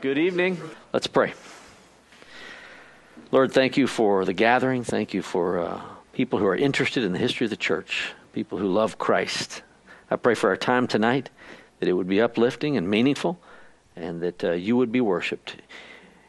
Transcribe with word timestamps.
Good 0.00 0.16
evening. 0.16 0.58
Let's 0.94 1.06
pray. 1.06 1.34
Lord, 3.30 3.52
thank 3.52 3.76
you 3.76 3.86
for 3.86 4.24
the 4.24 4.32
gathering. 4.32 4.82
Thank 4.82 5.12
you 5.12 5.20
for 5.20 5.58
uh, 5.58 5.82
people 6.14 6.38
who 6.38 6.46
are 6.46 6.56
interested 6.56 7.04
in 7.04 7.12
the 7.12 7.18
history 7.18 7.44
of 7.44 7.50
the 7.50 7.56
church, 7.58 8.14
people 8.32 8.56
who 8.56 8.66
love 8.66 8.96
Christ. 8.96 9.60
I 10.10 10.16
pray 10.16 10.34
for 10.34 10.48
our 10.48 10.56
time 10.56 10.86
tonight 10.86 11.28
that 11.80 11.88
it 11.88 11.92
would 11.92 12.08
be 12.08 12.18
uplifting 12.18 12.78
and 12.78 12.88
meaningful, 12.88 13.38
and 13.94 14.22
that 14.22 14.42
uh, 14.42 14.52
you 14.52 14.74
would 14.74 14.90
be 14.90 15.02
worshiped. 15.02 15.56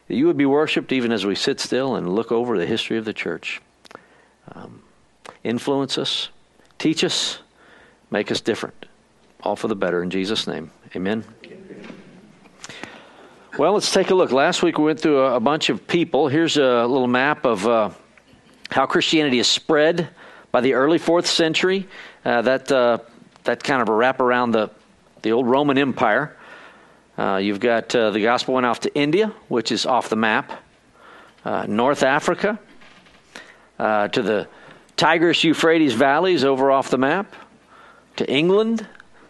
That 0.10 0.16
you 0.16 0.28
would 0.28 0.38
be 0.38 0.46
worshiped 0.46 0.92
even 0.92 1.14
as 1.14 1.26
we 1.26 1.36
sit 1.36 1.62
still 1.62 1.96
and 1.96 2.14
look 2.14 2.30
over 2.30 2.58
the 2.58 2.66
history 2.66 2.98
of 2.98 3.06
the 3.06 3.14
church. 3.14 3.62
Um, 4.54 4.84
influence 5.46 5.98
us, 5.98 6.28
teach 6.78 7.06
us, 7.06 7.40
make 8.10 8.32
us 8.32 8.42
different. 8.42 8.86
All 9.44 9.56
for 9.56 9.70
the 9.70 9.78
better 9.78 10.04
in 10.04 10.10
Jesus' 10.10 10.46
name. 10.46 10.72
Amen. 10.94 11.24
Well, 13.62 13.74
let's 13.74 13.92
take 13.92 14.10
a 14.10 14.16
look. 14.16 14.32
Last 14.32 14.64
week 14.64 14.80
we 14.80 14.86
went 14.86 15.00
through 15.00 15.20
a, 15.20 15.36
a 15.36 15.40
bunch 15.40 15.70
of 15.70 15.86
people. 15.86 16.28
Here's 16.28 16.58
a 16.58 16.84
little 16.88 17.06
map 17.06 17.46
of 17.46 17.68
uh, 17.68 17.92
how 18.72 18.88
Christianity 18.88 19.38
is 19.38 19.48
spread 19.48 20.10
by 20.52 20.62
the 20.62 20.74
early 20.74 20.98
fourth 20.98 21.28
century. 21.28 21.88
Uh, 22.26 22.42
that 22.42 22.72
uh, 22.72 22.98
that 23.44 23.64
kind 23.64 23.84
of 23.84 23.90
a 23.90 23.94
wrap 23.94 24.20
around 24.20 24.54
the 24.54 24.72
the 25.22 25.32
old 25.32 25.46
Roman 25.46 25.78
Empire. 25.78 26.36
Uh, 27.20 27.36
you've 27.36 27.60
got 27.60 27.94
uh, 27.94 28.10
the 28.10 28.24
gospel 28.24 28.56
went 28.56 28.66
off 28.66 28.80
to 28.80 28.96
India, 28.96 29.32
which 29.48 29.72
is 29.72 29.86
off 29.86 30.10
the 30.10 30.16
map. 30.16 30.54
Uh, 31.46 31.68
North 31.68 32.02
Africa, 32.02 32.58
to 33.78 34.10
the 34.12 34.48
Tigris 34.98 35.44
Euphrates 35.44 35.94
valleys 35.94 36.44
over 36.44 36.72
off 36.72 36.90
the 36.90 36.98
map. 36.98 37.36
To 38.16 38.28
England, 38.28 38.88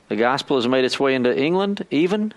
the 0.08 0.16
gospel 0.16 0.56
has 0.56 0.70
made 0.70 0.86
its 0.86 0.98
way 0.98 1.16
into 1.16 1.38
England, 1.38 1.86
even. 1.92 2.34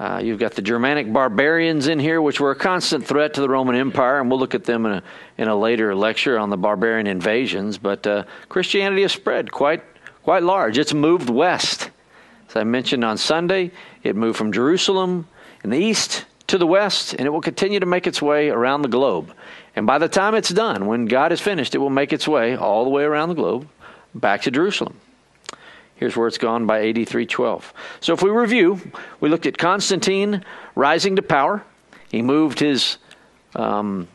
Uh, 0.00 0.18
you've 0.18 0.38
got 0.38 0.52
the 0.52 0.62
Germanic 0.62 1.12
barbarians 1.12 1.86
in 1.86 1.98
here, 1.98 2.22
which 2.22 2.40
were 2.40 2.52
a 2.52 2.56
constant 2.56 3.06
threat 3.06 3.34
to 3.34 3.42
the 3.42 3.48
Roman 3.50 3.76
Empire, 3.76 4.18
and 4.18 4.30
we'll 4.30 4.40
look 4.40 4.54
at 4.54 4.64
them 4.64 4.86
in 4.86 4.92
a, 4.92 5.02
in 5.36 5.46
a 5.46 5.54
later 5.54 5.94
lecture 5.94 6.38
on 6.38 6.48
the 6.48 6.56
barbarian 6.56 7.06
invasions. 7.06 7.76
But 7.76 8.06
uh, 8.06 8.24
Christianity 8.48 9.02
has 9.02 9.12
spread 9.12 9.52
quite, 9.52 9.82
quite 10.22 10.42
large. 10.42 10.78
It's 10.78 10.94
moved 10.94 11.28
west. 11.28 11.90
As 12.48 12.56
I 12.56 12.64
mentioned 12.64 13.04
on 13.04 13.18
Sunday, 13.18 13.72
it 14.02 14.16
moved 14.16 14.38
from 14.38 14.52
Jerusalem 14.52 15.28
in 15.64 15.68
the 15.68 15.78
east 15.78 16.24
to 16.46 16.56
the 16.56 16.66
west, 16.66 17.12
and 17.12 17.26
it 17.26 17.30
will 17.30 17.42
continue 17.42 17.78
to 17.78 17.84
make 17.84 18.06
its 18.06 18.22
way 18.22 18.48
around 18.48 18.80
the 18.80 18.88
globe. 18.88 19.34
And 19.76 19.86
by 19.86 19.98
the 19.98 20.08
time 20.08 20.34
it's 20.34 20.48
done, 20.48 20.86
when 20.86 21.04
God 21.04 21.30
is 21.30 21.42
finished, 21.42 21.74
it 21.74 21.78
will 21.78 21.90
make 21.90 22.14
its 22.14 22.26
way 22.26 22.56
all 22.56 22.84
the 22.84 22.90
way 22.90 23.02
around 23.02 23.28
the 23.28 23.34
globe 23.34 23.68
back 24.14 24.40
to 24.42 24.50
Jerusalem. 24.50 24.98
Here's 26.00 26.16
where 26.16 26.26
it's 26.26 26.38
gone 26.38 26.64
by 26.64 26.88
AD 26.88 26.94
312. 26.94 27.74
So 28.00 28.14
if 28.14 28.22
we 28.22 28.30
review, 28.30 28.80
we 29.20 29.28
looked 29.28 29.44
at 29.44 29.58
Constantine 29.58 30.42
rising 30.74 31.16
to 31.16 31.22
power. 31.22 31.62
He 32.10 32.22
moved 32.22 32.58
his 32.58 32.96
um, 33.54 34.08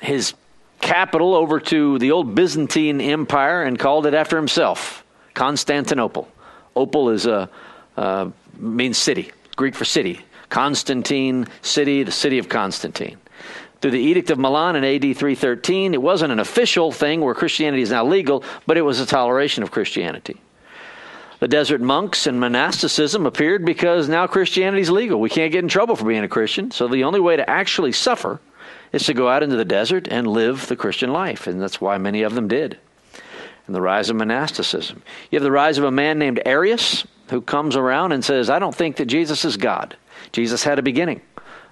his 0.00 0.32
capital 0.80 1.34
over 1.34 1.60
to 1.60 1.98
the 1.98 2.10
old 2.10 2.34
Byzantine 2.34 3.02
Empire 3.02 3.64
and 3.64 3.78
called 3.78 4.06
it 4.06 4.14
after 4.14 4.38
himself, 4.38 5.04
Constantinople. 5.34 6.26
Opal 6.74 7.10
is 7.10 7.26
a 7.26 7.50
uh, 7.98 8.30
means 8.56 8.96
city, 8.96 9.30
Greek 9.56 9.74
for 9.74 9.84
city. 9.84 10.20
Constantine 10.48 11.48
city, 11.60 12.02
the 12.02 12.12
city 12.12 12.38
of 12.38 12.48
Constantine. 12.48 13.18
Through 13.82 13.90
the 13.90 14.00
Edict 14.00 14.30
of 14.30 14.38
Milan 14.38 14.74
in 14.74 14.84
AD 14.84 15.02
313, 15.02 15.92
it 15.92 16.00
wasn't 16.00 16.32
an 16.32 16.38
official 16.38 16.92
thing 16.92 17.20
where 17.20 17.34
Christianity 17.34 17.82
is 17.82 17.90
now 17.90 18.06
legal, 18.06 18.42
but 18.66 18.78
it 18.78 18.82
was 18.82 19.00
a 19.00 19.06
toleration 19.06 19.62
of 19.62 19.70
Christianity. 19.70 20.40
The 21.38 21.48
desert 21.48 21.80
monks 21.80 22.26
and 22.26 22.40
monasticism 22.40 23.26
appeared 23.26 23.64
because 23.64 24.08
now 24.08 24.26
Christianity 24.26 24.80
is 24.82 24.90
legal. 24.90 25.20
We 25.20 25.28
can't 25.28 25.52
get 25.52 25.62
in 25.62 25.68
trouble 25.68 25.96
for 25.96 26.06
being 26.06 26.24
a 26.24 26.28
Christian. 26.28 26.70
So 26.70 26.88
the 26.88 27.04
only 27.04 27.20
way 27.20 27.36
to 27.36 27.48
actually 27.48 27.92
suffer 27.92 28.40
is 28.92 29.04
to 29.06 29.14
go 29.14 29.28
out 29.28 29.42
into 29.42 29.56
the 29.56 29.64
desert 29.64 30.08
and 30.10 30.26
live 30.26 30.66
the 30.66 30.76
Christian 30.76 31.12
life. 31.12 31.46
And 31.46 31.60
that's 31.60 31.80
why 31.80 31.98
many 31.98 32.22
of 32.22 32.34
them 32.34 32.48
did. 32.48 32.78
And 33.66 33.74
the 33.74 33.82
rise 33.82 34.08
of 34.08 34.16
monasticism. 34.16 35.02
You 35.30 35.36
have 35.36 35.42
the 35.42 35.50
rise 35.50 35.76
of 35.76 35.84
a 35.84 35.90
man 35.90 36.18
named 36.18 36.40
Arius 36.46 37.06
who 37.28 37.40
comes 37.42 37.76
around 37.76 38.12
and 38.12 38.24
says, 38.24 38.48
I 38.48 38.58
don't 38.58 38.74
think 38.74 38.96
that 38.96 39.06
Jesus 39.06 39.44
is 39.44 39.56
God. 39.56 39.96
Jesus 40.32 40.62
had 40.62 40.78
a 40.78 40.82
beginning. 40.82 41.20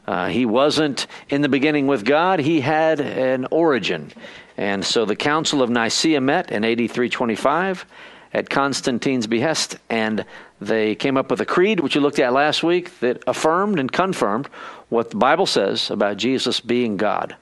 Uh, 0.07 0.29
he 0.29 0.45
wasn't 0.45 1.07
in 1.31 1.41
the 1.41 1.49
beginning 1.49 1.87
with 1.87 2.05
God, 2.05 2.41
he 2.41 2.61
had 2.61 3.01
an 3.01 3.47
origin. 3.51 4.13
And 4.57 4.85
so 4.85 5.05
the 5.05 5.17
Council 5.17 5.63
of 5.63 5.71
Nicaea 5.71 6.21
met 6.21 6.51
in 6.51 6.65
AD 6.65 6.79
325 6.79 7.87
at 8.35 8.51
Constantine's 8.51 9.29
behest, 9.29 9.79
and 9.89 10.25
they 10.61 10.97
came 10.97 11.17
up 11.17 11.31
with 11.31 11.41
a 11.41 11.47
creed, 11.47 11.81
which 11.81 11.95
you 11.95 12.01
looked 12.01 12.19
at 12.19 12.33
last 12.33 12.63
week, 12.63 12.99
that 13.01 13.23
affirmed 13.27 13.79
and 13.79 13.91
confirmed 13.91 14.49
what 14.89 15.11
the 15.11 15.17
Bible 15.17 15.47
says 15.47 15.91
about 15.91 16.17
Jesus 16.17 16.61
being 16.61 16.97
God. 16.97 17.37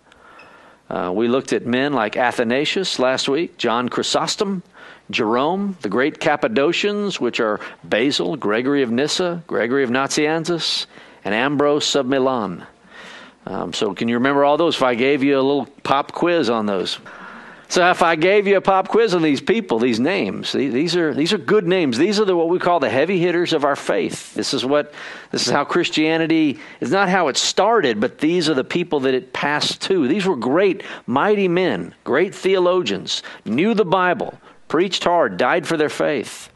Uh, 0.90 1.10
we 1.14 1.26
looked 1.26 1.54
at 1.54 1.64
men 1.64 1.94
like 1.94 2.18
Athanasius 2.18 2.98
last 2.98 3.26
week, 3.28 3.56
John 3.56 3.88
Chrysostom, 3.88 4.62
Jerome, 5.10 5.76
the 5.80 5.88
great 5.88 6.20
Cappadocians, 6.20 7.18
which 7.18 7.40
are 7.40 7.60
Basil, 7.82 8.36
Gregory 8.36 8.82
of 8.82 8.90
Nyssa, 8.90 9.42
Gregory 9.46 9.84
of 9.84 9.90
Nazianzus, 9.90 10.86
and 11.24 11.34
Ambrose 11.34 11.94
of 11.94 12.06
Milan. 12.06 12.66
Um, 13.46 13.72
so, 13.72 13.94
can 13.94 14.08
you 14.08 14.16
remember 14.16 14.44
all 14.44 14.56
those? 14.56 14.76
If 14.76 14.82
I 14.82 14.94
gave 14.94 15.22
you 15.22 15.34
a 15.34 15.42
little 15.42 15.66
pop 15.82 16.12
quiz 16.12 16.48
on 16.48 16.66
those, 16.66 16.98
so 17.72 17.88
if 17.88 18.02
I 18.02 18.16
gave 18.16 18.46
you 18.46 18.58
a 18.58 18.60
pop 18.60 18.88
quiz 18.88 19.14
on 19.14 19.22
these 19.22 19.40
people, 19.40 19.78
these 19.78 19.98
names, 19.98 20.52
these 20.52 20.94
are 20.94 21.14
these 21.14 21.32
are 21.32 21.38
good 21.38 21.66
names. 21.66 21.96
These 21.96 22.20
are 22.20 22.26
the 22.26 22.36
what 22.36 22.50
we 22.50 22.58
call 22.58 22.80
the 22.80 22.90
heavy 22.90 23.18
hitters 23.18 23.54
of 23.54 23.64
our 23.64 23.76
faith. 23.76 24.34
This 24.34 24.52
is 24.52 24.62
what 24.62 24.92
this 25.30 25.46
is 25.46 25.52
how 25.54 25.64
Christianity 25.64 26.58
is 26.80 26.90
not 26.90 27.08
how 27.08 27.28
it 27.28 27.38
started, 27.38 27.98
but 27.98 28.18
these 28.18 28.50
are 28.50 28.54
the 28.54 28.62
people 28.62 29.00
that 29.00 29.14
it 29.14 29.32
passed 29.32 29.80
to. 29.84 30.06
These 30.06 30.26
were 30.26 30.36
great, 30.36 30.82
mighty 31.06 31.48
men, 31.48 31.94
great 32.04 32.34
theologians, 32.34 33.22
knew 33.46 33.72
the 33.72 33.86
Bible, 33.86 34.38
preached 34.68 35.04
hard, 35.04 35.38
died 35.38 35.66
for 35.66 35.78
their 35.78 35.88
faith. 35.88 36.50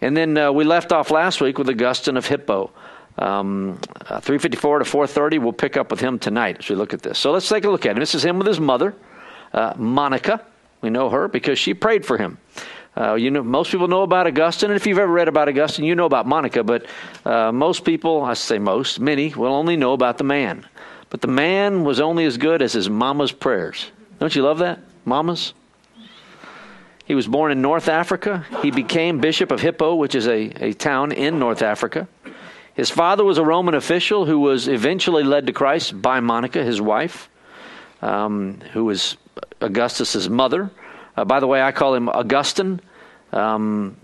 And 0.00 0.16
then 0.16 0.36
uh, 0.36 0.50
we 0.50 0.64
left 0.64 0.90
off 0.90 1.12
last 1.12 1.40
week 1.40 1.56
with 1.56 1.68
Augustine 1.68 2.16
of 2.16 2.26
Hippo. 2.26 2.72
Um, 3.16 3.78
uh, 4.06 4.18
354 4.18 4.80
to 4.80 4.84
430. 4.84 5.38
We'll 5.38 5.52
pick 5.52 5.76
up 5.76 5.92
with 5.92 6.00
him 6.00 6.18
tonight 6.18 6.56
as 6.58 6.68
we 6.68 6.74
look 6.74 6.92
at 6.92 7.02
this. 7.02 7.16
So 7.16 7.30
let's 7.30 7.48
take 7.48 7.62
a 7.62 7.70
look 7.70 7.86
at 7.86 7.92
him. 7.92 8.00
This 8.00 8.16
is 8.16 8.24
him 8.24 8.38
with 8.38 8.48
his 8.48 8.58
mother 8.58 8.96
uh, 9.52 9.74
Monica. 9.76 10.44
We 10.80 10.90
know 10.90 11.10
her 11.10 11.28
because 11.28 11.58
she 11.58 11.74
prayed 11.74 12.04
for 12.04 12.18
him. 12.18 12.38
Uh, 12.96 13.14
you 13.14 13.30
know, 13.30 13.42
most 13.42 13.70
people 13.70 13.88
know 13.88 14.02
about 14.02 14.26
Augustine, 14.26 14.70
and 14.70 14.76
if 14.76 14.86
you've 14.86 14.98
ever 14.98 15.10
read 15.10 15.28
about 15.28 15.48
Augustine, 15.48 15.84
you 15.84 15.94
know 15.94 16.04
about 16.04 16.26
Monica. 16.26 16.62
But 16.62 16.86
uh, 17.24 17.50
most 17.50 17.84
people, 17.84 18.22
I 18.22 18.34
say 18.34 18.58
most, 18.58 19.00
many, 19.00 19.32
will 19.32 19.54
only 19.54 19.76
know 19.76 19.94
about 19.94 20.18
the 20.18 20.24
man. 20.24 20.66
But 21.08 21.20
the 21.20 21.28
man 21.28 21.84
was 21.84 22.00
only 22.00 22.24
as 22.24 22.36
good 22.36 22.60
as 22.60 22.72
his 22.72 22.90
mama's 22.90 23.32
prayers. 23.32 23.90
Don't 24.18 24.34
you 24.34 24.42
love 24.42 24.58
that, 24.58 24.80
mamas? 25.04 25.54
He 27.04 27.14
was 27.14 27.26
born 27.26 27.50
in 27.50 27.60
North 27.60 27.88
Africa. 27.88 28.46
He 28.62 28.70
became 28.70 29.20
Bishop 29.20 29.50
of 29.50 29.60
Hippo, 29.60 29.94
which 29.94 30.14
is 30.14 30.26
a, 30.26 30.52
a 30.64 30.72
town 30.72 31.12
in 31.12 31.38
North 31.38 31.62
Africa. 31.62 32.08
His 32.74 32.90
father 32.90 33.24
was 33.24 33.38
a 33.38 33.44
Roman 33.44 33.74
official 33.74 34.24
who 34.24 34.38
was 34.38 34.68
eventually 34.68 35.22
led 35.22 35.46
to 35.46 35.52
Christ 35.52 36.00
by 36.00 36.20
Monica, 36.20 36.62
his 36.62 36.80
wife, 36.80 37.28
um, 38.00 38.60
who 38.72 38.84
was 38.84 39.16
Augustus's 39.62 40.28
mother. 40.28 40.70
Uh, 41.16 41.24
by 41.24 41.40
the 41.40 41.46
way, 41.46 41.62
I 41.62 41.72
call 41.72 41.94
him 41.94 42.08
Augustine. 42.08 42.80
Um, 43.32 43.96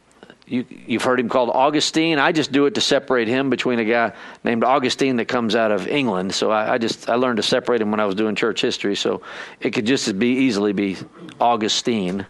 you, 0.46 0.64
have 0.90 1.02
heard 1.02 1.20
him 1.20 1.28
called 1.28 1.50
Augustine. 1.50 2.18
I 2.18 2.32
just 2.32 2.52
do 2.52 2.66
it 2.66 2.74
to 2.74 2.80
separate 2.80 3.28
him 3.28 3.50
between 3.50 3.78
a 3.78 3.84
guy 3.84 4.12
named 4.44 4.64
Augustine 4.64 5.16
that 5.16 5.26
comes 5.26 5.54
out 5.54 5.70
of 5.70 5.86
England. 5.86 6.34
So 6.34 6.50
I, 6.50 6.74
I, 6.74 6.78
just 6.78 7.08
I 7.08 7.16
learned 7.16 7.36
to 7.36 7.42
separate 7.42 7.80
him 7.80 7.90
when 7.90 8.00
I 8.00 8.06
was 8.06 8.14
doing 8.14 8.34
church 8.34 8.62
history. 8.62 8.96
So 8.96 9.22
it 9.60 9.70
could 9.70 9.86
just 9.86 10.08
as 10.08 10.14
be 10.14 10.28
easily 10.28 10.72
be 10.72 10.96
Augustine. 11.40 12.26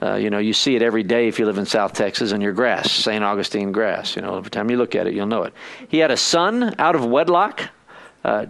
Uh, 0.00 0.14
you 0.14 0.30
know, 0.30 0.38
you 0.38 0.52
see 0.52 0.76
it 0.76 0.82
every 0.82 1.02
day 1.02 1.26
if 1.26 1.38
you 1.38 1.46
live 1.46 1.58
in 1.58 1.66
South 1.66 1.92
Texas 1.92 2.32
and 2.32 2.42
your 2.42 2.52
grass, 2.52 2.90
St. 2.92 3.24
Augustine 3.24 3.72
grass. 3.72 4.14
You 4.14 4.22
know, 4.22 4.36
every 4.36 4.50
time 4.50 4.70
you 4.70 4.76
look 4.76 4.94
at 4.94 5.06
it, 5.06 5.14
you'll 5.14 5.26
know 5.26 5.42
it. 5.42 5.54
He 5.88 5.98
had 5.98 6.10
a 6.10 6.16
son 6.16 6.74
out 6.78 6.94
of 6.94 7.04
wedlock. 7.04 7.62
Uh, 8.24 8.46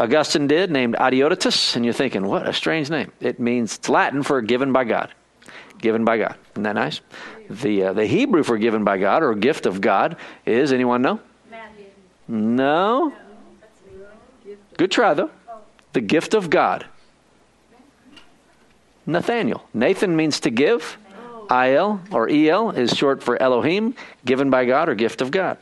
Augustine 0.00 0.46
did, 0.46 0.70
named 0.70 0.94
Adeodatus, 0.94 1.76
and 1.76 1.84
you're 1.84 1.92
thinking, 1.92 2.24
what 2.24 2.48
a 2.48 2.54
strange 2.54 2.88
name. 2.88 3.12
It 3.20 3.38
means, 3.38 3.76
it's 3.76 3.88
Latin 3.90 4.22
for 4.22 4.40
given 4.40 4.72
by 4.72 4.84
God. 4.84 5.12
Given 5.78 6.06
by 6.06 6.16
God. 6.16 6.36
Isn't 6.52 6.62
that 6.62 6.74
nice? 6.74 7.02
The, 7.50 7.84
uh, 7.84 7.92
the 7.92 8.06
Hebrew 8.06 8.42
for 8.42 8.56
given 8.56 8.82
by 8.82 8.96
God 8.96 9.22
or 9.22 9.34
gift 9.34 9.66
of 9.66 9.82
God 9.82 10.16
is, 10.46 10.72
anyone 10.72 11.02
know? 11.02 11.20
Matthew. 11.50 11.84
No? 12.28 13.12
Good 14.78 14.90
try, 14.90 15.12
though. 15.12 15.30
The 15.92 16.00
gift 16.00 16.32
of 16.32 16.48
God. 16.48 16.86
Nathaniel. 19.04 19.68
Nathan 19.74 20.16
means 20.16 20.40
to 20.40 20.50
give. 20.50 20.96
Il 21.50 22.00
or 22.10 22.28
El 22.30 22.70
is 22.70 22.96
short 22.96 23.22
for 23.22 23.40
Elohim, 23.42 23.94
given 24.24 24.48
by 24.48 24.64
God 24.64 24.88
or 24.88 24.94
gift 24.94 25.20
of 25.20 25.30
God. 25.30 25.58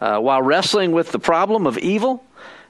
Uh, 0.00 0.20
while 0.20 0.42
wrestling 0.42 0.92
with 0.92 1.10
the 1.10 1.18
problem 1.18 1.66
of 1.66 1.78
evil, 1.78 2.22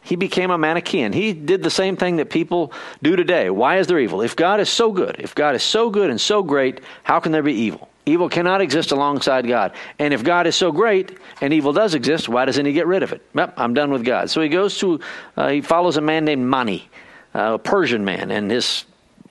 he 0.06 0.14
became 0.14 0.52
a 0.52 0.58
Manichaean. 0.58 1.12
He 1.12 1.32
did 1.32 1.64
the 1.64 1.70
same 1.70 1.96
thing 1.96 2.16
that 2.16 2.30
people 2.30 2.72
do 3.02 3.16
today. 3.16 3.50
Why 3.50 3.78
is 3.78 3.88
there 3.88 3.98
evil? 3.98 4.22
If 4.22 4.36
God 4.36 4.60
is 4.60 4.68
so 4.68 4.92
good, 4.92 5.16
if 5.18 5.34
God 5.34 5.56
is 5.56 5.64
so 5.64 5.90
good 5.90 6.10
and 6.10 6.20
so 6.20 6.44
great, 6.44 6.80
how 7.02 7.18
can 7.18 7.32
there 7.32 7.42
be 7.42 7.54
evil? 7.54 7.88
Evil 8.06 8.28
cannot 8.28 8.60
exist 8.60 8.92
alongside 8.92 9.48
God. 9.48 9.72
And 9.98 10.14
if 10.14 10.22
God 10.22 10.46
is 10.46 10.54
so 10.54 10.70
great 10.70 11.18
and 11.40 11.52
evil 11.52 11.72
does 11.72 11.94
exist, 11.94 12.28
why 12.28 12.44
doesn't 12.44 12.64
he 12.64 12.72
get 12.72 12.86
rid 12.86 13.02
of 13.02 13.12
it? 13.12 13.20
Yep, 13.34 13.54
I'm 13.56 13.74
done 13.74 13.90
with 13.90 14.04
God. 14.04 14.30
So 14.30 14.40
he 14.40 14.48
goes 14.48 14.78
to, 14.78 15.00
uh, 15.36 15.48
he 15.48 15.60
follows 15.60 15.96
a 15.96 16.00
man 16.00 16.24
named 16.24 16.46
Mani, 16.46 16.88
uh, 17.34 17.54
a 17.54 17.58
Persian 17.58 18.04
man, 18.04 18.30
and 18.30 18.48
his 18.48 18.84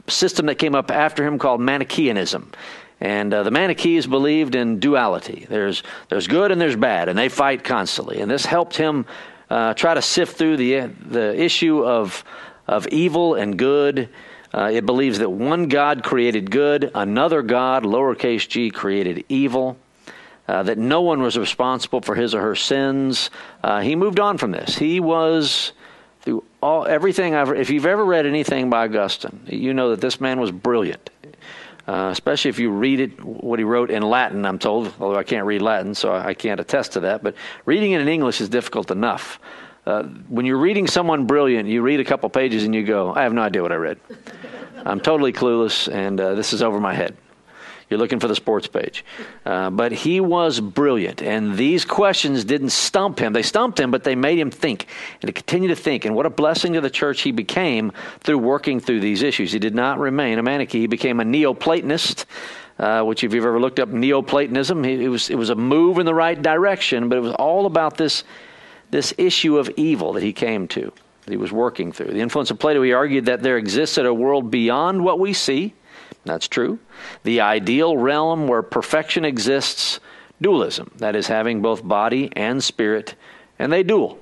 system 0.08 0.48
that 0.48 0.56
came 0.56 0.76
up 0.76 0.92
after 0.92 1.26
him 1.26 1.40
called 1.40 1.62
Manichaeanism. 1.62 2.52
And 3.00 3.34
uh, 3.34 3.44
the 3.44 3.52
Manichees 3.52 4.08
believed 4.08 4.56
in 4.56 4.82
duality. 4.82 5.46
There's, 5.50 5.84
there's 6.10 6.28
good 6.28 6.52
and 6.52 6.60
there's 6.60 6.76
bad, 6.76 7.08
and 7.08 7.18
they 7.18 7.30
fight 7.30 7.64
constantly. 7.64 8.20
And 8.20 8.30
this 8.30 8.46
helped 8.46 8.76
him 8.76 9.06
uh, 9.50 9.74
try 9.74 9.94
to 9.94 10.02
sift 10.02 10.38
through 10.38 10.58
the, 10.58 10.92
the 11.08 11.42
issue 11.42 11.84
of, 11.84 12.24
of 12.68 12.88
evil 12.88 13.36
and 13.36 13.58
good. 13.58 14.10
Uh, 14.54 14.70
it 14.72 14.86
believes 14.86 15.20
that 15.20 15.30
one 15.30 15.68
God 15.68 16.04
created 16.04 16.50
good, 16.50 16.92
another 16.96 17.42
God, 17.42 17.84
lowercase 17.84 18.48
g, 18.48 18.72
created 18.72 19.26
evil. 19.30 19.78
Uh, 20.48 20.62
that 20.62 20.78
no 20.78 21.02
one 21.02 21.24
was 21.24 21.40
responsible 21.40 22.02
for 22.02 22.14
his 22.14 22.36
or 22.36 22.42
her 22.42 22.56
sins. 22.56 23.32
Uh, 23.64 23.82
he 23.82 23.96
moved 23.96 24.20
on 24.20 24.38
from 24.38 24.52
this. 24.52 24.78
He 24.78 25.00
was 25.00 25.72
through 26.22 26.44
all 26.62 26.86
everything 26.86 27.34
I've. 27.34 27.50
If 27.50 27.72
you've 27.72 27.88
ever 27.88 28.06
read 28.06 28.28
anything 28.28 28.70
by 28.70 28.86
Augustine, 28.86 29.40
you 29.48 29.74
know 29.74 29.90
that 29.90 30.02
this 30.02 30.22
man 30.22 30.40
was 30.40 30.52
brilliant. 30.52 31.10
Uh, 31.88 32.10
especially 32.12 32.50
if 32.50 32.58
you 32.58 32.72
read 32.72 33.00
it, 33.00 33.24
what 33.24 33.60
he 33.60 33.66
wrote 33.66 33.92
in 33.92 34.02
Latin, 34.02 34.44
I'm 34.46 34.58
told, 34.58 34.92
although 35.00 35.20
I 35.20 35.24
can't 35.24 35.46
read 35.46 35.62
Latin, 35.62 35.94
so 35.94 36.14
I 36.14 36.34
can't 36.34 36.60
attest 36.60 36.94
to 36.94 37.02
that. 37.02 37.22
But 37.22 37.36
reading 37.66 37.92
it 37.92 38.02
in 38.02 38.08
English 38.08 38.42
is 38.42 38.50
difficult 38.50 38.90
enough. 38.90 39.40
Uh, 39.86 40.04
when 40.30 40.48
you're 40.48 40.58
reading 40.58 40.88
someone 40.88 41.28
brilliant, 41.28 41.70
you 41.70 41.84
read 41.84 42.00
a 42.00 42.04
couple 42.04 42.28
pages 42.30 42.64
and 42.64 42.74
you 42.74 42.84
go, 42.84 43.14
I 43.14 43.22
have 43.22 43.34
no 43.34 43.42
idea 43.42 43.62
what 43.62 43.72
I 43.72 43.76
read. 43.76 44.00
I'm 44.86 45.00
totally 45.00 45.32
clueless, 45.32 45.92
and 45.92 46.20
uh, 46.20 46.34
this 46.34 46.54
is 46.54 46.64
over 46.64 46.80
my 46.80 46.94
head. 46.94 47.16
You're 47.90 48.00
looking 48.00 48.20
for 48.20 48.28
the 48.28 48.36
sports 48.36 48.68
page. 48.68 49.06
Uh, 49.46 49.70
but 49.70 49.92
he 49.92 50.20
was 50.20 50.60
brilliant, 50.60 51.22
and 51.22 51.56
these 51.56 51.86
questions 51.86 52.44
didn't 52.44 52.72
stump 52.72 53.20
him. 53.20 53.34
They 53.34 53.44
stumped 53.44 53.80
him, 53.80 53.92
but 53.92 54.04
they 54.04 54.16
made 54.16 54.40
him 54.40 54.50
think 54.50 54.88
and 55.22 55.28
to 55.28 55.34
continue 55.34 55.70
to 55.70 55.76
think. 55.76 56.06
And 56.06 56.16
what 56.16 56.26
a 56.26 56.32
blessing 56.32 56.74
to 56.74 56.82
the 56.82 56.90
church 56.90 57.22
he 57.22 57.32
became 57.32 57.92
through 58.22 58.40
working 58.40 58.80
through 58.80 59.02
these 59.02 59.22
issues. 59.22 59.52
He 59.52 59.60
did 59.60 59.76
not 59.76 60.00
remain 60.00 60.40
a 60.40 60.44
manichee, 60.44 60.82
he 60.82 60.88
became 60.88 61.20
a 61.20 61.24
Neoplatonist. 61.24 62.26
Uh, 62.78 63.02
which, 63.02 63.24
if 63.24 63.34
you've 63.34 63.46
ever 63.46 63.58
looked 63.58 63.80
up 63.80 63.88
Neoplatonism, 63.88 64.84
it 64.84 65.08
was 65.08 65.30
it 65.30 65.36
was 65.36 65.50
a 65.50 65.56
move 65.56 65.98
in 65.98 66.06
the 66.06 66.14
right 66.14 66.42
direction, 66.42 67.08
but 67.08 67.18
it 67.18 67.22
was 67.22 67.34
all 67.36 67.68
about 67.68 67.96
this 67.96 68.26
this 68.92 69.14
issue 69.18 69.58
of 69.58 69.70
evil 69.78 70.12
that 70.14 70.24
he 70.24 70.34
came 70.34 70.68
to, 70.68 70.92
that 71.24 71.32
he 71.32 71.38
was 71.38 71.54
working 71.54 71.92
through. 71.92 72.08
The 72.08 72.20
influence 72.20 72.52
of 72.52 72.60
Plato, 72.60 72.82
he 72.82 72.92
argued 72.92 73.26
that 73.26 73.42
there 73.42 73.58
existed 73.58 74.06
a 74.06 74.14
world 74.14 74.52
beyond 74.52 75.04
what 75.04 75.20
we 75.20 75.32
see, 75.32 75.74
that's 76.26 76.48
true. 76.48 76.80
The 77.24 77.42
ideal 77.42 77.98
realm 77.98 78.48
where 78.48 78.64
perfection 78.64 79.26
exists, 79.26 80.00
dualism, 80.42 80.92
that 80.98 81.16
is, 81.16 81.28
having 81.28 81.62
both 81.62 81.88
body 81.88 82.32
and 82.36 82.64
spirit, 82.64 83.16
and 83.60 83.72
they 83.72 83.84
dual. 83.84 84.20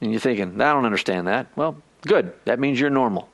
And 0.00 0.10
you're 0.10 0.20
thinking, 0.20 0.60
I 0.60 0.72
don't 0.72 0.86
understand 0.86 1.26
that. 1.26 1.46
Well, 1.56 1.76
good. 2.06 2.32
That 2.46 2.58
means 2.58 2.80
you're 2.80 2.90
normal. 2.90 3.28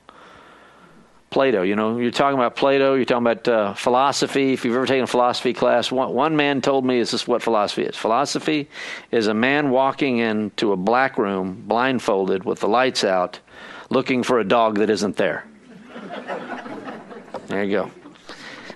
Plato, 1.30 1.62
you 1.62 1.76
know, 1.76 1.98
you're 1.98 2.12
talking 2.12 2.38
about 2.38 2.56
Plato, 2.56 2.94
you're 2.94 3.04
talking 3.04 3.26
about 3.26 3.48
uh, 3.48 3.74
philosophy. 3.74 4.52
If 4.52 4.64
you've 4.64 4.74
ever 4.74 4.86
taken 4.86 5.04
a 5.04 5.08
philosophy 5.08 5.52
class, 5.52 5.90
one, 5.90 6.14
one 6.14 6.36
man 6.36 6.62
told 6.62 6.84
me 6.84 6.98
this 6.98 7.12
is 7.12 7.26
what 7.26 7.42
philosophy 7.42 7.82
is. 7.82 7.96
Philosophy 7.96 8.68
is 9.10 9.26
a 9.26 9.34
man 9.34 9.70
walking 9.70 10.18
into 10.18 10.72
a 10.72 10.76
black 10.76 11.18
room, 11.18 11.64
blindfolded, 11.66 12.44
with 12.44 12.60
the 12.60 12.68
lights 12.68 13.04
out, 13.04 13.40
looking 13.90 14.22
for 14.22 14.38
a 14.38 14.44
dog 14.44 14.78
that 14.78 14.88
isn't 14.88 15.16
there. 15.16 15.44
There 17.46 17.64
you 17.64 17.70
go. 17.72 17.90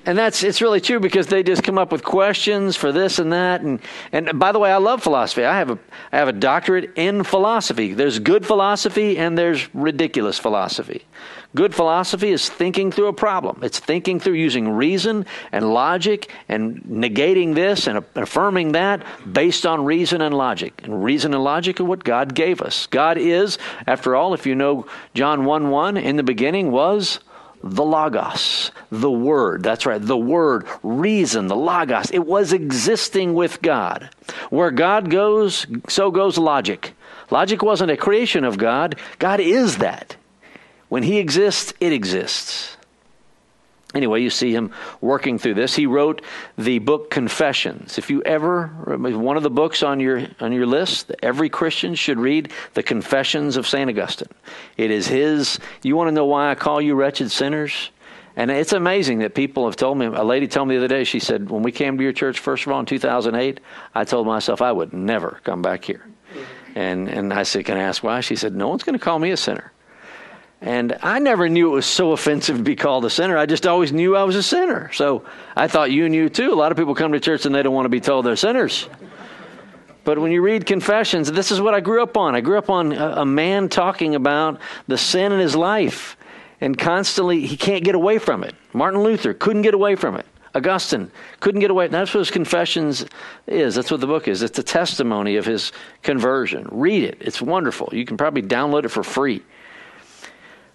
And 0.06 0.16
that's 0.16 0.42
it's 0.42 0.62
really 0.62 0.80
true 0.80 0.98
because 0.98 1.26
they 1.26 1.42
just 1.42 1.62
come 1.62 1.76
up 1.76 1.92
with 1.92 2.02
questions 2.02 2.74
for 2.74 2.90
this 2.90 3.18
and 3.18 3.32
that 3.34 3.60
and 3.60 3.80
and 4.12 4.38
by 4.38 4.50
the 4.50 4.58
way 4.58 4.72
I 4.72 4.78
love 4.78 5.02
philosophy. 5.02 5.44
I 5.44 5.58
have 5.58 5.70
a 5.70 5.78
I 6.10 6.16
have 6.16 6.28
a 6.28 6.32
doctorate 6.32 6.92
in 6.96 7.22
philosophy. 7.22 7.92
There's 7.92 8.18
good 8.18 8.46
philosophy 8.46 9.18
and 9.18 9.36
there's 9.36 9.72
ridiculous 9.74 10.38
philosophy. 10.38 11.04
Good 11.54 11.74
philosophy 11.74 12.30
is 12.30 12.48
thinking 12.48 12.92
through 12.92 13.08
a 13.08 13.12
problem. 13.12 13.58
It's 13.62 13.78
thinking 13.78 14.20
through 14.20 14.34
using 14.34 14.70
reason 14.70 15.26
and 15.52 15.74
logic 15.74 16.30
and 16.48 16.80
negating 16.84 17.54
this 17.54 17.86
and 17.86 18.04
affirming 18.14 18.72
that 18.72 19.04
based 19.30 19.66
on 19.66 19.84
reason 19.84 20.22
and 20.22 20.34
logic. 20.34 20.80
And 20.84 21.04
reason 21.04 21.34
and 21.34 21.42
logic 21.42 21.80
are 21.80 21.84
what 21.84 22.04
God 22.04 22.34
gave 22.34 22.62
us. 22.62 22.86
God 22.86 23.18
is, 23.18 23.58
after 23.86 24.14
all, 24.14 24.32
if 24.32 24.46
you 24.46 24.54
know 24.54 24.86
John 25.12 25.44
1 25.44 25.70
1, 25.70 25.96
in 25.96 26.16
the 26.16 26.22
beginning 26.22 26.70
was 26.70 27.18
the 27.62 27.84
Logos, 27.84 28.70
the 28.90 29.10
Word. 29.10 29.62
That's 29.62 29.86
right, 29.86 30.00
the 30.00 30.16
Word, 30.16 30.66
reason, 30.82 31.46
the 31.46 31.56
Logos. 31.56 32.10
It 32.10 32.26
was 32.26 32.52
existing 32.52 33.34
with 33.34 33.60
God. 33.62 34.10
Where 34.50 34.70
God 34.70 35.10
goes, 35.10 35.66
so 35.88 36.10
goes 36.10 36.38
logic. 36.38 36.94
Logic 37.30 37.62
wasn't 37.62 37.90
a 37.90 37.96
creation 37.96 38.44
of 38.44 38.58
God, 38.58 38.96
God 39.18 39.40
is 39.40 39.78
that. 39.78 40.16
When 40.88 41.02
He 41.02 41.18
exists, 41.18 41.72
it 41.80 41.92
exists. 41.92 42.76
Anyway, 43.94 44.22
you 44.22 44.30
see 44.30 44.52
him 44.52 44.72
working 45.00 45.38
through 45.38 45.54
this. 45.54 45.74
He 45.74 45.86
wrote 45.86 46.22
the 46.56 46.78
book 46.78 47.10
Confessions. 47.10 47.98
If 47.98 48.08
you 48.08 48.22
ever 48.22 48.68
one 48.68 49.36
of 49.36 49.42
the 49.42 49.50
books 49.50 49.82
on 49.82 49.98
your 49.98 50.26
on 50.38 50.52
your 50.52 50.66
list, 50.66 51.10
every 51.22 51.48
Christian 51.48 51.96
should 51.96 52.18
read 52.18 52.52
the 52.74 52.84
Confessions 52.84 53.56
of 53.56 53.66
Saint 53.66 53.90
Augustine. 53.90 54.28
It 54.76 54.92
is 54.92 55.08
his. 55.08 55.58
You 55.82 55.96
want 55.96 56.08
to 56.08 56.12
know 56.12 56.26
why 56.26 56.50
I 56.50 56.54
call 56.54 56.80
you 56.80 56.94
wretched 56.94 57.32
sinners? 57.32 57.90
And 58.36 58.48
it's 58.50 58.72
amazing 58.72 59.18
that 59.18 59.34
people 59.34 59.64
have 59.64 59.74
told 59.74 59.98
me. 59.98 60.06
A 60.06 60.22
lady 60.22 60.46
told 60.46 60.68
me 60.68 60.76
the 60.76 60.84
other 60.84 60.88
day. 60.88 61.02
She 61.02 61.18
said, 61.18 61.50
"When 61.50 61.64
we 61.64 61.72
came 61.72 61.98
to 61.98 62.02
your 62.04 62.12
church 62.12 62.38
first 62.38 62.66
of 62.66 62.72
all 62.72 62.78
in 62.78 62.86
2008, 62.86 63.58
I 63.94 64.04
told 64.04 64.24
myself 64.24 64.62
I 64.62 64.70
would 64.70 64.92
never 64.92 65.40
come 65.42 65.62
back 65.62 65.84
here." 65.84 66.06
Mm-hmm. 66.06 66.78
And 66.78 67.08
and 67.08 67.32
I 67.32 67.42
said, 67.42 67.64
"Can 67.64 67.76
I 67.76 67.82
ask 67.82 68.04
why?" 68.04 68.20
She 68.20 68.36
said, 68.36 68.54
"No 68.54 68.68
one's 68.68 68.84
going 68.84 68.96
to 68.96 69.04
call 69.04 69.18
me 69.18 69.32
a 69.32 69.36
sinner." 69.36 69.72
And 70.62 70.98
I 71.02 71.18
never 71.18 71.48
knew 71.48 71.68
it 71.68 71.74
was 71.74 71.86
so 71.86 72.12
offensive 72.12 72.58
to 72.58 72.62
be 72.62 72.76
called 72.76 73.04
a 73.06 73.10
sinner. 73.10 73.38
I 73.38 73.46
just 73.46 73.66
always 73.66 73.92
knew 73.92 74.14
I 74.14 74.24
was 74.24 74.36
a 74.36 74.42
sinner. 74.42 74.92
So 74.92 75.24
I 75.56 75.68
thought 75.68 75.90
you 75.90 76.08
knew 76.08 76.28
too. 76.28 76.52
A 76.52 76.54
lot 76.54 76.70
of 76.70 76.76
people 76.76 76.94
come 76.94 77.12
to 77.12 77.20
church 77.20 77.46
and 77.46 77.54
they 77.54 77.62
don't 77.62 77.74
want 77.74 77.86
to 77.86 77.90
be 77.90 78.00
told 78.00 78.26
they're 78.26 78.36
sinners. 78.36 78.88
But 80.04 80.18
when 80.18 80.32
you 80.32 80.42
read 80.42 80.66
Confessions, 80.66 81.30
this 81.32 81.50
is 81.50 81.60
what 81.60 81.72
I 81.74 81.80
grew 81.80 82.02
up 82.02 82.16
on. 82.16 82.34
I 82.34 82.40
grew 82.40 82.58
up 82.58 82.68
on 82.68 82.92
a, 82.92 83.24
man 83.24 83.68
talking 83.68 84.14
about 84.14 84.60
the 84.86 84.98
sin 84.98 85.32
in 85.32 85.40
his 85.40 85.54
life. 85.54 86.16
And 86.60 86.76
constantly, 86.76 87.46
he 87.46 87.56
can't 87.56 87.84
get 87.84 87.94
away 87.94 88.18
from 88.18 88.44
it. 88.44 88.54
Martin 88.74 89.02
Luther 89.02 89.32
couldn't 89.32 89.62
get 89.62 89.72
away 89.72 89.94
from 89.96 90.16
it. 90.16 90.26
Augustine 90.54 91.10
couldn't 91.38 91.60
get 91.60 91.70
away. 91.70 91.86
That's 91.88 92.12
what 92.12 92.18
his 92.18 92.30
Confessions 92.30 93.06
is. 93.46 93.76
That's 93.76 93.90
what 93.90 94.00
the 94.00 94.06
book 94.06 94.26
is. 94.28 94.42
It's 94.42 94.58
a 94.58 94.62
testimony 94.62 95.36
of 95.36 95.46
his 95.46 95.72
conversion. 96.02 96.66
Read 96.70 97.04
it. 97.04 97.18
It's 97.20 97.40
wonderful. 97.40 97.88
You 97.92 98.04
can 98.04 98.16
probably 98.16 98.42
download 98.42 98.84
it 98.84 98.88
for 98.88 99.02
free. 99.02 99.42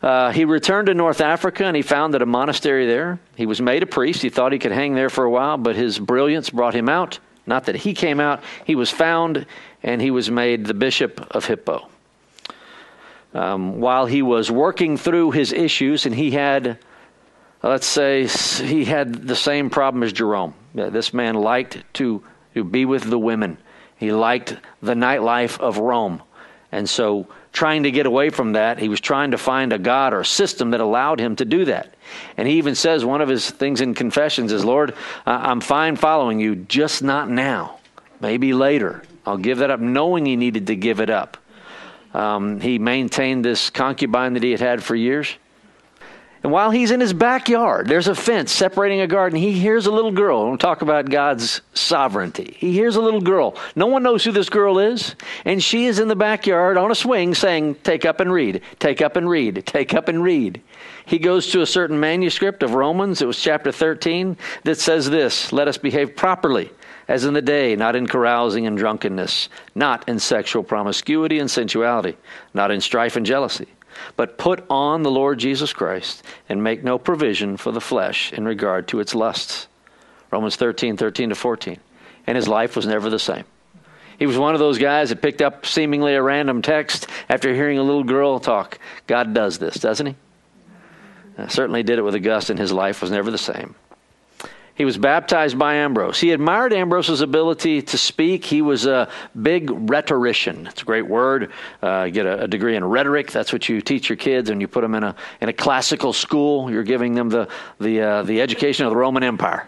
Uh, 0.05 0.31
he 0.31 0.45
returned 0.45 0.85
to 0.85 0.93
North 0.93 1.19
Africa 1.19 1.65
and 1.65 1.75
he 1.75 1.81
founded 1.81 2.21
a 2.21 2.27
monastery 2.27 2.85
there. 2.85 3.17
He 3.35 3.47
was 3.47 3.59
made 3.59 3.81
a 3.81 3.87
priest. 3.87 4.21
He 4.21 4.29
thought 4.29 4.51
he 4.51 4.59
could 4.59 4.71
hang 4.71 4.93
there 4.93 5.09
for 5.09 5.23
a 5.23 5.31
while, 5.31 5.57
but 5.57 5.75
his 5.75 5.97
brilliance 5.97 6.51
brought 6.51 6.75
him 6.75 6.87
out. 6.87 7.17
Not 7.47 7.65
that 7.65 7.75
he 7.75 7.95
came 7.95 8.19
out, 8.19 8.43
he 8.65 8.75
was 8.75 8.91
found 8.91 9.47
and 9.81 9.99
he 9.99 10.11
was 10.11 10.29
made 10.29 10.67
the 10.67 10.75
bishop 10.75 11.25
of 11.31 11.45
Hippo. 11.45 11.89
Um, 13.33 13.79
while 13.79 14.05
he 14.05 14.21
was 14.21 14.51
working 14.51 14.95
through 14.95 15.31
his 15.31 15.51
issues, 15.51 16.05
and 16.05 16.13
he 16.13 16.29
had, 16.29 16.77
let's 17.63 17.87
say, 17.87 18.27
he 18.27 18.85
had 18.85 19.27
the 19.27 19.35
same 19.35 19.71
problem 19.71 20.03
as 20.03 20.13
Jerome. 20.13 20.53
This 20.75 21.15
man 21.15 21.33
liked 21.33 21.83
to, 21.95 22.21
to 22.53 22.63
be 22.63 22.85
with 22.85 23.09
the 23.09 23.17
women, 23.17 23.57
he 23.97 24.11
liked 24.11 24.55
the 24.83 24.93
nightlife 24.93 25.59
of 25.59 25.79
Rome. 25.79 26.21
And 26.71 26.87
so 26.87 27.27
trying 27.55 27.83
to 27.83 27.91
get 27.91 28.05
away 28.05 28.29
from 28.29 28.53
that. 28.53 28.77
He 28.77 28.89
was 28.89 28.99
trying 28.99 29.31
to 29.31 29.37
find 29.37 29.71
a 29.71 29.79
God 29.79 30.13
or 30.13 30.19
a 30.19 30.25
system 30.25 30.71
that 30.71 30.81
allowed 30.81 31.19
him 31.19 31.37
to 31.37 31.45
do 31.45 31.65
that. 31.65 31.95
And 32.35 32.47
he 32.47 32.57
even 32.57 32.75
says 32.75 33.05
one 33.05 33.21
of 33.21 33.29
his 33.29 33.49
things 33.49 33.79
in 33.81 33.95
Confessions 33.95 34.51
is, 34.51 34.65
Lord, 34.65 34.93
I'm 35.25 35.61
fine 35.61 35.95
following 35.95 36.39
you, 36.39 36.55
just 36.55 37.01
not 37.01 37.29
now. 37.29 37.79
Maybe 38.19 38.53
later. 38.53 39.03
I'll 39.25 39.37
give 39.37 39.59
that 39.59 39.71
up, 39.71 39.79
knowing 39.79 40.25
he 40.25 40.35
needed 40.35 40.67
to 40.67 40.75
give 40.75 40.99
it 40.99 41.09
up. 41.09 41.37
Um, 42.13 42.59
he 42.59 42.77
maintained 42.77 43.43
this 43.43 43.69
concubine 43.69 44.33
that 44.33 44.43
he 44.43 44.51
had 44.51 44.59
had 44.59 44.83
for 44.83 44.95
years. 44.95 45.35
And 46.45 46.51
while 46.51 46.69
he's 46.69 46.91
in 46.91 46.99
his 46.99 47.11
backyard, 47.11 47.87
there's 47.87 48.07
a 48.07 48.13
fence 48.13 48.51
separating 48.51 49.01
a 49.01 49.07
garden. 49.07 49.39
He 49.39 49.53
hears 49.53 49.87
a 49.87 49.91
little 49.91 50.11
girl. 50.11 50.47
We'll 50.47 50.59
talk 50.59 50.83
about 50.83 51.09
God's 51.09 51.61
sovereignty. 51.73 52.55
He 52.59 52.71
hears 52.71 52.95
a 52.95 53.01
little 53.01 53.19
girl. 53.19 53.57
No 53.75 53.87
one 53.87 54.03
knows 54.03 54.23
who 54.23 54.31
this 54.31 54.47
girl 54.47 54.77
is. 54.77 55.15
And 55.43 55.63
she 55.63 55.87
is 55.87 55.97
in 55.97 56.07
the 56.07 56.15
backyard 56.15 56.77
on 56.77 56.91
a 56.91 56.93
swing 56.93 57.33
saying, 57.33 57.77
Take 57.81 58.05
up 58.05 58.19
and 58.19 58.31
read, 58.31 58.61
take 58.77 59.01
up 59.01 59.15
and 59.15 59.27
read, 59.27 59.65
take 59.65 59.95
up 59.95 60.07
and 60.07 60.21
read. 60.21 60.61
He 61.07 61.17
goes 61.17 61.51
to 61.51 61.61
a 61.61 61.65
certain 61.65 61.99
manuscript 61.99 62.61
of 62.61 62.75
Romans, 62.75 63.23
it 63.23 63.25
was 63.25 63.41
chapter 63.41 63.71
13, 63.71 64.37
that 64.65 64.77
says 64.77 65.09
this 65.09 65.51
Let 65.51 65.67
us 65.67 65.79
behave 65.79 66.15
properly 66.15 66.69
as 67.07 67.25
in 67.25 67.33
the 67.33 67.41
day, 67.41 67.75
not 67.75 67.95
in 67.95 68.05
carousing 68.05 68.67
and 68.67 68.77
drunkenness, 68.77 69.49
not 69.73 70.07
in 70.07 70.19
sexual 70.19 70.61
promiscuity 70.61 71.39
and 71.39 71.49
sensuality, 71.49 72.15
not 72.53 72.69
in 72.69 72.81
strife 72.81 73.15
and 73.15 73.25
jealousy 73.25 73.67
but 74.15 74.37
put 74.37 74.63
on 74.69 75.03
the 75.03 75.11
Lord 75.11 75.39
Jesus 75.39 75.73
Christ 75.73 76.23
and 76.49 76.63
make 76.63 76.83
no 76.83 76.97
provision 76.97 77.57
for 77.57 77.71
the 77.71 77.81
flesh 77.81 78.33
in 78.33 78.45
regard 78.45 78.87
to 78.89 78.99
its 78.99 79.15
lusts. 79.15 79.67
Romans 80.31 80.55
13, 80.55 80.97
13 80.97 81.29
to 81.29 81.35
14. 81.35 81.79
And 82.27 82.35
his 82.35 82.47
life 82.47 82.75
was 82.75 82.87
never 82.87 83.09
the 83.09 83.19
same. 83.19 83.45
He 84.17 84.25
was 84.25 84.37
one 84.37 84.53
of 84.53 84.59
those 84.59 84.77
guys 84.77 85.09
that 85.09 85.21
picked 85.21 85.41
up 85.41 85.65
seemingly 85.65 86.15
a 86.15 86.21
random 86.21 86.61
text 86.61 87.07
after 87.29 87.53
hearing 87.53 87.77
a 87.77 87.83
little 87.83 88.03
girl 88.03 88.39
talk. 88.39 88.79
God 89.07 89.33
does 89.33 89.57
this, 89.57 89.75
doesn't 89.75 90.05
he? 90.05 90.15
Uh, 91.37 91.47
certainly 91.47 91.83
did 91.83 91.99
it 91.99 92.01
with 92.01 92.15
Augustine. 92.15 92.53
And 92.55 92.61
his 92.61 92.71
life 92.71 93.01
was 93.01 93.11
never 93.11 93.29
the 93.29 93.37
same. 93.37 93.75
He 94.75 94.83
was 94.83 94.97
baptized 94.97 95.57
by 95.57 95.75
Ambrose. 95.75 96.19
He 96.19 96.31
admired 96.31 96.73
Ambrose's 96.73 97.21
ability 97.21 97.81
to 97.83 97.97
speak. 97.97 98.43
He 98.43 98.61
was 98.61 98.85
a 98.85 99.07
big 99.41 99.69
rhetorician. 99.89 100.67
It's 100.67 100.81
a 100.81 100.85
great 100.85 101.07
word. 101.07 101.53
Uh, 101.81 102.09
get 102.09 102.25
a, 102.25 102.43
a, 102.43 102.47
degree 102.47 102.75
in 102.75 102.83
rhetoric. 102.83 103.31
That's 103.31 103.53
what 103.53 103.69
you 103.69 103.79
teach 103.79 104.09
your 104.09 104.17
kids, 104.17 104.49
and 104.49 104.59
you 104.59 104.67
put 104.67 104.81
them 104.81 104.93
in 104.93 105.03
a 105.03 105.15
in 105.39 105.47
a 105.47 105.53
classical 105.53 106.11
school. 106.11 106.69
You're 106.69 106.83
giving 106.83 107.15
them 107.15 107.29
the 107.29 107.47
the 107.79 108.01
uh, 108.01 108.23
the 108.23 108.41
education 108.41 108.85
of 108.85 108.91
the 108.91 108.97
Roman 108.97 109.23
Empire. 109.23 109.65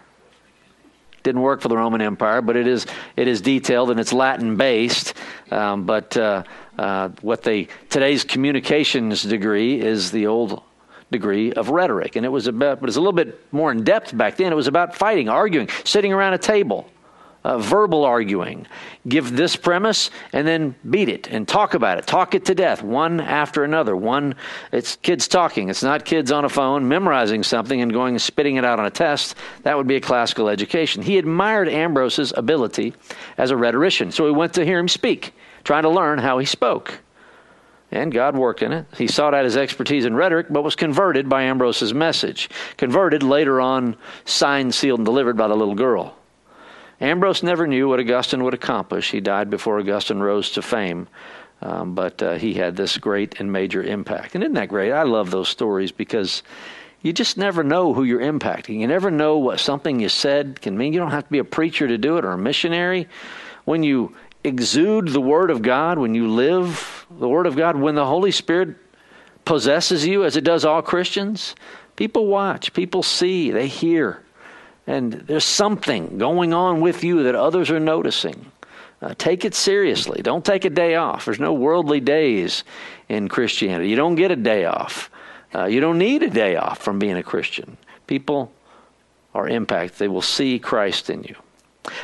Didn't 1.22 1.40
work 1.40 1.62
for 1.62 1.68
the 1.68 1.76
Roman 1.76 2.02
Empire, 2.02 2.42
but 2.42 2.56
it 2.56 2.66
is 2.66 2.86
it 3.16 3.28
is 3.28 3.40
detailed 3.40 3.90
and 3.90 3.98
it's 3.98 4.12
Latin 4.12 4.56
based. 4.56 5.14
Um, 5.50 5.84
but 5.84 6.18
uh, 6.18 6.42
uh 6.78 7.08
what 7.22 7.42
they 7.42 7.68
today's 7.88 8.24
communications 8.24 9.22
degree 9.22 9.80
is 9.80 10.10
the 10.10 10.26
old 10.26 10.62
degree 11.10 11.52
of 11.52 11.70
rhetoric. 11.70 12.16
And 12.16 12.24
it 12.24 12.30
was 12.30 12.46
about, 12.46 12.80
but 12.80 12.86
it 12.86 12.88
was 12.88 12.96
a 12.96 13.00
little 13.00 13.12
bit 13.12 13.40
more 13.52 13.70
in 13.70 13.84
depth 13.84 14.16
back 14.16 14.36
then. 14.36 14.52
It 14.52 14.56
was 14.56 14.66
about 14.66 14.94
fighting, 14.94 15.28
arguing, 15.28 15.68
sitting 15.84 16.12
around 16.12 16.34
a 16.34 16.38
table, 16.38 16.88
uh, 17.44 17.58
verbal 17.58 18.04
arguing. 18.04 18.66
Give 19.06 19.34
this 19.34 19.56
premise 19.56 20.10
and 20.32 20.46
then 20.46 20.74
beat 20.90 21.08
it 21.08 21.28
and 21.28 21.48
talk 21.48 21.74
about 21.74 21.98
it. 21.98 22.06
Talk 22.06 22.34
it 22.34 22.44
to 22.46 22.54
death, 22.54 22.82
one 22.82 23.20
after 23.20 23.64
another. 23.64 23.96
One, 23.96 24.34
it's 24.72 24.96
kids 24.96 25.28
talking. 25.28 25.70
It's 25.70 25.82
not 25.82 26.04
kids 26.04 26.30
on 26.30 26.44
a 26.44 26.48
phone 26.48 26.88
memorizing 26.88 27.42
something 27.42 27.80
and 27.80 27.92
going 27.92 28.14
and 28.14 28.22
spitting 28.22 28.56
it 28.56 28.64
out 28.64 28.78
on 28.78 28.86
a 28.86 28.90
test. 28.90 29.34
That 29.62 29.76
would 29.76 29.86
be 29.86 29.96
a 29.96 30.00
classical 30.00 30.48
education. 30.48 31.02
He 31.02 31.16
admired 31.16 31.68
Ambrose's 31.68 32.34
ability 32.36 32.94
as 33.38 33.50
a 33.50 33.56
rhetorician, 33.56 34.12
so 34.12 34.26
he 34.26 34.32
went 34.32 34.52
to 34.54 34.64
hear 34.64 34.78
him 34.78 34.88
speak, 34.88 35.32
trying 35.64 35.84
to 35.84 35.90
learn 35.90 36.18
how 36.18 36.38
he 36.38 36.44
spoke. 36.44 37.00
And 37.90 38.12
God 38.12 38.36
worked 38.36 38.62
in 38.62 38.72
it. 38.72 38.86
He 38.96 39.06
sought 39.06 39.34
out 39.34 39.44
his 39.44 39.56
expertise 39.56 40.04
in 40.04 40.14
rhetoric, 40.14 40.48
but 40.50 40.62
was 40.62 40.76
converted 40.76 41.28
by 41.28 41.44
Ambrose's 41.44 41.94
message. 41.94 42.50
Converted, 42.76 43.22
later 43.22 43.60
on, 43.60 43.96
signed, 44.26 44.74
sealed, 44.74 44.98
and 44.98 45.06
delivered 45.06 45.36
by 45.38 45.48
the 45.48 45.56
little 45.56 45.74
girl. 45.74 46.14
Ambrose 47.00 47.42
never 47.42 47.66
knew 47.66 47.88
what 47.88 48.00
Augustine 48.00 48.44
would 48.44 48.54
accomplish. 48.54 49.10
He 49.10 49.20
died 49.20 49.50
before 49.50 49.78
Augustine 49.78 50.18
rose 50.18 50.50
to 50.52 50.62
fame, 50.62 51.08
um, 51.62 51.94
but 51.94 52.22
uh, 52.22 52.34
he 52.34 52.54
had 52.54 52.76
this 52.76 52.98
great 52.98 53.40
and 53.40 53.52
major 53.52 53.82
impact. 53.82 54.34
And 54.34 54.42
isn't 54.42 54.54
that 54.54 54.68
great? 54.68 54.92
I 54.92 55.04
love 55.04 55.30
those 55.30 55.48
stories 55.48 55.92
because 55.92 56.42
you 57.00 57.12
just 57.12 57.38
never 57.38 57.62
know 57.62 57.94
who 57.94 58.02
you're 58.02 58.20
impacting. 58.20 58.80
You 58.80 58.88
never 58.88 59.10
know 59.10 59.38
what 59.38 59.60
something 59.60 60.00
you 60.00 60.08
said 60.08 60.60
can 60.60 60.76
mean. 60.76 60.92
You 60.92 60.98
don't 60.98 61.12
have 61.12 61.24
to 61.24 61.30
be 61.30 61.38
a 61.38 61.44
preacher 61.44 61.86
to 61.86 61.96
do 61.96 62.18
it 62.18 62.24
or 62.24 62.32
a 62.32 62.38
missionary. 62.38 63.08
When 63.64 63.82
you 63.84 64.16
exude 64.44 65.08
the 65.08 65.20
Word 65.20 65.50
of 65.50 65.62
God, 65.62 65.98
when 65.98 66.14
you 66.14 66.28
live 66.28 67.06
the 67.10 67.28
Word 67.28 67.46
of 67.46 67.56
God, 67.56 67.76
when 67.76 67.94
the 67.94 68.06
Holy 68.06 68.30
Spirit 68.30 68.76
possesses 69.44 70.06
you, 70.06 70.24
as 70.24 70.36
it 70.36 70.44
does 70.44 70.64
all 70.64 70.82
Christians, 70.82 71.54
people 71.96 72.26
watch, 72.26 72.72
people 72.72 73.02
see, 73.02 73.50
they 73.50 73.66
hear. 73.66 74.22
And 74.86 75.12
there's 75.12 75.44
something 75.44 76.18
going 76.18 76.54
on 76.54 76.80
with 76.80 77.04
you 77.04 77.24
that 77.24 77.34
others 77.34 77.70
are 77.70 77.80
noticing. 77.80 78.50
Uh, 79.00 79.14
take 79.16 79.44
it 79.44 79.54
seriously. 79.54 80.22
Don't 80.22 80.44
take 80.44 80.64
a 80.64 80.70
day 80.70 80.96
off. 80.96 81.24
There's 81.24 81.38
no 81.38 81.52
worldly 81.52 82.00
days 82.00 82.64
in 83.08 83.28
Christianity. 83.28 83.88
You 83.88 83.96
don't 83.96 84.16
get 84.16 84.30
a 84.30 84.36
day 84.36 84.64
off. 84.64 85.10
Uh, 85.54 85.64
you 85.64 85.80
don't 85.80 85.98
need 85.98 86.22
a 86.22 86.30
day 86.30 86.56
off 86.56 86.78
from 86.78 86.98
being 86.98 87.16
a 87.16 87.22
Christian. 87.22 87.76
People 88.06 88.52
are 89.34 89.48
impacted, 89.48 89.98
they 89.98 90.08
will 90.08 90.22
see 90.22 90.58
Christ 90.58 91.10
in 91.10 91.22
you. 91.22 91.36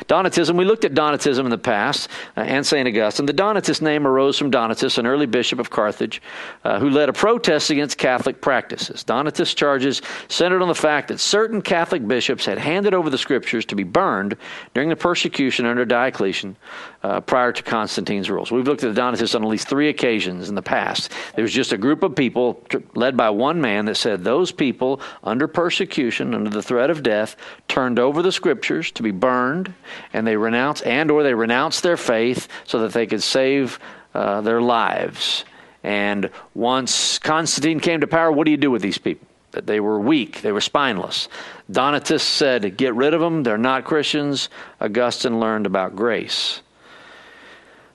Donatism, 0.07 0.57
we 0.57 0.65
looked 0.65 0.85
at 0.85 0.93
Donatism 0.93 1.43
in 1.45 1.49
the 1.49 1.57
past 1.57 2.09
uh, 2.37 2.41
and 2.41 2.65
St. 2.65 2.87
Augustine. 2.87 3.25
The 3.25 3.33
Donatist 3.33 3.81
name 3.81 4.07
arose 4.07 4.37
from 4.37 4.51
Donatus, 4.51 4.97
an 4.97 5.07
early 5.07 5.25
bishop 5.25 5.59
of 5.59 5.69
Carthage, 5.69 6.21
uh, 6.63 6.79
who 6.79 6.89
led 6.89 7.09
a 7.09 7.13
protest 7.13 7.69
against 7.69 7.97
Catholic 7.97 8.41
practices. 8.41 9.03
Donatist 9.03 9.55
charges 9.55 10.01
centered 10.27 10.61
on 10.61 10.67
the 10.67 10.75
fact 10.75 11.07
that 11.09 11.19
certain 11.19 11.61
Catholic 11.61 12.07
bishops 12.07 12.45
had 12.45 12.57
handed 12.57 12.93
over 12.93 13.09
the 13.09 13.17
scriptures 13.17 13.65
to 13.65 13.75
be 13.75 13.83
burned 13.83 14.35
during 14.73 14.89
the 14.89 14.95
persecution 14.95 15.65
under 15.65 15.85
Diocletian 15.85 16.55
uh, 17.03 17.21
prior 17.21 17.51
to 17.51 17.61
Constantine's 17.61 18.29
rules. 18.29 18.51
We've 18.51 18.65
looked 18.65 18.83
at 18.83 18.89
the 18.89 18.99
Donatists 18.99 19.35
on 19.35 19.43
at 19.43 19.49
least 19.49 19.67
three 19.67 19.89
occasions 19.89 20.49
in 20.49 20.55
the 20.55 20.61
past. 20.63 21.11
There 21.35 21.43
was 21.43 21.53
just 21.53 21.71
a 21.71 21.77
group 21.77 22.01
of 22.01 22.15
people 22.15 22.63
led 22.95 23.15
by 23.15 23.29
one 23.29 23.61
man 23.61 23.85
that 23.85 23.95
said 23.95 24.23
those 24.23 24.51
people 24.51 25.01
under 25.23 25.47
persecution, 25.47 26.33
under 26.33 26.49
the 26.49 26.63
threat 26.63 26.89
of 26.89 27.03
death, 27.03 27.35
turned 27.67 27.99
over 27.99 28.23
the 28.23 28.31
scriptures 28.31 28.91
to 28.91 29.03
be 29.03 29.11
burned 29.11 29.74
and 30.13 30.25
they 30.25 30.37
renounce 30.37 30.81
and 30.81 31.11
or 31.11 31.23
they 31.23 31.33
renounce 31.33 31.81
their 31.81 31.97
faith 31.97 32.47
so 32.65 32.79
that 32.79 32.93
they 32.93 33.07
could 33.07 33.23
save 33.23 33.79
uh, 34.13 34.41
their 34.41 34.61
lives. 34.61 35.45
And 35.83 36.29
once 36.53 37.19
Constantine 37.19 37.79
came 37.79 38.01
to 38.01 38.07
power, 38.07 38.31
what 38.31 38.45
do 38.45 38.51
you 38.51 38.57
do 38.57 38.71
with 38.71 38.81
these 38.81 38.97
people? 38.97 39.27
That 39.51 39.67
they 39.67 39.79
were 39.79 39.99
weak, 39.99 40.41
they 40.41 40.51
were 40.51 40.61
spineless. 40.61 41.29
Donatists 41.71 42.27
said, 42.27 42.75
"Get 42.75 42.93
rid 42.93 43.13
of 43.13 43.21
them; 43.21 43.43
they're 43.43 43.57
not 43.57 43.85
Christians." 43.85 44.49
Augustine 44.81 45.39
learned 45.39 45.65
about 45.65 45.95
grace. 45.95 46.61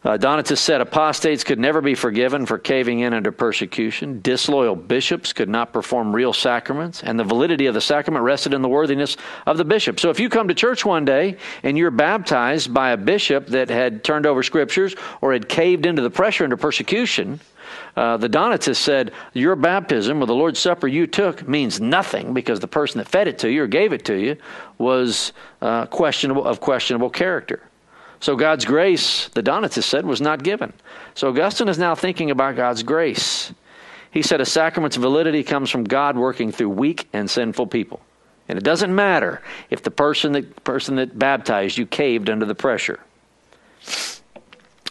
Uh, 0.02 0.16
Donatus 0.16 0.58
said 0.58 0.80
apostates 0.80 1.44
could 1.44 1.58
never 1.58 1.82
be 1.82 1.94
forgiven 1.94 2.46
for 2.46 2.56
caving 2.56 3.00
in 3.00 3.12
under 3.12 3.30
persecution. 3.30 4.20
Disloyal 4.22 4.74
bishops 4.74 5.34
could 5.34 5.48
not 5.48 5.74
perform 5.74 6.16
real 6.16 6.32
sacraments, 6.32 7.02
and 7.02 7.18
the 7.18 7.24
validity 7.24 7.66
of 7.66 7.74
the 7.74 7.82
sacrament 7.82 8.24
rested 8.24 8.54
in 8.54 8.62
the 8.62 8.68
worthiness 8.68 9.18
of 9.46 9.58
the 9.58 9.64
bishop. 9.64 10.00
So 10.00 10.08
if 10.08 10.18
you 10.18 10.30
come 10.30 10.48
to 10.48 10.54
church 10.54 10.86
one 10.86 11.04
day 11.04 11.36
and 11.62 11.76
you're 11.76 11.90
baptized 11.90 12.72
by 12.72 12.92
a 12.92 12.96
bishop 12.96 13.48
that 13.48 13.68
had 13.68 14.02
turned 14.02 14.24
over 14.24 14.42
scriptures 14.42 14.96
or 15.20 15.34
had 15.34 15.50
caved 15.50 15.84
into 15.84 16.00
the 16.00 16.10
pressure 16.10 16.44
under 16.44 16.56
persecution, 16.56 17.38
uh, 17.94 18.16
the 18.16 18.28
Donatists 18.28 18.82
said, 18.82 19.12
Your 19.34 19.54
baptism 19.54 20.22
or 20.22 20.26
the 20.26 20.34
Lord's 20.34 20.58
Supper 20.58 20.88
you 20.88 21.06
took 21.06 21.46
means 21.46 21.78
nothing 21.78 22.32
because 22.32 22.58
the 22.58 22.68
person 22.68 22.98
that 22.98 23.08
fed 23.08 23.28
it 23.28 23.38
to 23.40 23.50
you 23.50 23.64
or 23.64 23.66
gave 23.66 23.92
it 23.92 24.06
to 24.06 24.14
you 24.14 24.36
was 24.78 25.34
uh, 25.60 25.84
questionable 25.86 26.46
of 26.46 26.58
questionable 26.58 27.10
character. 27.10 27.60
So 28.20 28.36
God's 28.36 28.66
grace, 28.66 29.28
the 29.28 29.42
Donatists 29.42 29.90
said, 29.90 30.04
was 30.04 30.20
not 30.20 30.42
given. 30.42 30.72
So 31.14 31.28
Augustine 31.30 31.68
is 31.68 31.78
now 31.78 31.94
thinking 31.94 32.30
about 32.30 32.54
God's 32.54 32.82
grace. 32.82 33.52
He 34.10 34.22
said 34.22 34.40
a 34.40 34.46
sacrament's 34.46 34.96
validity 34.96 35.42
comes 35.42 35.70
from 35.70 35.84
God 35.84 36.16
working 36.16 36.52
through 36.52 36.70
weak 36.70 37.08
and 37.12 37.30
sinful 37.30 37.68
people. 37.68 38.00
And 38.48 38.58
it 38.58 38.64
doesn't 38.64 38.94
matter 38.94 39.40
if 39.70 39.82
the 39.82 39.90
person 39.90 40.32
that, 40.32 40.64
person 40.64 40.96
that 40.96 41.18
baptized 41.18 41.78
you 41.78 41.86
caved 41.86 42.28
under 42.28 42.44
the 42.44 42.54
pressure. 42.54 43.00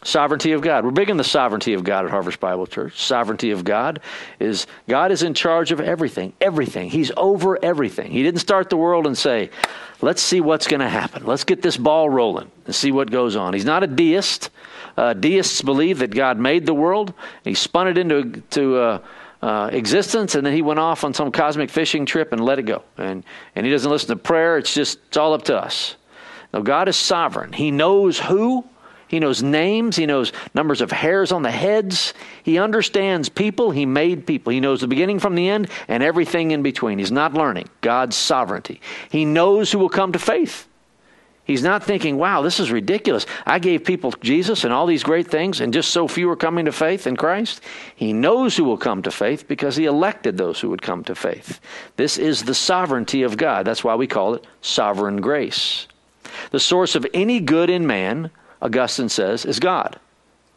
Sovereignty 0.02 0.54
of 0.54 0.62
God. 0.62 0.86
We're 0.86 0.92
big 0.92 1.10
in 1.10 1.18
the 1.18 1.26
sovereignty 1.26 1.74
of 1.74 1.84
God 1.84 2.06
at 2.06 2.12
Harvest 2.12 2.40
Bible 2.40 2.66
Church. 2.66 2.98
Sovereignty 2.98 3.52
of 3.52 3.66
God 3.66 4.00
is 4.40 4.66
God 4.88 5.12
is 5.12 5.24
in 5.24 5.34
charge 5.34 5.74
of 5.74 5.82
everything, 5.82 6.32
everything. 6.40 6.90
He's 6.90 7.12
over 7.18 7.60
everything. 7.62 8.10
He 8.12 8.24
didn't 8.24 8.40
start 8.40 8.70
the 8.70 8.78
world 8.78 9.06
and 9.06 9.18
say, 9.18 9.50
let's 10.02 10.22
see 10.22 10.42
what's 10.42 10.68
going 10.68 10.80
to 10.80 10.90
happen. 10.90 11.26
Let's 11.26 11.44
get 11.44 11.62
this 11.62 11.78
ball 11.78 12.10
rolling 12.10 12.50
and 12.66 12.76
see 12.76 12.92
what 12.92 13.12
goes 13.12 13.36
on. 13.36 13.54
He's 13.54 13.66
not 13.66 13.84
a 13.84 13.88
deist. 13.88 14.50
Uh, 14.98 15.14
deists 15.14 15.62
believe 15.62 16.00
that 16.00 16.14
God 16.14 16.38
made 16.38 16.66
the 16.66 16.74
world, 16.74 17.14
he 17.44 17.54
spun 17.54 17.88
it 17.88 17.98
into 17.98 18.42
to, 18.52 18.78
uh, 18.78 19.00
uh, 19.42 19.70
existence, 19.72 20.36
and 20.36 20.46
then 20.46 20.54
he 20.54 20.62
went 20.62 20.80
off 20.80 21.06
on 21.06 21.14
some 21.14 21.32
cosmic 21.32 21.70
fishing 21.70 22.06
trip 22.06 22.34
and 22.34 22.44
let 22.44 22.60
it 22.60 22.64
go. 22.64 22.84
And, 22.98 23.24
and 23.56 23.66
he 23.66 23.72
doesn't 23.72 23.90
listen 23.90 24.10
to 24.10 24.18
prayer, 24.18 24.58
it's 24.58 24.74
just, 24.74 25.00
it's 25.08 25.16
all 25.16 25.34
up 25.34 25.44
to 25.44 25.58
us. 25.58 25.96
Now, 26.54 26.62
God 26.62 26.90
is 26.90 26.98
sovereign. 26.98 27.54
He 27.54 27.72
knows 27.72 28.20
who 28.20 28.66
he 29.10 29.20
knows 29.20 29.42
names. 29.42 29.96
He 29.96 30.06
knows 30.06 30.32
numbers 30.54 30.82
of 30.82 30.92
hairs 30.92 31.32
on 31.32 31.42
the 31.42 31.52
heads. 31.52 32.14
He 32.44 32.60
understands 32.60 33.28
people. 33.28 33.72
He 33.72 33.86
made 33.86 34.28
people. 34.28 34.54
He 34.54 34.60
knows 34.60 34.82
the 34.82 34.88
beginning 34.88 35.18
from 35.18 35.34
the 35.34 35.50
end 35.50 35.68
and 35.88 36.04
everything 36.04 36.52
in 36.52 36.62
between. 36.62 37.00
He's 37.00 37.12
not 37.12 37.34
learning 37.34 37.70
God's 37.82 38.16
sovereignty. 38.16 38.80
He 39.10 39.26
knows 39.26 39.72
who 39.72 39.80
will 39.80 39.90
come 39.90 40.12
to 40.12 40.20
faith. 40.20 40.68
He's 41.44 41.64
not 41.64 41.84
thinking, 41.84 42.18
wow, 42.18 42.44
this 42.44 42.60
is 42.60 42.72
ridiculous. 42.72 43.26
I 43.48 43.58
gave 43.58 43.84
people 43.84 44.12
Jesus 44.22 44.64
and 44.64 44.72
all 44.72 44.86
these 44.86 45.02
great 45.02 45.28
things, 45.28 45.60
and 45.60 45.74
just 45.74 45.90
so 45.90 46.08
few 46.08 46.30
are 46.30 46.36
coming 46.36 46.66
to 46.66 46.72
faith 46.72 47.08
in 47.08 47.18
Christ. 47.18 47.62
He 47.96 48.14
knows 48.14 48.56
who 48.56 48.64
will 48.64 48.78
come 48.78 49.02
to 49.02 49.10
faith 49.10 49.48
because 49.48 49.76
he 49.76 49.86
elected 49.86 50.38
those 50.38 50.60
who 50.60 50.70
would 50.70 50.84
come 50.84 51.04
to 51.06 51.16
faith. 51.16 51.60
This 51.96 52.20
is 52.20 52.44
the 52.44 52.54
sovereignty 52.54 53.24
of 53.24 53.38
God. 53.38 53.66
That's 53.66 53.84
why 53.84 53.96
we 53.96 54.06
call 54.06 54.36
it 54.36 54.46
sovereign 54.62 55.22
grace. 55.22 55.88
The 56.52 56.60
source 56.60 56.94
of 56.94 57.08
any 57.16 57.40
good 57.40 57.72
in 57.72 57.88
man 57.88 58.30
Augustine 58.62 59.10
says, 59.10 59.46
is 59.46 59.60
God. 59.60 60.00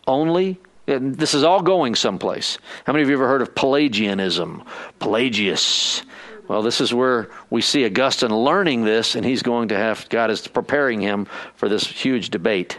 Only, 0.06 0.58
this 0.86 1.34
is 1.34 1.44
all 1.44 1.62
going 1.62 1.94
someplace. 1.94 2.58
How 2.84 2.92
many 2.92 3.02
of 3.02 3.08
you 3.08 3.14
ever 3.14 3.28
heard 3.28 3.42
of 3.42 3.54
Pelagianism? 3.54 4.64
Pelagius. 4.98 6.02
Well, 6.48 6.62
this 6.62 6.80
is 6.80 6.92
where 6.92 7.30
we 7.50 7.62
see 7.62 7.84
Augustine 7.86 8.34
learning 8.34 8.84
this, 8.84 9.14
and 9.14 9.24
he's 9.24 9.42
going 9.42 9.68
to 9.68 9.76
have, 9.76 10.08
God 10.08 10.30
is 10.30 10.46
preparing 10.48 11.00
him 11.00 11.26
for 11.54 11.68
this 11.68 11.86
huge 11.86 12.30
debate. 12.30 12.78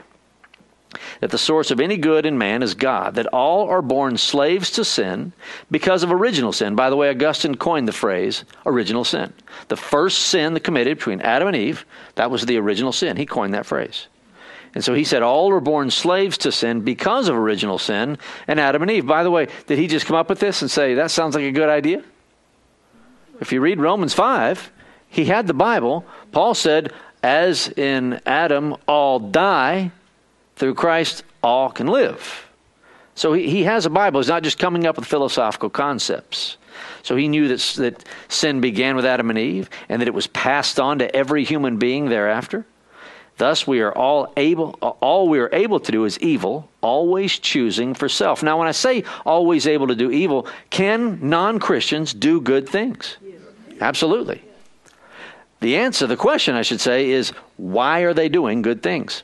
that 1.21 1.31
the 1.31 1.37
source 1.37 1.71
of 1.71 1.79
any 1.79 1.97
good 1.97 2.25
in 2.25 2.37
man 2.37 2.63
is 2.63 2.73
God, 2.73 3.15
that 3.15 3.27
all 3.27 3.69
are 3.69 3.81
born 3.81 4.17
slaves 4.17 4.71
to 4.71 4.85
sin 4.85 5.33
because 5.71 6.03
of 6.03 6.11
original 6.11 6.51
sin. 6.51 6.75
By 6.75 6.89
the 6.89 6.95
way, 6.95 7.09
Augustine 7.09 7.55
coined 7.55 7.87
the 7.87 7.93
phrase 7.93 8.43
original 8.65 9.03
sin. 9.03 9.33
The 9.67 9.77
first 9.77 10.19
sin 10.19 10.59
committed 10.59 10.97
between 10.97 11.21
Adam 11.21 11.47
and 11.47 11.57
Eve, 11.57 11.85
that 12.15 12.31
was 12.31 12.45
the 12.45 12.57
original 12.57 12.91
sin. 12.91 13.17
He 13.17 13.25
coined 13.25 13.53
that 13.53 13.65
phrase. 13.65 14.07
And 14.75 14.83
so 14.83 14.93
he 14.93 15.03
said, 15.03 15.21
All 15.21 15.51
are 15.51 15.59
born 15.59 15.91
slaves 15.91 16.37
to 16.39 16.51
sin 16.51 16.81
because 16.81 17.27
of 17.27 17.35
original 17.35 17.77
sin 17.77 18.17
and 18.47 18.59
Adam 18.59 18.81
and 18.81 18.91
Eve. 18.91 19.05
By 19.05 19.23
the 19.23 19.31
way, 19.31 19.47
did 19.67 19.77
he 19.77 19.87
just 19.87 20.05
come 20.05 20.15
up 20.15 20.29
with 20.29 20.39
this 20.39 20.61
and 20.61 20.71
say, 20.71 20.95
That 20.95 21.11
sounds 21.11 21.35
like 21.35 21.43
a 21.43 21.51
good 21.51 21.69
idea? 21.69 22.03
If 23.39 23.51
you 23.51 23.61
read 23.61 23.79
Romans 23.79 24.13
5, 24.13 24.71
he 25.09 25.25
had 25.25 25.47
the 25.47 25.53
Bible. 25.53 26.05
Paul 26.31 26.55
said, 26.55 26.91
As 27.21 27.67
in 27.69 28.19
Adam 28.25 28.75
all 28.87 29.19
die, 29.19 29.91
through 30.55 30.75
Christ 30.75 31.23
all 31.43 31.69
can 31.69 31.87
live. 31.87 32.49
So 33.15 33.33
he, 33.33 33.49
he 33.49 33.63
has 33.63 33.85
a 33.85 33.89
Bible. 33.89 34.19
He's 34.19 34.29
not 34.29 34.43
just 34.43 34.57
coming 34.57 34.87
up 34.87 34.95
with 34.95 35.05
philosophical 35.05 35.69
concepts. 35.69 36.57
So 37.03 37.15
he 37.15 37.27
knew 37.27 37.47
that, 37.49 37.59
that 37.77 38.03
sin 38.27 38.61
began 38.61 38.95
with 38.95 39.05
Adam 39.05 39.29
and 39.29 39.37
Eve 39.37 39.69
and 39.89 40.01
that 40.01 40.07
it 40.07 40.13
was 40.13 40.27
passed 40.27 40.79
on 40.79 40.99
to 40.99 41.15
every 41.15 41.43
human 41.43 41.77
being 41.77 42.09
thereafter. 42.09 42.65
Thus, 43.37 43.65
we 43.65 43.81
are 43.81 43.91
all 43.91 44.31
able, 44.37 44.71
all 45.01 45.27
we 45.27 45.39
are 45.39 45.49
able 45.51 45.79
to 45.79 45.91
do 45.91 46.05
is 46.05 46.19
evil, 46.19 46.69
always 46.81 47.39
choosing 47.39 47.95
for 47.95 48.07
self. 48.07 48.43
Now, 48.43 48.59
when 48.59 48.67
I 48.67 48.71
say 48.71 49.03
always 49.25 49.65
able 49.65 49.87
to 49.87 49.95
do 49.95 50.11
evil, 50.11 50.47
can 50.69 51.17
non 51.21 51.59
Christians 51.59 52.13
do 52.13 52.39
good 52.39 52.69
things? 52.69 53.17
Absolutely. 53.81 54.43
The 55.61 55.77
answer, 55.77 56.05
the 56.05 56.17
question 56.17 56.55
I 56.55 56.61
should 56.61 56.79
say, 56.81 57.09
is 57.09 57.31
why 57.57 58.01
are 58.01 58.13
they 58.13 58.29
doing 58.29 58.61
good 58.61 58.83
things? 58.83 59.23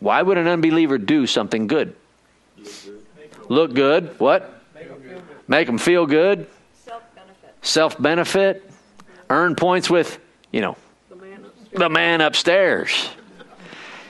Why 0.00 0.20
would 0.20 0.36
an 0.36 0.48
unbeliever 0.48 0.98
do 0.98 1.26
something 1.26 1.68
good? 1.68 1.94
Look 3.48 3.72
good. 3.72 4.18
What? 4.18 4.60
Make 5.48 5.66
them 5.66 5.78
feel 5.78 6.06
good. 6.06 6.46
Self 6.74 7.02
benefit. 7.14 7.54
Self 7.62 8.02
benefit. 8.02 8.70
Earn 9.30 9.54
points 9.54 9.88
with, 9.88 10.18
you 10.50 10.60
know, 10.60 10.76
the 11.72 11.88
man 11.88 12.20
upstairs. 12.20 13.08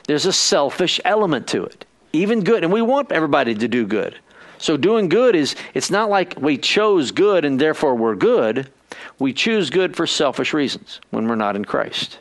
There's 0.06 0.26
a 0.26 0.32
selfish 0.32 1.00
element 1.04 1.46
to 1.48 1.64
it. 1.64 1.84
Even 2.12 2.44
good. 2.44 2.64
And 2.64 2.72
we 2.72 2.82
want 2.82 3.12
everybody 3.12 3.54
to 3.54 3.68
do 3.68 3.86
good. 3.86 4.18
So 4.58 4.76
doing 4.76 5.08
good 5.08 5.34
is, 5.34 5.56
it's 5.74 5.90
not 5.90 6.10
like 6.10 6.40
we 6.40 6.56
chose 6.56 7.10
good 7.10 7.44
and 7.44 7.60
therefore 7.60 7.94
we're 7.94 8.14
good. 8.14 8.70
We 9.18 9.32
choose 9.32 9.70
good 9.70 9.96
for 9.96 10.06
selfish 10.06 10.52
reasons 10.52 11.00
when 11.10 11.26
we're 11.26 11.34
not 11.34 11.56
in 11.56 11.64
Christ. 11.64 12.18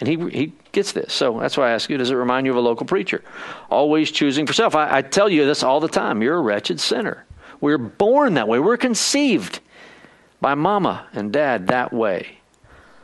And 0.00 0.08
he, 0.08 0.30
he 0.30 0.52
gets 0.72 0.92
this. 0.92 1.12
So 1.12 1.38
that's 1.38 1.56
why 1.56 1.68
I 1.68 1.72
ask 1.72 1.88
you 1.88 1.96
does 1.96 2.10
it 2.10 2.14
remind 2.14 2.46
you 2.46 2.52
of 2.52 2.58
a 2.58 2.60
local 2.60 2.86
preacher? 2.86 3.22
Always 3.70 4.10
choosing 4.10 4.46
for 4.46 4.52
self. 4.52 4.74
I, 4.74 4.98
I 4.98 5.02
tell 5.02 5.28
you 5.28 5.46
this 5.46 5.62
all 5.62 5.80
the 5.80 5.88
time 5.88 6.22
you're 6.22 6.36
a 6.36 6.40
wretched 6.40 6.80
sinner. 6.80 7.24
We're 7.60 7.78
born 7.78 8.34
that 8.34 8.48
way, 8.48 8.58
we're 8.58 8.76
conceived 8.76 9.60
by 10.40 10.54
mama 10.54 11.06
and 11.12 11.32
dad 11.32 11.68
that 11.68 11.92
way. 11.92 12.40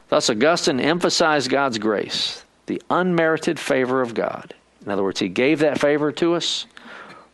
Thus, 0.09 0.29
Augustine 0.29 0.81
emphasized 0.81 1.50
God's 1.50 1.79
grace 1.79 2.45
the 2.69 2.81
unmerited 2.89 3.59
favor 3.59 4.01
of 4.01 4.15
God. 4.15 4.55
In 4.85 4.93
other 4.93 5.03
words, 5.03 5.19
He 5.19 5.29
gave 5.29 5.59
that 5.59 5.81
favor 5.81 6.13
to 6.13 6.35
us 6.35 6.67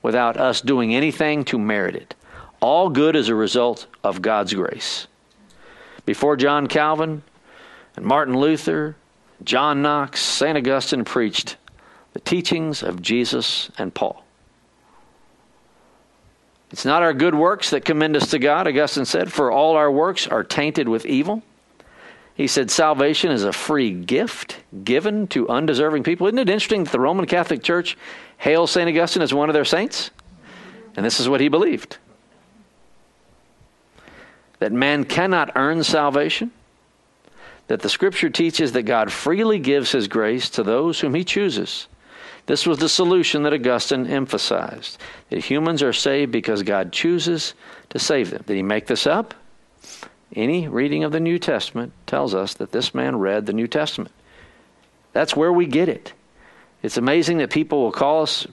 without 0.02 0.36
us 0.36 0.60
doing 0.60 0.94
anything 0.94 1.44
to 1.44 1.58
merit 1.58 1.94
it. 1.94 2.14
All 2.60 2.88
good 2.88 3.14
is 3.14 3.28
a 3.28 3.34
result 3.34 3.86
of 4.02 4.22
God's 4.22 4.54
grace. 4.54 5.06
Before 6.06 6.36
John 6.36 6.66
Calvin 6.66 7.22
and 7.96 8.06
Martin 8.06 8.38
Luther, 8.38 8.96
John 9.42 9.82
Knox, 9.82 10.20
St. 10.20 10.56
Augustine 10.56 11.04
preached 11.04 11.56
the 12.14 12.20
teachings 12.20 12.82
of 12.82 13.02
Jesus 13.02 13.70
and 13.76 13.94
Paul. 13.94 14.24
It's 16.70 16.84
not 16.84 17.02
our 17.02 17.12
good 17.12 17.34
works 17.34 17.70
that 17.70 17.84
commend 17.84 18.16
us 18.16 18.30
to 18.30 18.38
God, 18.38 18.66
Augustine 18.66 19.04
said, 19.04 19.32
for 19.32 19.50
all 19.52 19.76
our 19.76 19.90
works 19.90 20.26
are 20.26 20.42
tainted 20.42 20.88
with 20.88 21.06
evil. 21.06 21.42
He 22.34 22.48
said 22.48 22.70
salvation 22.70 23.30
is 23.30 23.44
a 23.44 23.52
free 23.52 23.92
gift 23.92 24.56
given 24.82 25.28
to 25.28 25.48
undeserving 25.48 26.02
people. 26.02 26.26
Isn't 26.26 26.38
it 26.38 26.50
interesting 26.50 26.84
that 26.84 26.92
the 26.92 27.00
Roman 27.00 27.26
Catholic 27.26 27.62
Church 27.62 27.96
hails 28.38 28.72
St. 28.72 28.88
Augustine 28.88 29.22
as 29.22 29.32
one 29.32 29.48
of 29.48 29.54
their 29.54 29.64
saints? 29.64 30.10
And 30.96 31.06
this 31.06 31.20
is 31.20 31.28
what 31.28 31.40
he 31.40 31.48
believed 31.48 31.98
that 34.60 34.72
man 34.72 35.04
cannot 35.04 35.52
earn 35.56 35.84
salvation, 35.84 36.50
that 37.66 37.82
the 37.82 37.88
scripture 37.88 38.30
teaches 38.30 38.72
that 38.72 38.84
God 38.84 39.12
freely 39.12 39.58
gives 39.58 39.92
his 39.92 40.08
grace 40.08 40.48
to 40.50 40.62
those 40.62 41.00
whom 41.00 41.14
he 41.14 41.22
chooses. 41.22 41.86
This 42.46 42.66
was 42.66 42.78
the 42.78 42.88
solution 42.88 43.42
that 43.42 43.52
Augustine 43.52 44.06
emphasized 44.06 44.98
that 45.30 45.44
humans 45.44 45.82
are 45.82 45.92
saved 45.92 46.32
because 46.32 46.62
God 46.62 46.92
chooses 46.92 47.54
to 47.90 47.98
save 47.98 48.30
them. 48.30 48.42
Did 48.46 48.56
he 48.56 48.62
make 48.62 48.86
this 48.86 49.06
up? 49.06 49.34
Any 50.34 50.66
reading 50.66 51.04
of 51.04 51.12
the 51.12 51.20
New 51.20 51.38
Testament 51.38 51.92
tells 52.06 52.34
us 52.34 52.54
that 52.54 52.72
this 52.72 52.94
man 52.94 53.16
read 53.18 53.46
the 53.46 53.52
New 53.52 53.68
Testament. 53.68 54.12
That's 55.12 55.36
where 55.36 55.52
we 55.52 55.66
get 55.66 55.88
it. 55.88 56.12
It's 56.82 56.96
amazing 56.96 57.38
that 57.38 57.50
people 57.50 57.82
will 57.82 57.92
call 57.92 58.22
us. 58.22 58.46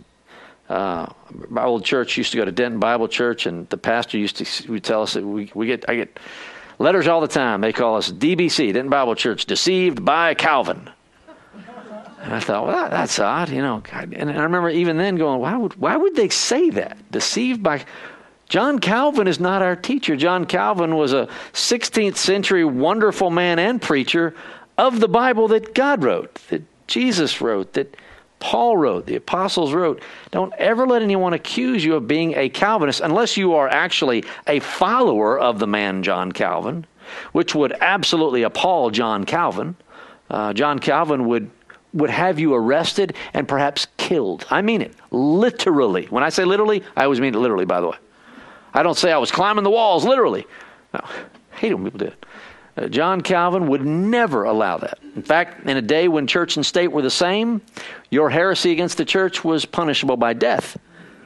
Uh, 0.70 1.08
my 1.50 1.64
old 1.64 1.84
church 1.84 2.18
used 2.18 2.32
to 2.32 2.38
go 2.38 2.46
to 2.46 2.52
Denton 2.52 2.80
Bible 2.80 3.08
Church, 3.08 3.46
and 3.46 3.68
the 3.70 3.78
pastor 3.78 4.18
used 4.18 4.38
to 4.38 4.72
would 4.72 4.84
tell 4.84 5.02
us 5.02 5.14
that 5.14 5.26
we, 5.26 5.52
we 5.54 5.68
get 5.68 5.90
I 5.90 5.96
get 5.96 6.20
letters 6.80 7.08
all 7.08 7.20
the 7.20 7.28
time. 7.28 7.62
They 7.62 7.74
call 7.74 7.98
us 7.98 8.12
DBC, 8.12 8.74
Denton 8.74 8.90
Bible 8.90 9.16
Church, 9.16 9.46
deceived 9.46 10.06
by 10.06 10.34
Calvin. 10.34 10.90
And 12.22 12.36
I 12.36 12.40
thought, 12.40 12.68
well, 12.68 12.90
that's 12.90 13.18
odd, 13.18 13.50
you 13.50 13.64
know. 13.64 13.82
And 13.92 14.30
I 14.30 14.44
remember 14.44 14.70
even 14.70 14.98
then 14.98 15.16
going, 15.16 15.42
why 15.42 15.58
would 15.58 15.76
why 15.76 15.98
would 15.98 16.16
they 16.16 16.30
say 16.30 16.70
that? 16.70 17.12
Deceived 17.12 17.64
by 17.64 17.84
John 18.52 18.80
Calvin 18.80 19.30
is 19.30 19.40
not 19.40 19.62
our 19.62 19.78
teacher. 19.78 20.18
John 20.18 20.44
Calvin 20.44 20.98
was 20.98 21.14
a 21.14 21.30
16th 21.54 22.18
century 22.18 22.66
wonderful 22.66 23.30
man 23.30 23.60
and 23.60 23.82
preacher 23.82 24.36
of 24.78 25.00
the 25.00 25.08
Bible 25.08 25.48
that 25.48 25.74
God 25.74 26.04
wrote, 26.04 26.36
that 26.50 26.62
Jesus 26.86 27.40
wrote, 27.40 27.72
that 27.74 27.96
Paul 28.42 28.76
wrote, 28.76 29.06
the 29.06 29.16
apostles 29.16 29.72
wrote. 29.72 30.04
Don't 30.32 30.52
ever 30.58 30.86
let 30.86 31.02
anyone 31.02 31.32
accuse 31.32 31.86
you 31.86 31.96
of 31.96 32.10
being 32.10 32.34
a 32.36 32.50
Calvinist 32.50 33.00
unless 33.00 33.38
you 33.38 33.54
are 33.54 33.70
actually 33.70 34.26
a 34.46 34.60
follower 34.60 35.40
of 35.40 35.60
the 35.60 35.68
man 35.68 36.04
John 36.04 36.34
Calvin, 36.34 36.86
which 37.32 37.56
would 37.56 37.72
absolutely 37.80 38.44
appall 38.44 38.92
John 38.92 39.24
Calvin. 39.24 39.78
Uh, 40.30 40.52
John 40.52 40.80
Calvin 40.80 41.26
would 41.28 41.50
would 41.94 42.10
have 42.10 42.38
you 42.38 42.54
arrested 42.54 43.16
and 43.34 43.48
perhaps 43.48 43.88
killed. 43.96 44.46
I 44.50 44.62
mean 44.62 44.82
it, 44.82 44.94
literally. 45.10 46.08
When 46.08 46.22
I 46.22 46.28
say 46.28 46.44
literally, 46.44 46.84
I 46.98 47.06
always 47.06 47.22
mean 47.22 47.34
it 47.34 47.40
literally, 47.40 47.66
by 47.66 47.80
the 47.80 47.88
way. 47.88 47.98
I 48.74 48.84
don't 48.84 48.98
say 48.98 49.12
I 49.12 49.18
was 49.18 49.32
climbing 49.32 49.64
the 49.64 49.70
walls, 49.70 50.06
literally. 50.06 50.46
No, 50.94 51.02
I 51.04 51.56
hate 51.56 51.74
when 51.74 51.84
people 51.84 52.00
do 52.00 52.06
it. 52.06 52.26
Uh, 52.78 52.88
John 52.88 53.22
Calvin 53.22 53.68
would 53.68 53.86
never 53.86 54.44
allow 54.44 54.78
that. 54.78 55.00
In 55.16 55.24
fact, 55.24 55.68
in 55.68 55.76
a 55.76 55.82
day 55.82 56.08
when 56.08 56.26
church 56.26 56.56
and 56.56 56.66
state 56.66 56.88
were 56.88 57.02
the 57.02 57.10
same, 57.10 57.62
your 58.10 58.30
heresy 58.30 58.72
against 58.72 58.98
the 58.98 59.06
church 59.06 59.44
was 59.44 59.66
punishable 59.66 60.16
by 60.16 60.34
death. 60.34 60.78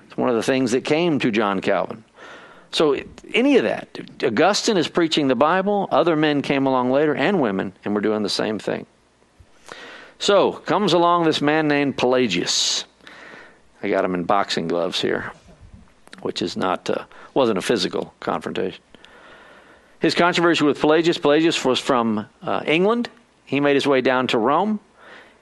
It's 0.08 0.17
one 0.17 0.29
of 0.29 0.36
the 0.36 0.43
things 0.43 0.71
that 0.71 0.84
came 0.86 1.19
to 1.19 1.31
John 1.31 1.62
Calvin. 1.62 2.03
So, 2.71 2.99
any 3.34 3.58
of 3.58 3.63
that, 3.63 3.88
Augustine 4.21 4.75
is 4.75 4.88
preaching 4.88 5.27
the 5.27 5.36
Bible, 5.36 5.88
other 5.91 6.15
men 6.15 6.41
came 6.41 6.65
along 6.65 6.91
later, 6.91 7.15
and 7.15 7.39
women, 7.39 7.71
and 7.86 7.93
were 7.93 8.01
doing 8.01 8.23
the 8.23 8.29
same 8.29 8.60
thing. 8.60 8.86
So, 10.19 10.53
comes 10.53 10.93
along 10.93 11.23
this 11.23 11.41
man 11.41 11.67
named 11.67 11.97
Pelagius. 11.97 12.86
I 13.81 13.89
got 13.89 14.03
him 14.03 14.15
in 14.15 14.23
boxing 14.23 14.67
gloves 14.67 14.99
here, 14.99 15.31
which 16.25 16.41
is 16.41 16.57
not. 16.57 16.89
Uh, 16.89 17.05
wasn't 17.35 17.59
a 17.59 17.61
physical 17.61 18.11
confrontation. 18.19 18.81
His 19.99 20.15
controversy 20.15 20.65
with 20.65 20.79
Pelagius 20.79 21.19
Pelagius 21.19 21.63
was 21.63 21.79
from 21.79 22.25
uh, 22.41 22.63
England. 22.65 23.09
He 23.45 23.59
made 23.59 23.75
his 23.75 23.85
way 23.85 24.01
down 24.01 24.25
to 24.27 24.39
Rome. 24.39 24.79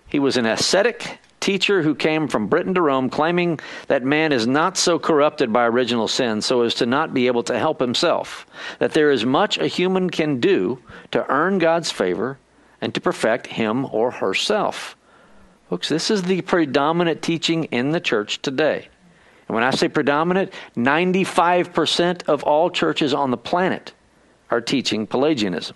He 0.08 0.20
was 0.20 0.36
an 0.36 0.46
ascetic 0.46 1.20
teacher 1.40 1.82
who 1.82 1.96
came 1.96 2.28
from 2.28 2.48
Britain 2.48 2.74
to 2.74 2.82
Rome, 2.82 3.10
claiming 3.10 3.62
that 3.88 4.04
man 4.04 4.34
is 4.34 4.46
not 4.46 4.76
so 4.76 5.00
corrupted 5.00 5.54
by 5.54 5.66
original 5.66 6.10
sin 6.10 6.42
so 6.42 6.64
as 6.64 6.74
to 6.76 6.86
not 6.86 7.14
be 7.14 7.28
able 7.28 7.44
to 7.44 7.58
help 7.58 7.80
himself, 7.80 8.46
that 8.80 8.92
there 8.92 9.10
is 9.10 9.26
much 9.26 9.58
a 9.58 9.68
human 9.68 10.10
can 10.10 10.42
do 10.42 10.80
to 11.12 11.26
earn 11.30 11.60
God's 11.60 11.92
favor 11.92 12.40
and 12.82 12.94
to 12.94 13.00
perfect 13.00 13.48
him 13.48 13.88
or 13.94 14.12
herself. 14.12 14.98
Folks, 15.70 15.88
this 15.88 16.12
is 16.12 16.24
the 16.24 16.42
predominant 16.42 17.22
teaching 17.22 17.64
in 17.66 17.92
the 17.92 18.02
church 18.02 18.42
today. 18.42 18.90
And 19.48 19.56
when 19.56 19.64
I 19.64 19.72
say 19.72 19.88
predominant, 19.88 20.54
95% 20.76 22.24
of 22.28 22.44
all 22.44 22.70
churches 22.70 23.14
on 23.14 23.32
the 23.32 23.38
planet 23.38 23.94
are 24.50 24.62
teaching 24.62 25.08
Pelagianism, 25.08 25.76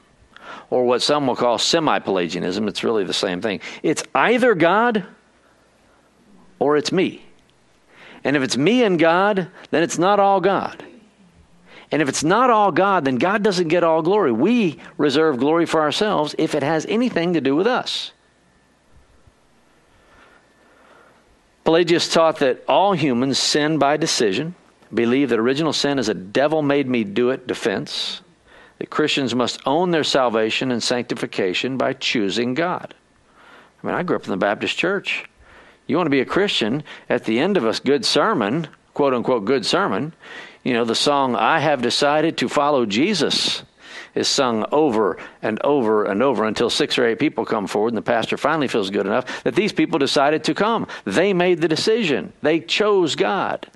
or 0.70 0.86
what 0.86 1.02
some 1.02 1.28
will 1.28 1.36
call 1.36 1.58
semi 1.58 2.00
Pelagianism. 2.00 2.68
It's 2.68 2.84
really 2.84 3.04
the 3.04 3.14
same 3.14 3.42
thing. 3.42 3.60
It's 3.84 4.04
either 4.16 4.56
God 4.56 5.06
or 6.60 6.78
it's 6.78 6.92
me. 6.92 7.24
And 8.24 8.36
if 8.36 8.44
it's 8.44 8.58
me 8.58 8.84
and 8.84 9.00
God, 9.00 9.48
then 9.72 9.84
it's 9.84 9.98
not 9.98 10.20
all 10.20 10.42
God. 10.42 10.84
And 11.92 12.02
if 12.02 12.10
it's 12.10 12.24
not 12.24 12.50
all 12.50 12.72
God, 12.72 13.06
then 13.06 13.16
God 13.16 13.44
doesn't 13.44 13.70
get 13.70 13.84
all 13.84 14.02
glory. 14.02 14.32
We 14.32 14.80
reserve 14.98 15.38
glory 15.38 15.66
for 15.66 15.82
ourselves 15.82 16.36
if 16.38 16.54
it 16.54 16.64
has 16.64 16.86
anything 16.88 17.34
to 17.34 17.42
do 17.42 17.56
with 17.56 17.68
us. 17.68 18.12
Pelagius 21.68 22.08
taught 22.08 22.40
that 22.40 22.64
all 22.66 22.94
humans 22.94 23.38
sin 23.38 23.78
by 23.78 23.98
decision, 23.98 24.56
believe 24.94 25.28
that 25.28 25.38
original 25.38 25.74
sin 25.74 26.00
is 26.00 26.08
a 26.08 26.14
devil 26.14 26.62
made 26.62 26.88
me 26.88 27.04
do 27.04 27.30
it 27.30 27.46
defense, 27.46 28.22
that 28.78 28.90
Christians 28.90 29.36
must 29.36 29.60
own 29.68 29.92
their 29.92 30.06
salvation 30.06 30.72
and 30.72 30.82
sanctification 30.82 31.76
by 31.76 31.92
choosing 31.92 32.54
God. 32.54 32.96
I 33.84 33.86
mean, 33.86 33.96
I 33.98 34.04
grew 34.04 34.16
up 34.16 34.24
in 34.24 34.30
the 34.30 34.38
Baptist 34.38 34.78
church. 34.78 35.26
You 35.88 35.98
want 35.98 36.06
to 36.06 36.12
be 36.12 36.22
a 36.22 36.26
Christian, 36.26 36.84
at 37.10 37.26
the 37.26 37.38
end 37.38 37.58
of 37.58 37.66
a 37.66 37.74
good 37.82 38.06
sermon, 38.06 38.70
quote 38.94 39.14
unquote 39.14 39.44
good 39.44 39.66
sermon, 39.66 40.14
you 40.64 40.72
know, 40.72 40.86
the 40.86 40.96
song, 40.96 41.36
I 41.36 41.60
have 41.60 41.82
decided 41.82 42.38
to 42.38 42.48
follow 42.48 42.86
Jesus, 42.86 43.64
is 44.18 44.28
sung 44.28 44.66
over 44.72 45.18
and 45.42 45.62
over 45.64 46.06
and 46.06 46.22
over 46.22 46.46
until 46.46 46.70
six 46.70 46.98
or 46.98 47.06
eight 47.06 47.20
people 47.20 47.46
come 47.46 47.68
forward, 47.68 47.90
and 47.90 47.98
the 47.98 48.02
pastor 48.02 48.38
finally 48.38 48.68
feels 48.68 48.90
good 48.90 49.06
enough 49.06 49.44
that 49.44 49.56
these 49.56 49.72
people 49.72 50.00
decided 50.00 50.44
to 50.46 50.54
come. 50.54 50.88
They 51.06 51.34
made 51.34 51.62
the 51.62 51.68
decision, 51.68 52.34
they 52.42 52.60
chose 52.60 53.16
God. 53.16 53.68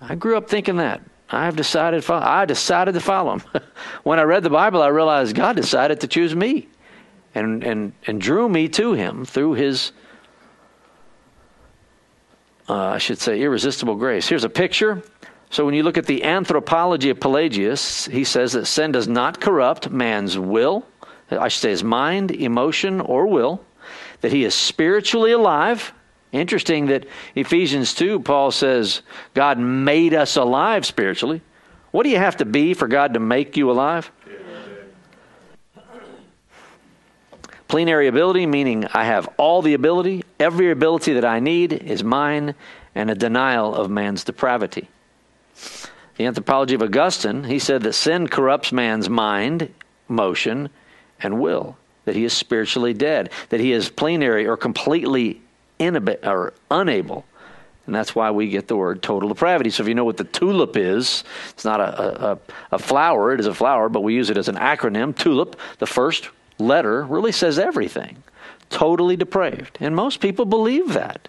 I 0.00 0.14
grew 0.14 0.36
up 0.36 0.48
thinking 0.48 0.76
that. 0.76 1.00
I've 1.28 1.56
decided. 1.56 2.08
I 2.08 2.44
decided 2.44 2.94
to 2.94 3.00
follow 3.00 3.38
him. 3.38 3.42
when 4.04 4.18
I 4.18 4.22
read 4.22 4.42
the 4.42 4.50
Bible, 4.50 4.82
I 4.82 4.88
realized 4.88 5.34
God 5.34 5.56
decided 5.56 6.00
to 6.00 6.06
choose 6.06 6.36
me, 6.36 6.68
and 7.34 7.64
and 7.64 7.92
and 8.06 8.20
drew 8.20 8.48
me 8.48 8.68
to 8.68 8.92
Him 8.92 9.24
through 9.24 9.54
His. 9.54 9.92
Uh, 12.68 12.74
I 12.74 12.98
should 12.98 13.18
say 13.18 13.40
irresistible 13.40 13.96
grace. 13.96 14.28
Here's 14.28 14.44
a 14.44 14.48
picture. 14.48 15.02
So 15.50 15.64
when 15.64 15.74
you 15.74 15.82
look 15.82 15.96
at 15.96 16.06
the 16.06 16.24
anthropology 16.24 17.10
of 17.10 17.20
Pelagius, 17.20 18.06
he 18.06 18.24
says 18.24 18.52
that 18.52 18.66
sin 18.66 18.92
does 18.92 19.08
not 19.08 19.40
corrupt 19.40 19.90
man's 19.90 20.38
will. 20.38 20.84
I 21.30 21.48
should 21.48 21.62
say 21.62 21.70
his 21.70 21.84
mind, 21.84 22.30
emotion, 22.30 23.00
or 23.00 23.26
will. 23.26 23.64
That 24.20 24.32
he 24.32 24.44
is 24.44 24.54
spiritually 24.54 25.32
alive 25.32 25.92
Interesting 26.32 26.86
that 26.86 27.06
Ephesians 27.34 27.94
2, 27.94 28.20
Paul 28.20 28.50
says, 28.50 29.02
God 29.34 29.58
made 29.58 30.12
us 30.12 30.36
alive 30.36 30.84
spiritually. 30.84 31.40
What 31.92 32.02
do 32.02 32.10
you 32.10 32.18
have 32.18 32.36
to 32.38 32.44
be 32.44 32.74
for 32.74 32.88
God 32.88 33.14
to 33.14 33.20
make 33.20 33.56
you 33.56 33.70
alive? 33.70 34.10
Plenary 37.68 38.06
ability, 38.06 38.46
meaning 38.46 38.86
I 38.92 39.04
have 39.04 39.28
all 39.38 39.62
the 39.62 39.74
ability, 39.74 40.24
every 40.38 40.70
ability 40.70 41.14
that 41.14 41.24
I 41.24 41.40
need 41.40 41.72
is 41.72 42.04
mine, 42.04 42.54
and 42.94 43.10
a 43.10 43.14
denial 43.14 43.74
of 43.74 43.90
man's 43.90 44.22
depravity. 44.22 44.88
The 46.16 46.24
anthropology 46.24 46.74
of 46.74 46.82
Augustine, 46.82 47.44
he 47.44 47.58
said 47.58 47.82
that 47.82 47.92
sin 47.92 48.28
corrupts 48.28 48.72
man's 48.72 49.08
mind, 49.08 49.72
motion, 50.08 50.70
and 51.20 51.40
will, 51.40 51.76
that 52.04 52.16
he 52.16 52.24
is 52.24 52.32
spiritually 52.32 52.94
dead, 52.94 53.30
that 53.50 53.60
he 53.60 53.72
is 53.72 53.90
plenary 53.90 54.46
or 54.46 54.56
completely 54.56 55.40
inab- 55.78 56.24
or 56.26 56.54
unable. 56.70 57.24
And 57.86 57.94
that's 57.94 58.14
why 58.14 58.30
we 58.30 58.48
get 58.48 58.66
the 58.66 58.76
word 58.76 59.02
total 59.02 59.28
depravity. 59.28 59.70
So 59.70 59.82
if 59.82 59.88
you 59.88 59.94
know 59.94 60.04
what 60.04 60.16
the 60.16 60.24
tulip 60.24 60.76
is, 60.76 61.22
it's 61.50 61.64
not 61.64 61.80
a, 61.80 62.32
a, 62.32 62.38
a 62.72 62.78
flower, 62.78 63.32
it 63.32 63.40
is 63.40 63.46
a 63.46 63.54
flower, 63.54 63.88
but 63.88 64.00
we 64.00 64.14
use 64.14 64.28
it 64.30 64.36
as 64.36 64.48
an 64.48 64.56
acronym. 64.56 65.16
Tulip, 65.16 65.56
the 65.78 65.86
first 65.86 66.30
letter, 66.58 67.04
really 67.04 67.30
says 67.32 67.58
everything. 67.58 68.22
Totally 68.70 69.16
depraved. 69.16 69.78
And 69.80 69.94
most 69.94 70.20
people 70.20 70.46
believe 70.46 70.94
that. 70.94 71.28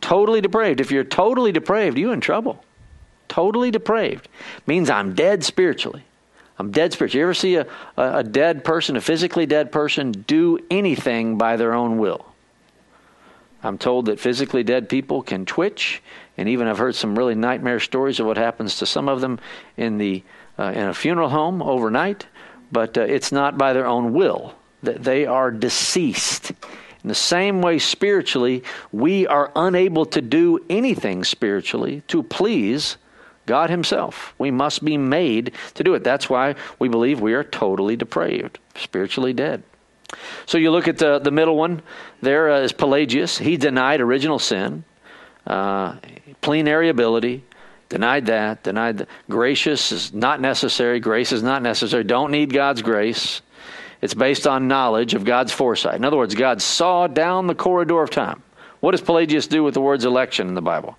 Totally 0.00 0.40
depraved. 0.40 0.80
If 0.80 0.92
you're 0.92 1.04
totally 1.04 1.50
depraved, 1.50 1.98
you're 1.98 2.12
in 2.12 2.20
trouble. 2.20 2.62
Totally 3.28 3.70
depraved 3.70 4.28
means 4.66 4.90
I'm 4.90 5.14
dead 5.14 5.44
spiritually. 5.44 6.04
I'm 6.58 6.70
dead 6.70 6.92
spiritually. 6.92 7.20
You 7.20 7.26
ever 7.26 7.34
see 7.34 7.56
a, 7.56 7.66
a, 7.96 8.24
dead 8.24 8.64
person, 8.64 8.96
a 8.96 9.00
physically 9.00 9.46
dead 9.46 9.70
person, 9.70 10.12
do 10.12 10.58
anything 10.70 11.36
by 11.36 11.56
their 11.56 11.74
own 11.74 11.98
will? 11.98 12.24
I'm 13.62 13.78
told 13.78 14.06
that 14.06 14.20
physically 14.20 14.62
dead 14.62 14.88
people 14.88 15.22
can 15.22 15.44
twitch, 15.44 16.02
and 16.36 16.48
even 16.48 16.66
I've 16.66 16.78
heard 16.78 16.94
some 16.94 17.18
really 17.18 17.34
nightmare 17.34 17.80
stories 17.80 18.20
of 18.20 18.26
what 18.26 18.36
happens 18.36 18.76
to 18.78 18.86
some 18.86 19.08
of 19.08 19.20
them 19.20 19.40
in 19.76 19.98
the 19.98 20.22
uh, 20.58 20.72
in 20.74 20.88
a 20.88 20.94
funeral 20.94 21.28
home 21.28 21.60
overnight. 21.60 22.26
But 22.72 22.96
uh, 22.96 23.02
it's 23.02 23.32
not 23.32 23.58
by 23.58 23.72
their 23.72 23.86
own 23.86 24.12
will 24.12 24.54
that 24.82 25.02
they 25.02 25.26
are 25.26 25.50
deceased. 25.50 26.50
In 26.50 27.08
the 27.08 27.14
same 27.14 27.62
way, 27.62 27.78
spiritually, 27.78 28.64
we 28.92 29.26
are 29.26 29.52
unable 29.54 30.06
to 30.06 30.20
do 30.20 30.58
anything 30.68 31.24
spiritually 31.24 32.02
to 32.08 32.22
please 32.22 32.96
God 33.46 33.70
Himself. 33.70 34.34
We 34.38 34.50
must 34.50 34.84
be 34.84 34.98
made 34.98 35.52
to 35.74 35.84
do 35.84 35.94
it. 35.94 36.04
That's 36.04 36.28
why 36.28 36.56
we 36.78 36.88
believe 36.88 37.20
we 37.20 37.34
are 37.34 37.44
totally 37.44 37.96
depraved, 37.96 38.58
spiritually 38.74 39.32
dead. 39.32 39.62
So 40.46 40.58
you 40.58 40.70
look 40.70 40.88
at 40.88 40.98
the, 40.98 41.18
the 41.18 41.30
middle 41.30 41.56
one, 41.56 41.82
there 42.22 42.50
uh, 42.50 42.60
is 42.60 42.72
Pelagius. 42.72 43.38
He 43.38 43.56
denied 43.56 44.00
original 44.00 44.38
sin, 44.38 44.84
uh, 45.46 45.96
plenary 46.40 46.88
ability, 46.88 47.44
denied 47.88 48.26
that, 48.26 48.62
denied 48.62 48.98
that. 48.98 49.08
Gracious 49.28 49.92
is 49.92 50.12
not 50.12 50.40
necessary. 50.40 51.00
Grace 51.00 51.32
is 51.32 51.42
not 51.42 51.62
necessary. 51.62 52.04
Don't 52.04 52.30
need 52.30 52.52
God's 52.52 52.82
grace. 52.82 53.42
It's 54.02 54.14
based 54.14 54.46
on 54.46 54.68
knowledge 54.68 55.14
of 55.14 55.24
God's 55.24 55.52
foresight. 55.52 55.96
In 55.96 56.04
other 56.04 56.16
words, 56.16 56.34
God 56.34 56.60
saw 56.62 57.06
down 57.06 57.46
the 57.46 57.54
corridor 57.54 58.02
of 58.02 58.10
time. 58.10 58.42
What 58.86 58.92
does 58.92 59.00
Pelagius 59.00 59.48
do 59.48 59.64
with 59.64 59.74
the 59.74 59.80
words 59.80 60.04
election 60.04 60.46
in 60.46 60.54
the 60.54 60.62
Bible? 60.62 60.96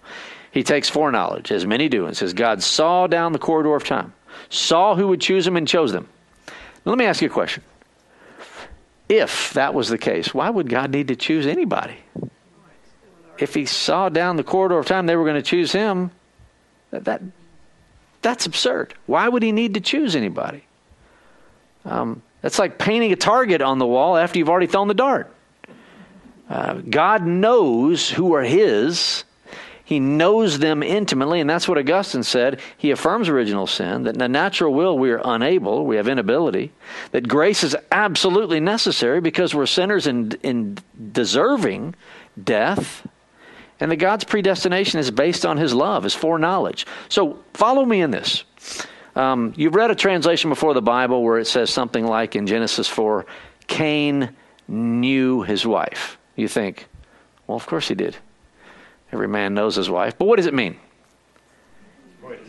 He 0.52 0.62
takes 0.62 0.90
foreknowledge, 0.90 1.54
as 1.54 1.66
many 1.66 1.88
do, 1.88 2.06
and 2.06 2.18
says, 2.18 2.34
God 2.34 2.62
saw 2.62 3.08
down 3.08 3.32
the 3.32 3.40
corridor 3.40 3.74
of 3.78 3.86
time, 3.86 4.12
saw 4.50 4.94
who 4.94 5.08
would 5.08 5.22
choose 5.22 5.48
him, 5.48 5.56
and 5.56 5.66
chose 5.66 5.94
them. 5.94 6.10
Now, 6.48 6.90
let 6.92 6.98
me 6.98 7.06
ask 7.06 7.22
you 7.22 7.30
a 7.30 7.32
question. 7.32 7.64
If 9.08 9.54
that 9.54 9.74
was 9.74 9.88
the 9.88 9.98
case, 9.98 10.34
why 10.34 10.50
would 10.50 10.68
God 10.68 10.92
need 10.92 11.08
to 11.08 11.16
choose 11.16 11.48
anybody? 11.48 11.96
If 13.38 13.54
he 13.54 13.66
saw 13.66 14.10
down 14.10 14.36
the 14.36 14.44
corridor 14.44 14.78
of 14.78 14.86
time 14.86 15.06
they 15.06 15.16
were 15.16 15.24
going 15.24 15.42
to 15.42 15.42
choose 15.42 15.72
him, 15.72 16.12
that, 16.92 17.06
that 17.06 17.22
that's 18.22 18.46
absurd. 18.46 18.96
Why 19.06 19.30
would 19.30 19.44
he 19.44 19.54
need 19.54 19.76
to 19.76 19.80
choose 19.80 20.14
anybody? 20.14 20.66
Um, 21.86 22.22
that's 22.42 22.60
like 22.60 22.80
painting 22.80 23.14
a 23.14 23.16
target 23.16 23.62
on 23.62 23.80
the 23.80 23.88
wall 23.88 24.18
after 24.18 24.40
you've 24.40 24.50
already 24.50 24.68
thrown 24.68 24.90
the 24.90 24.94
dart. 24.94 25.34
Uh, 26.50 26.76
God 26.76 27.26
knows 27.26 28.10
who 28.10 28.34
are 28.34 28.44
his, 28.44 29.24
he 29.88 30.02
knows 30.02 30.60
them 30.60 30.84
intimately, 30.84 31.40
and 31.40 31.50
that's 31.50 31.66
what 31.66 31.78
Augustine 31.78 32.24
said. 32.24 32.60
He 32.78 32.92
affirms 32.92 33.30
original 33.30 33.68
sin, 33.68 34.04
that 34.04 34.16
in 34.16 34.20
the 34.20 34.28
natural 34.28 34.74
will 34.74 35.00
we 35.00 35.12
are 35.12 35.22
unable, 35.24 35.86
we 35.86 35.96
have 35.96 36.10
inability, 36.10 36.74
that 37.12 37.26
grace 37.26 37.64
is 37.64 37.74
absolutely 37.90 38.60
necessary 38.60 39.22
because 39.22 39.56
we're 39.56 39.66
sinners 39.66 40.06
in, 40.06 40.34
in 40.44 40.78
deserving 41.14 41.96
death, 42.44 43.08
and 43.80 43.90
that 43.90 43.96
God's 43.96 44.26
predestination 44.26 45.00
is 45.00 45.10
based 45.10 45.46
on 45.46 45.56
his 45.56 45.74
love, 45.74 46.04
his 46.04 46.14
foreknowledge. 46.14 46.86
So 47.08 47.40
follow 47.54 47.86
me 47.86 48.02
in 48.02 48.12
this. 48.12 48.44
Um, 49.16 49.54
you've 49.56 49.76
read 49.76 49.90
a 49.90 49.96
translation 49.96 50.50
before 50.50 50.74
the 50.74 50.82
Bible 50.82 51.24
where 51.24 51.40
it 51.40 51.48
says 51.48 51.70
something 51.70 52.06
like 52.06 52.36
in 52.36 52.46
Genesis 52.46 52.90
4 52.90 53.26
Cain 53.68 54.36
knew 54.68 55.44
his 55.44 55.66
wife. 55.66 56.17
You 56.38 56.48
think, 56.48 56.88
well, 57.48 57.58
of 57.58 57.66
course 57.66 57.90
he 57.90 57.96
did. 57.96 58.16
Every 59.12 59.28
man 59.28 59.54
knows 59.54 59.76
his 59.76 59.90
wife. 59.90 60.18
But 60.18 60.26
what 60.26 60.38
does 60.38 60.46
it 60.46 60.54
mean? 60.54 60.78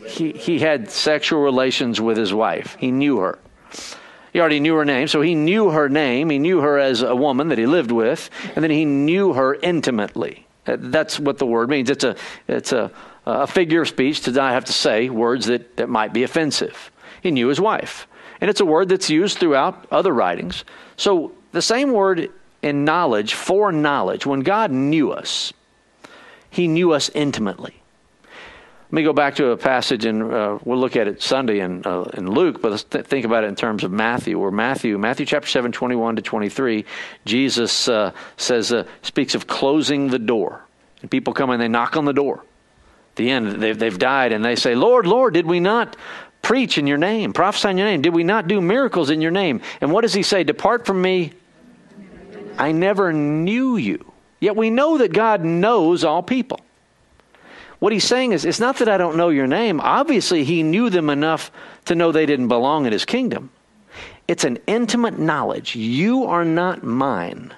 He, 0.07 0.31
he 0.31 0.59
had 0.59 0.89
sexual 0.89 1.41
relations 1.41 1.99
with 1.99 2.17
his 2.17 2.33
wife. 2.33 2.77
He 2.79 2.91
knew 2.91 3.17
her. 3.17 3.39
He 4.31 4.39
already 4.39 4.59
knew 4.59 4.75
her 4.75 4.85
name, 4.85 5.07
so 5.07 5.21
he 5.21 5.35
knew 5.35 5.71
her 5.71 5.89
name. 5.89 6.29
He 6.29 6.37
knew 6.37 6.59
her 6.59 6.77
as 6.77 7.01
a 7.01 7.15
woman 7.15 7.47
that 7.47 7.57
he 7.57 7.65
lived 7.65 7.91
with, 7.91 8.29
and 8.55 8.63
then 8.63 8.71
he 8.71 8.85
knew 8.85 9.33
her 9.33 9.55
intimately. 9.55 10.45
Uh, 10.67 10.77
that's 10.79 11.19
what 11.19 11.39
the 11.39 11.45
word 11.45 11.69
means. 11.69 11.89
It's 11.89 12.03
a, 12.03 12.15
it's 12.47 12.71
a, 12.71 12.91
a 13.25 13.47
figure 13.47 13.81
of 13.81 13.87
speech 13.87 14.21
to 14.21 14.31
not 14.31 14.53
have 14.53 14.65
to 14.65 14.73
say 14.73 15.09
words 15.09 15.47
that, 15.47 15.77
that 15.77 15.89
might 15.89 16.13
be 16.13 16.23
offensive. 16.23 16.91
He 17.23 17.31
knew 17.31 17.47
his 17.47 17.59
wife. 17.59 18.07
And 18.41 18.49
it's 18.49 18.59
a 18.59 18.65
word 18.65 18.89
that's 18.89 19.09
used 19.09 19.39
throughout 19.39 19.87
other 19.91 20.13
writings. 20.13 20.63
So 20.95 21.31
the 21.51 21.61
same 21.61 21.91
word 21.91 22.31
in 22.61 22.85
knowledge, 22.85 23.33
for 23.33 23.71
knowledge, 23.71 24.25
when 24.25 24.41
God 24.41 24.71
knew 24.71 25.11
us, 25.11 25.53
he 26.49 26.67
knew 26.67 26.91
us 26.91 27.09
intimately. 27.13 27.79
Let 28.91 28.95
me 28.95 29.03
go 29.03 29.13
back 29.13 29.35
to 29.35 29.51
a 29.51 29.57
passage, 29.57 30.05
and 30.05 30.23
uh, 30.33 30.57
we'll 30.65 30.79
look 30.79 30.95
at 30.95 31.07
it 31.07 31.21
Sunday 31.21 31.59
in, 31.59 31.85
uh, 31.85 32.09
in 32.15 32.27
Luke, 32.27 32.59
but 32.59 32.71
let's 32.71 32.83
th- 32.85 33.05
think 33.05 33.23
about 33.23 33.43
it 33.43 33.47
in 33.47 33.55
terms 33.55 33.83
of 33.83 33.91
Matthew, 33.91 34.39
where 34.39 34.49
Matthew, 34.49 34.97
Matthew 34.97 35.27
chapter 35.27 35.47
7, 35.47 35.71
21 35.71 36.15
to 36.15 36.23
23, 36.23 36.85
Jesus 37.23 37.87
uh, 37.87 38.13
says, 38.35 38.73
uh, 38.73 38.85
speaks 39.03 39.35
of 39.35 39.45
closing 39.45 40.07
the 40.07 40.17
door. 40.17 40.65
And 41.03 41.11
people 41.11 41.33
come 41.33 41.51
and 41.51 41.61
they 41.61 41.67
knock 41.67 41.97
on 41.97 42.05
the 42.05 42.13
door. 42.13 42.37
At 43.11 43.15
the 43.15 43.29
end, 43.29 43.61
they've, 43.61 43.77
they've 43.77 43.99
died, 43.99 44.31
and 44.31 44.43
they 44.43 44.55
say, 44.55 44.73
Lord, 44.73 45.05
Lord, 45.05 45.35
did 45.35 45.45
we 45.45 45.59
not 45.59 45.95
preach 46.41 46.79
in 46.79 46.87
your 46.87 46.97
name, 46.97 47.31
prophesy 47.31 47.69
in 47.69 47.77
your 47.77 47.85
name? 47.85 48.01
Did 48.01 48.15
we 48.15 48.23
not 48.23 48.47
do 48.47 48.59
miracles 48.59 49.11
in 49.11 49.21
your 49.21 49.29
name? 49.29 49.61
And 49.81 49.91
what 49.91 50.01
does 50.01 50.13
he 50.13 50.23
say? 50.23 50.43
Depart 50.43 50.87
from 50.87 50.99
me. 50.99 51.33
I 52.59 52.73
never 52.73 53.13
knew 53.13 53.77
you. 53.77 54.11
Yet 54.39 54.55
we 54.55 54.69
know 54.69 54.97
that 54.99 55.13
God 55.13 55.43
knows 55.43 56.03
all 56.03 56.21
people. 56.21 56.59
What 57.79 57.93
he's 57.93 58.03
saying 58.03 58.33
is, 58.33 58.43
it's 58.43 58.59
not 58.59 58.77
that 58.77 58.89
I 58.89 58.97
don't 58.97 59.15
know 59.15 59.29
your 59.29 59.47
name. 59.47 59.79
Obviously, 59.79 60.43
he 60.43 60.63
knew 60.63 60.89
them 60.89 61.09
enough 61.09 61.51
to 61.85 61.95
know 61.95 62.11
they 62.11 62.25
didn't 62.25 62.49
belong 62.49 62.85
in 62.85 62.91
his 62.91 63.05
kingdom. 63.05 63.49
It's 64.27 64.43
an 64.43 64.59
intimate 64.67 65.17
knowledge. 65.17 65.75
You 65.75 66.25
are 66.25 66.45
not 66.45 66.83
mine. 66.83 67.53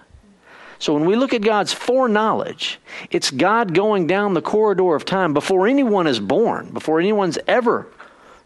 So 0.77 0.93
when 0.93 1.05
we 1.05 1.15
look 1.15 1.33
at 1.33 1.41
God's 1.41 1.73
foreknowledge, 1.73 2.79
it's 3.09 3.29
God 3.29 3.73
going 3.73 4.07
down 4.07 4.33
the 4.33 4.41
corridor 4.41 4.95
of 4.95 5.05
time 5.05 5.33
before 5.33 5.67
anyone 5.67 6.07
is 6.07 6.19
born, 6.19 6.69
before 6.71 6.99
anyone's 6.99 7.37
ever, 7.47 7.87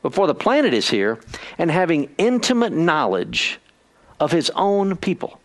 before 0.02 0.28
the 0.28 0.36
planet 0.36 0.74
is 0.74 0.90
here, 0.90 1.20
and 1.58 1.70
having 1.70 2.14
intimate 2.18 2.74
knowledge 2.74 3.60
of 4.20 4.32
his 4.32 4.50
own 4.52 4.96
people. 4.96 5.40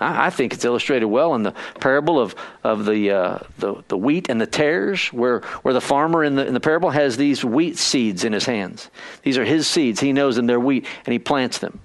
I, 0.00 0.26
I 0.26 0.30
think 0.30 0.52
it's 0.54 0.64
illustrated 0.64 1.06
well 1.06 1.34
in 1.34 1.42
the 1.42 1.52
parable 1.80 2.18
of, 2.18 2.34
of 2.64 2.86
the, 2.86 3.10
uh, 3.10 3.38
the, 3.58 3.82
the 3.88 3.96
wheat 3.96 4.28
and 4.28 4.40
the 4.40 4.46
tares, 4.46 5.12
where, 5.12 5.40
where 5.62 5.74
the 5.74 5.80
farmer 5.80 6.24
in 6.24 6.36
the, 6.36 6.46
in 6.46 6.54
the 6.54 6.60
parable 6.60 6.90
has 6.90 7.16
these 7.16 7.44
wheat 7.44 7.78
seeds 7.78 8.24
in 8.24 8.32
his 8.32 8.46
hands. 8.46 8.90
These 9.22 9.38
are 9.38 9.44
his 9.44 9.66
seeds. 9.66 10.00
He 10.00 10.12
knows 10.12 10.36
them, 10.36 10.46
they're 10.46 10.60
wheat, 10.60 10.86
and 11.06 11.12
he 11.12 11.18
plants 11.18 11.58
them. 11.58 11.80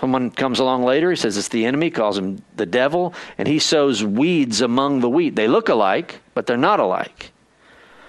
Someone 0.00 0.30
comes 0.30 0.58
along 0.58 0.84
later, 0.84 1.10
he 1.10 1.16
says 1.16 1.36
it's 1.36 1.48
the 1.48 1.66
enemy, 1.66 1.90
calls 1.90 2.16
him 2.16 2.42
the 2.56 2.64
devil, 2.64 3.12
and 3.36 3.46
he 3.46 3.58
sows 3.58 4.02
weeds 4.02 4.62
among 4.62 5.00
the 5.00 5.10
wheat. 5.10 5.36
They 5.36 5.46
look 5.46 5.68
alike, 5.68 6.20
but 6.32 6.46
they're 6.46 6.56
not 6.56 6.80
alike. 6.80 7.32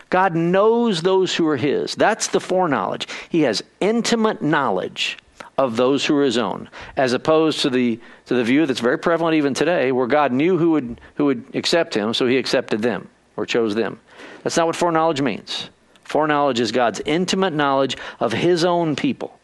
God 0.09 0.35
knows 0.35 1.01
those 1.01 1.35
who 1.35 1.47
are 1.47 1.57
his. 1.57 1.95
That's 1.95 2.27
the 2.27 2.39
foreknowledge. 2.39 3.07
He 3.29 3.41
has 3.41 3.63
intimate 3.79 4.41
knowledge 4.41 5.17
of 5.65 5.77
those 5.77 6.05
who 6.05 6.15
are 6.15 6.23
his 6.23 6.37
own, 6.37 6.69
as 6.97 7.13
opposed 7.13 7.61
to 7.61 7.69
the 7.69 7.99
to 8.25 8.33
the 8.33 8.43
view 8.43 8.65
that's 8.65 8.79
very 8.79 8.97
prevalent 8.97 9.35
even 9.35 9.53
today, 9.53 9.91
where 9.91 10.07
God 10.07 10.31
knew 10.31 10.57
who 10.57 10.71
would 10.71 11.01
who 11.15 11.25
would 11.25 11.45
accept 11.53 11.93
him, 11.93 12.13
so 12.13 12.25
he 12.25 12.37
accepted 12.37 12.81
them 12.81 13.09
or 13.37 13.45
chose 13.45 13.75
them. 13.75 13.99
That's 14.43 14.57
not 14.57 14.67
what 14.67 14.75
foreknowledge 14.75 15.21
means. 15.21 15.69
Foreknowledge 16.03 16.59
is 16.59 16.71
God's 16.71 17.01
intimate 17.05 17.53
knowledge 17.53 17.95
of 18.19 18.33
his 18.33 18.65
own 18.65 18.95
people. 18.95 19.39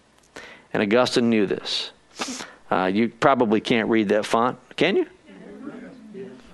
And 0.74 0.84
Augustine 0.84 1.30
knew 1.30 1.46
this. 1.46 1.92
Uh, 2.70 2.86
you 2.86 3.08
probably 3.08 3.62
can't 3.62 3.88
read 3.90 4.10
that 4.10 4.26
font, 4.26 4.58
can 4.76 4.98
you? 4.98 5.08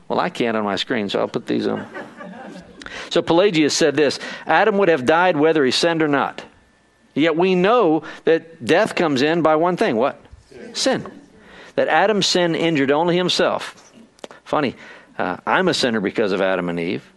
Well, 0.07 0.19
I 0.19 0.29
can't 0.29 0.55
on 0.55 0.63
my 0.63 0.75
screen, 0.75 1.09
so 1.09 1.19
I'll 1.19 1.27
put 1.27 1.47
these 1.47 1.65
on. 1.65 1.87
So 3.09 3.21
Pelagius 3.21 3.75
said 3.75 3.95
this 3.95 4.19
Adam 4.45 4.77
would 4.77 4.89
have 4.89 5.05
died 5.05 5.37
whether 5.37 5.65
he 5.65 5.71
sinned 5.71 6.03
or 6.03 6.07
not. 6.07 6.43
Yet 7.13 7.35
we 7.35 7.55
know 7.55 8.03
that 8.25 8.65
death 8.65 8.95
comes 8.95 9.21
in 9.21 9.41
by 9.41 9.55
one 9.55 9.77
thing 9.77 9.95
what? 9.95 10.19
Sin. 10.73 11.05
That 11.75 11.87
Adam's 11.87 12.25
sin 12.25 12.55
injured 12.55 12.91
only 12.91 13.15
himself. 13.15 13.91
Funny, 14.43 14.75
uh, 15.17 15.37
I'm 15.45 15.67
a 15.67 15.73
sinner 15.73 15.99
because 15.99 16.31
of 16.31 16.41
Adam 16.41 16.69
and 16.69 16.79
Eve. 16.79 17.07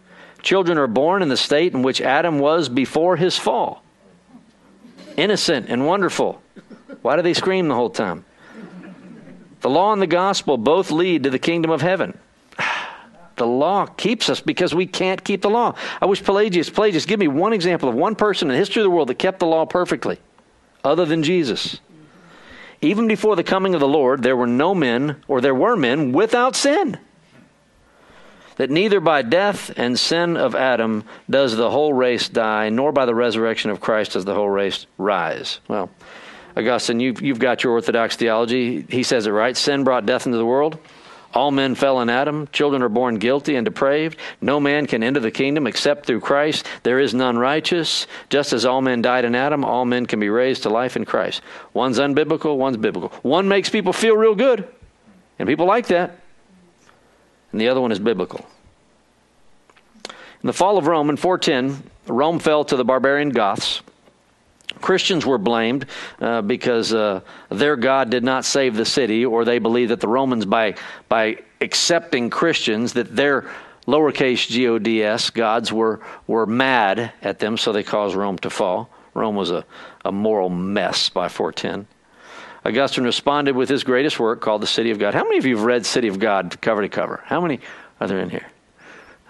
Children 0.41 0.77
are 0.77 0.87
born 0.87 1.21
in 1.21 1.29
the 1.29 1.37
state 1.37 1.73
in 1.73 1.81
which 1.81 1.99
Adam 2.01 2.39
was 2.39 2.69
before 2.69 3.15
his 3.15 3.37
fall. 3.37 3.83
Innocent 5.15 5.67
and 5.69 5.85
wonderful. 5.85 6.41
Why 7.01 7.15
do 7.15 7.21
they 7.21 7.33
scream 7.33 7.67
the 7.67 7.75
whole 7.75 7.89
time? 7.89 8.23
The 9.61 9.69
law 9.69 9.91
and 9.93 10.01
the 10.01 10.07
gospel 10.07 10.57
both 10.57 10.91
lead 10.91 11.23
to 11.23 11.29
the 11.29 11.39
kingdom 11.39 11.71
of 11.71 11.81
heaven. 11.81 12.17
The 13.37 13.47
law 13.47 13.85
keeps 13.85 14.29
us 14.29 14.41
because 14.41 14.75
we 14.75 14.87
can't 14.87 15.23
keep 15.23 15.41
the 15.41 15.49
law. 15.49 15.75
I 16.01 16.07
wish 16.07 16.23
Pelagius, 16.23 16.69
Pelagius, 16.69 17.05
give 17.05 17.19
me 17.19 17.27
one 17.27 17.53
example 17.53 17.87
of 17.87 17.95
one 17.95 18.15
person 18.15 18.49
in 18.49 18.53
the 18.53 18.59
history 18.59 18.81
of 18.81 18.85
the 18.85 18.89
world 18.89 19.09
that 19.09 19.19
kept 19.19 19.39
the 19.39 19.45
law 19.45 19.65
perfectly, 19.65 20.19
other 20.83 21.05
than 21.05 21.23
Jesus. 21.23 21.79
Even 22.81 23.07
before 23.07 23.35
the 23.35 23.43
coming 23.43 23.73
of 23.73 23.79
the 23.79 23.87
Lord, 23.87 24.23
there 24.23 24.35
were 24.35 24.47
no 24.47 24.75
men, 24.75 25.17
or 25.27 25.39
there 25.39 25.55
were 25.55 25.75
men 25.75 26.11
without 26.11 26.55
sin. 26.55 26.99
That 28.57 28.71
neither 28.71 28.99
by 28.99 29.21
death 29.21 29.71
and 29.77 29.99
sin 29.99 30.35
of 30.35 30.55
Adam 30.55 31.03
does 31.29 31.55
the 31.55 31.69
whole 31.69 31.93
race 31.93 32.27
die, 32.27 32.69
nor 32.69 32.91
by 32.91 33.05
the 33.05 33.13
resurrection 33.13 33.69
of 33.69 33.79
Christ 33.79 34.13
does 34.13 34.25
the 34.25 34.33
whole 34.33 34.49
race 34.49 34.87
rise. 34.97 35.59
Well, 35.67 35.91
Augustine, 36.55 36.99
you've, 36.99 37.21
you've 37.21 37.37
got 37.37 37.63
your 37.63 37.73
Orthodox 37.73 38.15
theology. 38.15 38.83
He 38.89 39.03
says 39.03 39.27
it 39.27 39.31
right. 39.31 39.55
Sin 39.55 39.83
brought 39.83 40.07
death 40.07 40.25
into 40.25 40.39
the 40.39 40.45
world. 40.45 40.79
All 41.33 41.51
men 41.51 41.75
fell 41.75 42.01
in 42.01 42.09
Adam. 42.09 42.47
Children 42.51 42.81
are 42.81 42.89
born 42.89 43.15
guilty 43.15 43.55
and 43.55 43.65
depraved. 43.65 44.17
No 44.41 44.59
man 44.59 44.87
can 44.87 45.03
enter 45.03 45.19
the 45.19 45.31
kingdom 45.31 45.67
except 45.67 46.05
through 46.05 46.21
Christ. 46.21 46.65
There 46.83 46.99
is 46.99 47.13
none 47.13 47.37
righteous. 47.37 48.07
Just 48.29 48.53
as 48.53 48.65
all 48.65 48.81
men 48.81 49.01
died 49.01 49.25
in 49.25 49.35
Adam, 49.35 49.63
all 49.63 49.85
men 49.85 50.05
can 50.05 50.19
be 50.19 50.29
raised 50.29 50.63
to 50.63 50.69
life 50.69 50.95
in 50.95 51.05
Christ. 51.05 51.41
One's 51.73 51.99
unbiblical, 51.99 52.57
one's 52.57 52.77
biblical. 52.77 53.09
One 53.21 53.47
makes 53.47 53.69
people 53.69 53.93
feel 53.93 54.15
real 54.15 54.35
good, 54.35 54.67
and 55.37 55.47
people 55.47 55.65
like 55.65 55.87
that. 55.87 56.19
And 57.51 57.61
the 57.61 57.67
other 57.67 57.81
one 57.81 57.91
is 57.91 57.99
biblical. 57.99 58.45
In 60.43 60.47
the 60.47 60.53
fall 60.53 60.77
of 60.77 60.87
Rome 60.87 61.09
in 61.09 61.17
410, 61.17 61.83
Rome 62.07 62.39
fell 62.39 62.63
to 62.65 62.75
the 62.75 62.85
barbarian 62.85 63.31
Goths. 63.31 63.81
Christians 64.81 65.25
were 65.25 65.37
blamed 65.37 65.85
uh, 66.19 66.41
because 66.41 66.93
uh, 66.93 67.21
their 67.49 67.75
God 67.75 68.09
did 68.09 68.23
not 68.23 68.45
save 68.45 68.75
the 68.75 68.85
city, 68.85 69.25
or 69.25 69.45
they 69.45 69.59
believed 69.59 69.91
that 69.91 69.99
the 69.99 70.07
Romans, 70.07 70.45
by, 70.45 70.75
by 71.09 71.37
accepting 71.61 72.29
Christians, 72.29 72.93
that 72.93 73.15
their 73.15 73.49
lowercase 73.87 74.47
gods 74.79 75.29
gods 75.29 75.73
were, 75.73 76.01
were 76.27 76.45
mad 76.45 77.13
at 77.21 77.39
them, 77.39 77.57
so 77.57 77.71
they 77.71 77.83
caused 77.83 78.15
Rome 78.15 78.37
to 78.39 78.49
fall. 78.49 78.89
Rome 79.13 79.35
was 79.35 79.49
a, 79.49 79.65
a 80.05 80.11
moral 80.11 80.49
mess 80.49 81.09
by 81.09 81.27
410. 81.27 81.87
Augustine 82.65 83.05
responded 83.05 83.55
with 83.55 83.69
his 83.69 83.83
greatest 83.83 84.19
work 84.19 84.41
called 84.41 84.61
The 84.61 84.67
City 84.67 84.91
of 84.91 84.99
God. 84.99 85.13
How 85.13 85.23
many 85.23 85.37
of 85.37 85.45
you 85.45 85.55
have 85.55 85.65
read 85.65 85.85
City 85.85 86.07
of 86.09 86.19
God 86.19 86.59
cover 86.61 86.81
to 86.81 86.89
cover? 86.89 87.23
How 87.25 87.39
many 87.39 87.61
are 87.99 88.07
there 88.07 88.19
in 88.19 88.29
here? 88.29 88.45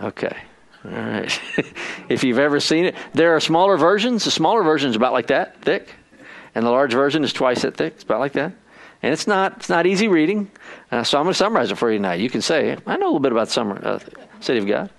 Okay. 0.02 0.36
All 0.86 0.92
right. 0.92 1.42
if 2.10 2.24
you've 2.24 2.40
ever 2.40 2.60
seen 2.60 2.86
it, 2.86 2.96
there 3.14 3.36
are 3.36 3.40
smaller 3.40 3.78
versions. 3.78 4.24
The 4.26 4.32
smaller 4.32 4.64
version 4.64 4.90
is 4.90 4.96
about 4.96 5.14
like 5.14 5.28
that 5.28 5.62
thick, 5.62 5.96
and 6.56 6.66
the 6.66 6.72
large 6.72 6.94
version 6.94 7.24
is 7.24 7.34
twice 7.34 7.62
that 7.64 7.76
thick. 7.76 7.94
It's 7.96 8.04
about 8.04 8.20
like 8.20 8.34
that, 8.34 8.54
and 9.02 9.14
it's 9.14 9.28
not 9.28 9.58
it's 9.58 9.70
not 9.70 9.86
easy 9.86 10.08
reading. 10.08 10.50
Uh, 10.92 11.04
so 11.04 11.18
I'm 11.18 11.26
going 11.26 11.34
to 11.34 11.38
summarize 11.38 11.72
it 11.72 11.76
for 11.78 11.92
you 11.92 11.98
tonight. 11.98 12.20
You 12.20 12.30
can 12.30 12.42
say, 12.42 12.78
I 12.86 12.98
know 12.98 13.06
a 13.06 13.08
little 13.08 13.20
bit 13.20 13.32
about 13.32 13.50
summer, 13.50 13.80
uh, 13.86 14.00
City 14.40 14.60
of 14.60 14.68
God. 14.68 14.90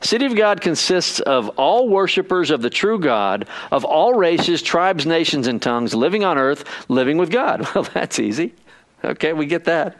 City 0.00 0.26
of 0.26 0.36
God 0.36 0.60
consists 0.60 1.20
of 1.20 1.48
all 1.50 1.88
worshipers 1.88 2.50
of 2.50 2.62
the 2.62 2.70
true 2.70 2.98
God, 2.98 3.48
of 3.70 3.84
all 3.84 4.14
races, 4.14 4.62
tribes, 4.62 5.06
nations, 5.06 5.46
and 5.46 5.60
tongues, 5.60 5.94
living 5.94 6.24
on 6.24 6.38
earth, 6.38 6.64
living 6.88 7.18
with 7.18 7.30
God. 7.30 7.66
Well, 7.74 7.84
that's 7.94 8.18
easy. 8.18 8.54
Okay, 9.04 9.32
we 9.32 9.46
get 9.46 9.64
that. 9.64 9.96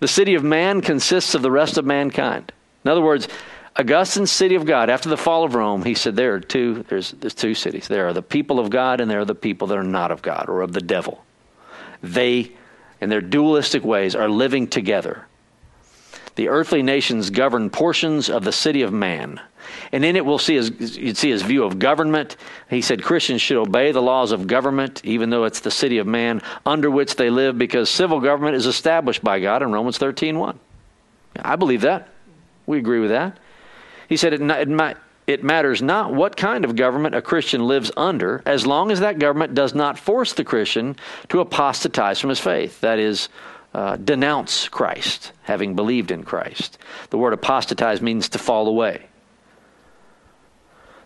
The 0.00 0.08
city 0.08 0.34
of 0.34 0.42
man 0.42 0.80
consists 0.80 1.34
of 1.34 1.42
the 1.42 1.50
rest 1.50 1.78
of 1.78 1.84
mankind. 1.84 2.52
In 2.84 2.90
other 2.90 3.00
words, 3.00 3.28
Augustine's 3.78 4.30
city 4.30 4.54
of 4.54 4.66
God, 4.66 4.90
after 4.90 5.08
the 5.08 5.16
fall 5.16 5.44
of 5.44 5.54
Rome, 5.54 5.82
he 5.82 5.94
said 5.94 6.14
there 6.14 6.34
are 6.34 6.40
two, 6.40 6.84
there's, 6.88 7.12
there's 7.12 7.34
two 7.34 7.54
cities. 7.54 7.88
There 7.88 8.06
are 8.06 8.12
the 8.12 8.22
people 8.22 8.58
of 8.58 8.68
God 8.68 9.00
and 9.00 9.10
there 9.10 9.20
are 9.20 9.24
the 9.24 9.34
people 9.34 9.68
that 9.68 9.78
are 9.78 9.82
not 9.82 10.10
of 10.10 10.20
God 10.20 10.48
or 10.48 10.60
of 10.60 10.72
the 10.72 10.82
devil. 10.82 11.24
They, 12.02 12.52
in 13.00 13.08
their 13.08 13.22
dualistic 13.22 13.82
ways, 13.82 14.14
are 14.14 14.28
living 14.28 14.66
together. 14.68 15.26
The 16.34 16.48
earthly 16.48 16.82
nations 16.82 17.30
govern 17.30 17.70
portions 17.70 18.28
of 18.28 18.44
the 18.44 18.52
city 18.52 18.82
of 18.82 18.92
man. 18.92 19.40
And 19.90 20.04
in 20.04 20.16
it, 20.16 20.24
we'll 20.24 20.38
see 20.38 20.56
his, 20.56 20.96
you'd 20.98 21.16
see 21.16 21.30
his 21.30 21.42
view 21.42 21.64
of 21.64 21.78
government. 21.78 22.36
He 22.68 22.82
said 22.82 23.02
Christians 23.02 23.40
should 23.40 23.58
obey 23.58 23.92
the 23.92 24.02
laws 24.02 24.32
of 24.32 24.46
government, 24.46 25.02
even 25.04 25.30
though 25.30 25.44
it's 25.44 25.60
the 25.60 25.70
city 25.70 25.98
of 25.98 26.06
man 26.06 26.42
under 26.66 26.90
which 26.90 27.16
they 27.16 27.30
live, 27.30 27.58
because 27.58 27.88
civil 27.88 28.20
government 28.20 28.56
is 28.56 28.66
established 28.66 29.22
by 29.22 29.40
God 29.40 29.62
in 29.62 29.72
Romans 29.72 29.98
13 29.98 30.38
1. 30.38 30.58
I 31.36 31.56
believe 31.56 31.82
that. 31.82 32.08
We 32.66 32.78
agree 32.78 33.00
with 33.00 33.10
that. 33.10 33.38
He 34.12 34.18
said 34.18 34.34
it, 34.34 34.42
it, 34.42 34.96
it 35.26 35.42
matters 35.42 35.80
not 35.80 36.12
what 36.12 36.36
kind 36.36 36.66
of 36.66 36.76
government 36.76 37.14
a 37.14 37.22
Christian 37.22 37.66
lives 37.66 37.90
under, 37.96 38.42
as 38.44 38.66
long 38.66 38.90
as 38.90 39.00
that 39.00 39.18
government 39.18 39.54
does 39.54 39.74
not 39.74 39.98
force 39.98 40.34
the 40.34 40.44
Christian 40.44 40.96
to 41.30 41.40
apostatize 41.40 42.20
from 42.20 42.28
his 42.28 42.38
faith. 42.38 42.78
That 42.82 42.98
is, 42.98 43.30
uh, 43.72 43.96
denounce 43.96 44.68
Christ, 44.68 45.32
having 45.44 45.74
believed 45.74 46.10
in 46.10 46.24
Christ. 46.24 46.76
The 47.08 47.16
word 47.16 47.32
apostatize 47.32 48.02
means 48.02 48.28
to 48.28 48.38
fall 48.38 48.68
away. 48.68 49.06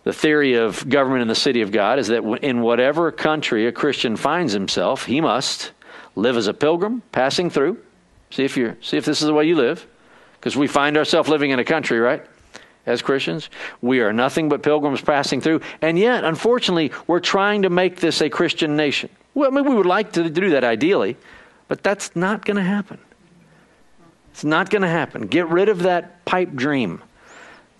The 0.03 0.11
theory 0.11 0.55
of 0.55 0.89
government 0.89 1.21
in 1.21 1.29
the 1.29 1.33
city 1.33 1.61
of 1.61 1.71
God 1.71 1.99
is 1.99 2.07
that 2.07 2.25
in 2.43 2.59
whatever 2.59 3.09
country 3.13 3.67
a 3.67 3.71
Christian 3.71 4.17
finds 4.17 4.51
himself, 4.51 5.05
he 5.05 5.21
must 5.21 5.71
live 6.17 6.35
as 6.35 6.47
a 6.47 6.53
pilgrim 6.53 7.03
passing 7.13 7.49
through. 7.49 7.77
See 8.31 8.43
if 8.43 8.57
you 8.57 8.75
see 8.81 8.97
if 8.97 9.05
this 9.05 9.21
is 9.21 9.27
the 9.27 9.33
way 9.33 9.45
you 9.45 9.55
live, 9.55 9.87
because 10.33 10.57
we 10.57 10.67
find 10.67 10.97
ourselves 10.97 11.29
living 11.29 11.51
in 11.51 11.59
a 11.59 11.63
country, 11.63 11.99
right? 11.99 12.25
As 12.87 13.03
Christians. 13.03 13.49
We 13.81 13.99
are 13.99 14.11
nothing 14.11 14.49
but 14.49 14.63
pilgrims 14.63 15.01
passing 15.01 15.41
through. 15.41 15.61
And 15.81 15.99
yet, 15.99 16.23
unfortunately, 16.23 16.91
we're 17.05 17.19
trying 17.19 17.61
to 17.61 17.69
make 17.69 17.99
this 17.99 18.21
a 18.21 18.29
Christian 18.29 18.75
nation. 18.75 19.09
Well, 19.35 19.51
I 19.51 19.53
mean, 19.53 19.69
we 19.69 19.75
would 19.75 19.85
like 19.85 20.13
to 20.13 20.29
do 20.29 20.49
that 20.51 20.63
ideally, 20.63 21.17
but 21.67 21.83
that's 21.83 22.15
not 22.15 22.45
going 22.45 22.57
to 22.57 22.63
happen. 22.63 22.97
It's 24.31 24.43
not 24.43 24.69
going 24.69 24.81
to 24.81 24.87
happen. 24.87 25.27
Get 25.27 25.47
rid 25.49 25.69
of 25.69 25.83
that 25.83 26.25
pipe 26.25 26.53
dream. 26.53 27.01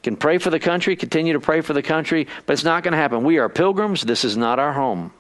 Can 0.04 0.16
pray 0.16 0.38
for 0.38 0.50
the 0.50 0.60
country, 0.60 0.96
continue 0.96 1.34
to 1.34 1.40
pray 1.40 1.62
for 1.62 1.74
the 1.74 1.82
country, 1.82 2.28
but 2.46 2.54
it's 2.54 2.64
not 2.64 2.84
going 2.84 2.92
to 2.92 2.98
happen. 2.98 3.24
We 3.24 3.40
are 3.40 3.50
pilgrims. 3.50 4.02
This 4.02 4.24
is 4.24 4.38
not 4.38 4.60
our 4.60 4.74
home. 4.74 5.12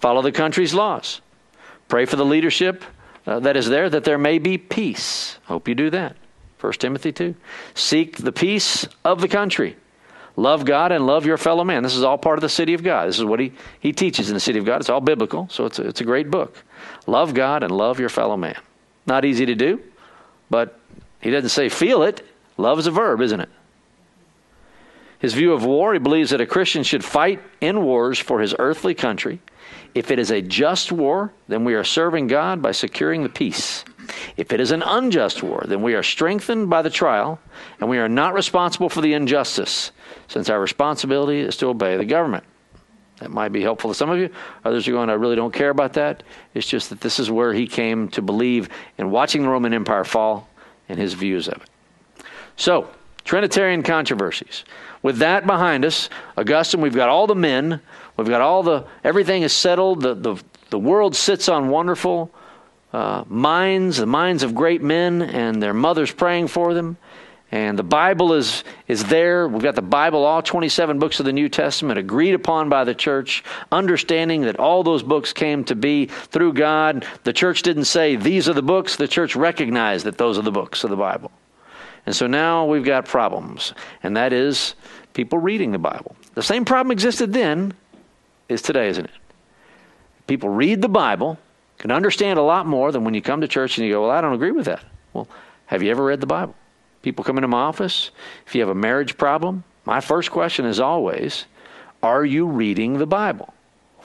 Follow 0.00 0.22
the 0.22 0.32
country's 0.32 0.74
laws. 0.74 1.20
Pray 1.88 2.04
for 2.04 2.16
the 2.16 2.24
leadership 2.24 2.84
uh, 3.26 3.40
that 3.40 3.56
is 3.56 3.68
there, 3.68 3.88
that 3.90 4.04
there 4.04 4.18
may 4.18 4.38
be 4.38 4.58
peace. 4.58 5.38
Hope 5.46 5.68
you 5.68 5.74
do 5.74 5.90
that. 5.90 6.16
1 6.60 6.72
Timothy 6.74 7.12
2. 7.12 7.34
Seek 7.74 8.16
the 8.18 8.32
peace 8.32 8.86
of 9.04 9.20
the 9.20 9.28
country. 9.28 9.76
Love 10.36 10.64
God 10.64 10.92
and 10.92 11.06
love 11.06 11.26
your 11.26 11.36
fellow 11.36 11.64
man. 11.64 11.82
This 11.82 11.96
is 11.96 12.04
all 12.04 12.16
part 12.16 12.38
of 12.38 12.42
the 12.42 12.48
city 12.48 12.74
of 12.74 12.84
God. 12.84 13.08
This 13.08 13.18
is 13.18 13.24
what 13.24 13.40
he, 13.40 13.52
he 13.80 13.92
teaches 13.92 14.28
in 14.28 14.34
the 14.34 14.40
city 14.40 14.58
of 14.58 14.64
God. 14.64 14.80
It's 14.80 14.88
all 14.88 15.00
biblical, 15.00 15.48
so 15.50 15.66
it's 15.66 15.78
a, 15.78 15.88
it's 15.88 16.00
a 16.00 16.04
great 16.04 16.30
book. 16.30 16.62
Love 17.06 17.34
God 17.34 17.62
and 17.62 17.72
love 17.72 17.98
your 17.98 18.08
fellow 18.08 18.36
man. 18.36 18.56
Not 19.06 19.24
easy 19.24 19.46
to 19.46 19.54
do, 19.54 19.82
but 20.48 20.78
He 21.20 21.30
doesn't 21.30 21.48
say 21.48 21.68
feel 21.68 22.02
it. 22.02 22.24
Love 22.56 22.78
is 22.78 22.86
a 22.86 22.92
verb, 22.92 23.20
isn't 23.20 23.40
it? 23.40 23.48
His 25.18 25.34
view 25.34 25.52
of 25.52 25.64
war, 25.64 25.92
he 25.92 25.98
believes 25.98 26.30
that 26.30 26.40
a 26.40 26.46
Christian 26.46 26.84
should 26.84 27.04
fight 27.04 27.42
in 27.60 27.82
wars 27.82 28.18
for 28.18 28.40
his 28.40 28.54
earthly 28.58 28.94
country. 28.94 29.40
If 29.94 30.10
it 30.10 30.18
is 30.18 30.30
a 30.30 30.40
just 30.40 30.92
war, 30.92 31.32
then 31.48 31.64
we 31.64 31.74
are 31.74 31.82
serving 31.82 32.28
God 32.28 32.62
by 32.62 32.72
securing 32.72 33.24
the 33.24 33.28
peace. 33.28 33.84
If 34.36 34.52
it 34.52 34.60
is 34.60 34.70
an 34.70 34.82
unjust 34.82 35.42
war, 35.42 35.64
then 35.66 35.82
we 35.82 35.94
are 35.94 36.02
strengthened 36.02 36.70
by 36.70 36.82
the 36.82 36.90
trial, 36.90 37.40
and 37.80 37.88
we 37.88 37.98
are 37.98 38.08
not 38.08 38.34
responsible 38.34 38.88
for 38.88 39.00
the 39.00 39.14
injustice, 39.14 39.92
since 40.28 40.48
our 40.48 40.60
responsibility 40.60 41.40
is 41.40 41.56
to 41.58 41.66
obey 41.66 41.96
the 41.96 42.04
government. 42.04 42.44
That 43.20 43.30
might 43.30 43.50
be 43.50 43.62
helpful 43.62 43.90
to 43.90 43.94
some 43.94 44.10
of 44.10 44.18
you. 44.18 44.30
Others 44.64 44.86
are 44.86 44.92
going, 44.92 45.10
I 45.10 45.14
really 45.14 45.36
don't 45.36 45.52
care 45.52 45.70
about 45.70 45.94
that. 45.94 46.22
It's 46.54 46.68
just 46.68 46.90
that 46.90 47.00
this 47.00 47.18
is 47.18 47.30
where 47.30 47.52
he 47.52 47.66
came 47.66 48.08
to 48.10 48.22
believe 48.22 48.68
in 48.96 49.10
watching 49.10 49.42
the 49.42 49.48
Roman 49.48 49.74
Empire 49.74 50.04
fall 50.04 50.48
and 50.88 50.98
his 50.98 51.14
views 51.14 51.48
of 51.48 51.62
it. 51.62 52.24
So, 52.56 52.88
Trinitarian 53.24 53.82
controversies. 53.82 54.64
With 55.02 55.18
that 55.18 55.46
behind 55.46 55.84
us, 55.84 56.08
Augustine, 56.36 56.80
we've 56.80 56.94
got 56.94 57.08
all 57.08 57.26
the 57.26 57.34
men, 57.34 57.80
we've 58.16 58.28
got 58.28 58.40
all 58.40 58.62
the, 58.62 58.86
everything 59.04 59.42
is 59.42 59.52
settled, 59.52 60.00
the, 60.00 60.14
the, 60.14 60.42
the 60.70 60.78
world 60.78 61.14
sits 61.14 61.48
on 61.48 61.68
wonderful 61.68 62.32
uh, 62.92 63.24
minds, 63.28 63.98
the 63.98 64.06
minds 64.06 64.42
of 64.42 64.54
great 64.54 64.82
men, 64.82 65.22
and 65.22 65.62
their 65.62 65.74
mothers 65.74 66.12
praying 66.12 66.48
for 66.48 66.74
them. 66.74 66.96
And 67.50 67.78
the 67.78 67.82
Bible 67.82 68.34
is, 68.34 68.62
is 68.88 69.04
there. 69.04 69.48
We've 69.48 69.62
got 69.62 69.74
the 69.74 69.80
Bible, 69.80 70.24
all 70.24 70.42
27 70.42 70.98
books 70.98 71.18
of 71.18 71.24
the 71.24 71.32
New 71.32 71.48
Testament, 71.48 71.98
agreed 71.98 72.34
upon 72.34 72.68
by 72.68 72.84
the 72.84 72.94
church, 72.94 73.42
understanding 73.72 74.42
that 74.42 74.58
all 74.58 74.82
those 74.82 75.02
books 75.02 75.32
came 75.32 75.64
to 75.64 75.74
be 75.74 76.06
through 76.06 76.52
God. 76.52 77.06
The 77.24 77.32
church 77.32 77.62
didn't 77.62 77.86
say, 77.86 78.16
these 78.16 78.50
are 78.50 78.52
the 78.52 78.62
books. 78.62 78.96
The 78.96 79.08
church 79.08 79.34
recognized 79.34 80.04
that 80.04 80.18
those 80.18 80.36
are 80.36 80.42
the 80.42 80.52
books 80.52 80.84
of 80.84 80.90
the 80.90 80.96
Bible. 80.96 81.30
And 82.04 82.14
so 82.14 82.26
now 82.26 82.66
we've 82.66 82.84
got 82.84 83.06
problems, 83.06 83.72
and 84.02 84.16
that 84.16 84.32
is 84.32 84.74
people 85.14 85.38
reading 85.38 85.72
the 85.72 85.78
Bible. 85.78 86.16
The 86.34 86.42
same 86.42 86.64
problem 86.64 86.90
existed 86.90 87.32
then 87.32 87.74
is 88.48 88.62
today, 88.62 88.88
isn't 88.88 89.04
it? 89.06 89.10
People 90.26 90.50
read 90.50 90.82
the 90.82 90.88
Bible, 90.88 91.38
can 91.78 91.90
understand 91.90 92.38
a 92.38 92.42
lot 92.42 92.66
more 92.66 92.92
than 92.92 93.04
when 93.04 93.14
you 93.14 93.22
come 93.22 93.40
to 93.40 93.48
church 93.48 93.78
and 93.78 93.86
you 93.86 93.94
go, 93.94 94.02
Well, 94.02 94.10
I 94.10 94.20
don't 94.20 94.34
agree 94.34 94.50
with 94.50 94.66
that. 94.66 94.84
Well, 95.12 95.28
have 95.66 95.82
you 95.82 95.90
ever 95.90 96.04
read 96.04 96.20
the 96.20 96.26
Bible? 96.26 96.54
People 97.02 97.24
come 97.24 97.38
into 97.38 97.48
my 97.48 97.60
office. 97.60 98.10
If 98.46 98.54
you 98.54 98.60
have 98.60 98.68
a 98.68 98.74
marriage 98.74 99.16
problem, 99.16 99.64
my 99.84 100.00
first 100.00 100.30
question 100.30 100.66
is 100.66 100.80
always, 100.80 101.46
Are 102.02 102.24
you 102.24 102.46
reading 102.46 102.98
the 102.98 103.06
Bible? 103.06 103.54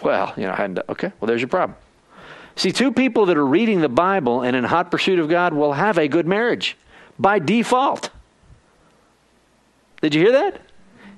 Well, 0.02 0.34
you 0.38 0.44
know, 0.44 0.52
I 0.52 0.56
hadn't, 0.56 0.80
okay, 0.90 1.12
well, 1.20 1.28
there's 1.28 1.42
your 1.42 1.50
problem. 1.50 1.78
See, 2.56 2.72
two 2.72 2.92
people 2.92 3.26
that 3.28 3.38
are 3.38 3.46
reading 3.46 3.82
the 3.82 3.90
Bible 3.90 4.42
and 4.42 4.56
in 4.56 4.64
hot 4.64 4.92
pursuit 4.92 5.20
of 5.20 5.30
God 5.30 5.54
will 5.54 5.74
have 5.74 5.98
a 5.98 6.08
good 6.08 6.28
marriage 6.28 6.78
by 7.18 7.40
default. 7.40 8.12
Did 10.02 10.14
you 10.14 10.22
hear 10.22 10.32
that? 10.34 10.62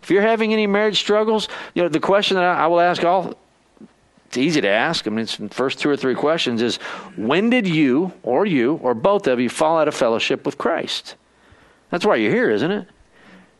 If 0.01 0.11
you're 0.11 0.21
having 0.21 0.53
any 0.53 0.67
marriage 0.67 0.99
struggles, 0.99 1.49
you 1.73 1.81
know, 1.81 1.89
the 1.89 1.99
question 1.99 2.37
that 2.37 2.43
I 2.43 2.67
will 2.67 2.79
ask 2.79 3.03
all 3.03 3.33
it's 4.35 4.45
easy 4.45 4.59
to 4.59 4.67
ask. 4.67 5.07
I 5.07 5.11
mean, 5.11 5.19
it's 5.19 5.37
the 5.37 5.47
first 5.47 5.79
two 5.79 5.89
or 5.89 5.95
three 5.95 6.13
questions 6.13 6.61
is 6.61 6.75
when 7.15 7.49
did 7.49 7.65
you 7.65 8.11
or 8.21 8.45
you 8.45 8.75
or 8.83 8.93
both 8.93 9.27
of 9.27 9.39
you 9.39 9.47
fall 9.47 9.79
out 9.79 9.87
of 9.87 9.95
fellowship 9.95 10.45
with 10.45 10.57
Christ? 10.57 11.15
That's 11.89 12.05
why 12.05 12.17
you're 12.17 12.33
here, 12.33 12.51
isn't 12.51 12.69
it? 12.69 12.85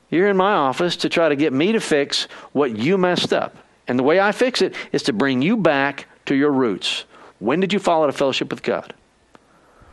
You're 0.09 0.27
in 0.27 0.35
my 0.35 0.51
office 0.51 0.97
to 0.97 1.07
try 1.07 1.29
to 1.29 1.35
get 1.37 1.53
me 1.53 1.71
to 1.71 1.79
fix 1.79 2.23
what 2.51 2.77
you 2.77 2.97
messed 2.97 3.31
up. 3.31 3.55
And 3.87 3.97
the 3.97 4.03
way 4.03 4.19
I 4.19 4.33
fix 4.33 4.61
it 4.61 4.75
is 4.91 5.03
to 5.03 5.13
bring 5.13 5.41
you 5.41 5.55
back 5.55 6.07
to 6.25 6.35
your 6.35 6.51
roots. 6.51 7.05
When 7.39 7.61
did 7.61 7.71
you 7.71 7.79
fall 7.79 8.03
out 8.03 8.09
of 8.09 8.17
fellowship 8.17 8.49
with 8.49 8.61
God? 8.61 8.93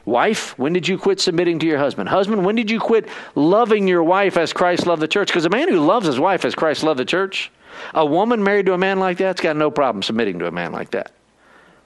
Wife, 0.05 0.59
when 0.59 0.73
did 0.73 0.89
you 0.89 0.99
quit 0.99 1.21
submitting 1.21 1.61
to 1.61 1.67
your 1.67 1.79
husband? 1.79 2.09
Husband, 2.09 2.45
when 2.45 2.57
did 2.57 2.73
you 2.73 2.81
quit 2.81 3.09
loving 3.37 3.87
your 3.87 4.03
wife 4.03 4.37
as 4.37 4.53
Christ 4.53 4.89
loved 4.89 5.01
the 5.01 5.07
church? 5.07 5.29
Because 5.29 5.45
a 5.45 5.51
man 5.51 5.69
who 5.69 5.79
loves 5.79 6.07
his 6.07 6.19
wife 6.19 6.45
as 6.45 6.57
Christ 6.57 6.83
loved 6.83 6.99
the 6.99 7.05
church, 7.05 7.53
a 7.95 8.05
woman 8.05 8.43
married 8.43 8.67
to 8.67 8.75
a 8.75 8.79
man 8.79 8.99
like 8.99 9.19
that's 9.19 9.41
got 9.41 9.57
no 9.57 9.71
problem 9.71 10.03
submitting 10.03 10.39
to 10.41 10.47
a 10.47 10.51
man 10.51 10.73
like 10.73 10.91
that. 10.91 11.13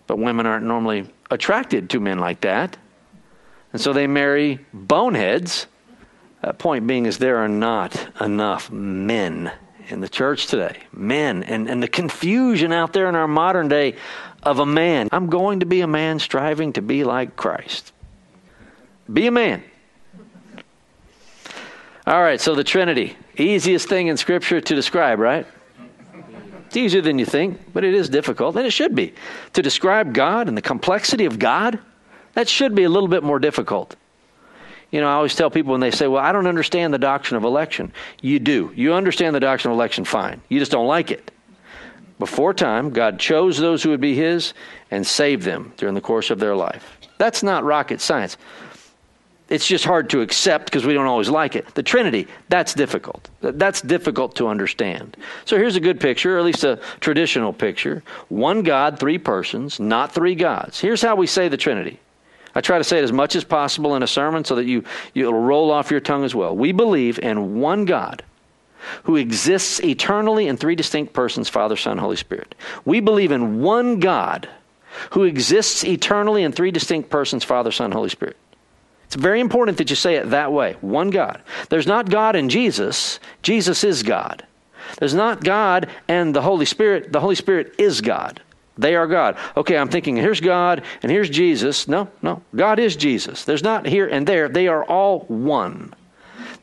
But 0.07 0.19
women 0.19 0.47
aren't 0.47 0.65
normally 0.65 1.09
attracted 1.31 1.91
to 1.91 2.01
men 2.01 2.19
like 2.19 2.43
that. 2.43 2.77
And 3.73 3.81
so 3.81 3.93
they 3.93 4.07
marry 4.07 4.61
boneheads. 4.73 5.67
Uh, 6.43 6.53
point 6.53 6.87
being 6.87 7.07
is 7.07 7.19
there 7.19 7.39
are 7.39 7.49
not 7.49 8.09
enough 8.21 8.71
men 8.71 9.51
in 9.89 10.01
the 10.01 10.09
church 10.09 10.47
today. 10.47 10.79
Men. 10.93 11.43
And, 11.43 11.69
and 11.69 11.83
the 11.83 11.89
confusion 11.89 12.73
out 12.73 12.93
there 12.93 13.09
in 13.09 13.15
our 13.15 13.29
modern 13.29 13.69
day 13.69 13.97
of 14.43 14.61
a 14.61 14.67
man. 14.67 15.09
I'm 15.13 15.29
going 15.29 15.61
to 15.61 15.67
be 15.67 15.81
a 15.81 15.87
man 15.87 16.19
striving 16.19 16.73
to 16.75 16.83
be 16.83 17.05
like 17.05 17.37
Christ. 17.37 17.93
Be 19.13 19.27
a 19.27 19.31
man. 19.31 19.63
All 22.07 22.23
right, 22.23 22.41
so 22.41 22.55
the 22.55 22.65
Trinity. 22.65 23.17
Easiest 23.37 23.89
thing 23.89 24.07
in 24.07 24.17
Scripture 24.17 24.61
to 24.61 24.75
describe, 24.75 25.19
right? 25.19 25.47
It's 26.67 26.77
easier 26.77 27.01
than 27.01 27.19
you 27.19 27.25
think, 27.25 27.73
but 27.73 27.85
it 27.85 27.95
is 27.95 28.09
difficult, 28.09 28.57
and 28.57 28.67
it 28.67 28.73
should 28.73 28.95
be. 28.95 29.15
To 29.53 29.63
describe 29.63 30.13
God 30.13 30.49
and 30.49 30.57
the 30.57 30.63
complexity 30.63 31.25
of 31.25 31.39
God, 31.39 31.79
that 32.35 32.49
should 32.49 32.75
be 32.75 32.85
a 32.85 32.89
little 32.89 33.09
bit 33.09 33.23
more 33.23 33.39
difficult. 33.39 33.95
You 34.91 35.01
know, 35.01 35.09
I 35.09 35.13
always 35.13 35.35
tell 35.35 35.51
people 35.51 35.73
when 35.73 35.81
they 35.81 35.91
say, 35.91 36.07
Well, 36.07 36.23
I 36.23 36.33
don't 36.33 36.47
understand 36.47 36.93
the 36.93 36.99
doctrine 36.99 37.37
of 37.37 37.45
election. 37.45 37.93
You 38.21 38.39
do. 38.39 38.73
You 38.75 38.95
understand 38.95 39.35
the 39.35 39.41
doctrine 39.41 39.73
of 39.73 39.77
election 39.77 40.05
fine. 40.05 40.41
You 40.49 40.59
just 40.59 40.73
don't 40.73 40.87
like 40.87 41.11
it. 41.11 41.31
Before 42.19 42.55
time, 42.55 42.91
God 42.91 43.19
chose 43.19 43.59
those 43.59 43.83
who 43.83 43.91
would 43.91 44.01
be 44.01 44.15
His 44.15 44.55
and 44.91 45.07
saved 45.07 45.43
them 45.43 45.73
during 45.77 45.95
the 45.95 46.01
course 46.01 46.31
of 46.31 46.39
their 46.39 46.57
life. 46.57 46.99
That's 47.19 47.43
not 47.43 47.65
rocket 47.65 48.01
science 48.01 48.37
it's 49.49 49.67
just 49.67 49.85
hard 49.85 50.11
to 50.11 50.23
accept 50.23 50.67
because 50.67 50.85
we 50.85 50.93
don't 50.93 51.07
always 51.07 51.29
like 51.29 51.55
it. 51.55 51.73
The 51.75 51.83
Trinity, 51.83 52.27
that's 52.49 52.75
difficult. 52.75 53.31
That's 53.41 53.81
difficult 53.81 54.35
to 54.37 54.49
understand. 54.49 55.17
So 55.45 55.57
here's 55.57 55.77
a 55.77 55.81
good 55.81 56.01
picture, 56.01 56.37
or 56.37 56.39
at 56.39 56.45
least 56.45 56.65
a 56.65 56.81
traditional 57.01 57.53
picture. 57.53 58.03
One 58.29 58.63
God, 58.63 58.99
three 58.99 59.19
persons, 59.19 59.79
not 59.79 60.13
three 60.13 60.35
gods. 60.35 60.81
Here's 60.81 61.01
how 61.01 61.15
we 61.15 61.29
say 61.29 61.49
the 61.49 61.57
Trinity. 61.57 62.01
I 62.57 62.61
try 62.61 62.79
to 62.79 62.85
say 62.85 62.99
it 62.99 63.05
as 63.05 63.13
much 63.13 63.37
as 63.37 63.45
possible 63.45 63.95
in 63.95 64.03
a 64.03 64.07
sermon 64.07 64.45
so 64.45 64.57
that 64.57 64.65
you, 64.65 64.83
you'll 65.15 65.35
roll 65.35 65.71
off 65.71 65.91
your 65.91 66.01
tongue 66.01 66.25
as 66.25 66.35
well. 66.35 66.57
We 66.57 66.73
believe 66.73 67.19
in 67.19 67.61
one 67.61 67.85
God 67.85 68.25
who 69.05 69.17
exists 69.17 69.81
eternally 69.81 70.49
in 70.49 70.57
three 70.57 70.75
distinct 70.75 71.13
persons 71.13 71.49
Father, 71.49 71.77
Son, 71.77 71.99
Holy 71.99 72.17
Spirit. 72.17 72.55
We 72.85 73.01
believe 73.01 73.31
in 73.31 73.61
one 73.61 74.01
God 74.01 74.49
who 75.11 75.25
exists 75.25 75.85
eternally 75.85 76.43
in 76.43 76.53
three 76.53 76.71
distinct 76.71 77.11
persons 77.11 77.45
Father, 77.45 77.71
Son, 77.71 77.93
Holy 77.93 78.09
Spirit. 78.09 78.37
It's 79.17 79.23
very 79.23 79.41
important 79.41 79.79
that 79.79 79.89
you 79.89 79.97
say 79.97 80.17
it 80.17 80.29
that 80.29 80.53
way 80.53 80.77
one 80.83 81.09
God. 81.09 81.41
There's 81.71 81.87
not 81.87 82.11
God 82.11 82.37
in 82.37 82.51
Jesus, 82.51 83.19
Jesus 83.41 83.83
is 83.83 84.03
God. 84.03 84.45
There's 84.99 85.15
not 85.15 85.43
God 85.43 85.89
and 86.07 86.37
the 86.37 86.43
Holy 86.43 86.67
Spirit, 86.67 87.13
the 87.13 87.21
Holy 87.21 87.35
Spirit 87.35 87.75
is 87.79 88.03
God. 88.03 88.43
They 88.77 88.95
are 88.95 89.07
God. 89.07 89.39
Okay, 89.57 89.79
I'm 89.79 89.89
thinking 89.89 90.17
here's 90.17 90.43
God 90.43 90.83
and 91.03 91.11
here's 91.11 91.31
Jesus. 91.31 91.89
No, 91.89 92.11
no. 92.21 92.43
God 92.55 92.79
is 92.79 92.95
Jesus. 92.95 93.45
There's 93.45 93.63
not 93.63 93.87
here 93.87 94.07
and 94.07 94.27
there. 94.27 94.51
They 94.51 94.69
are 94.69 94.85
all 94.85 95.21
one. 95.21 95.95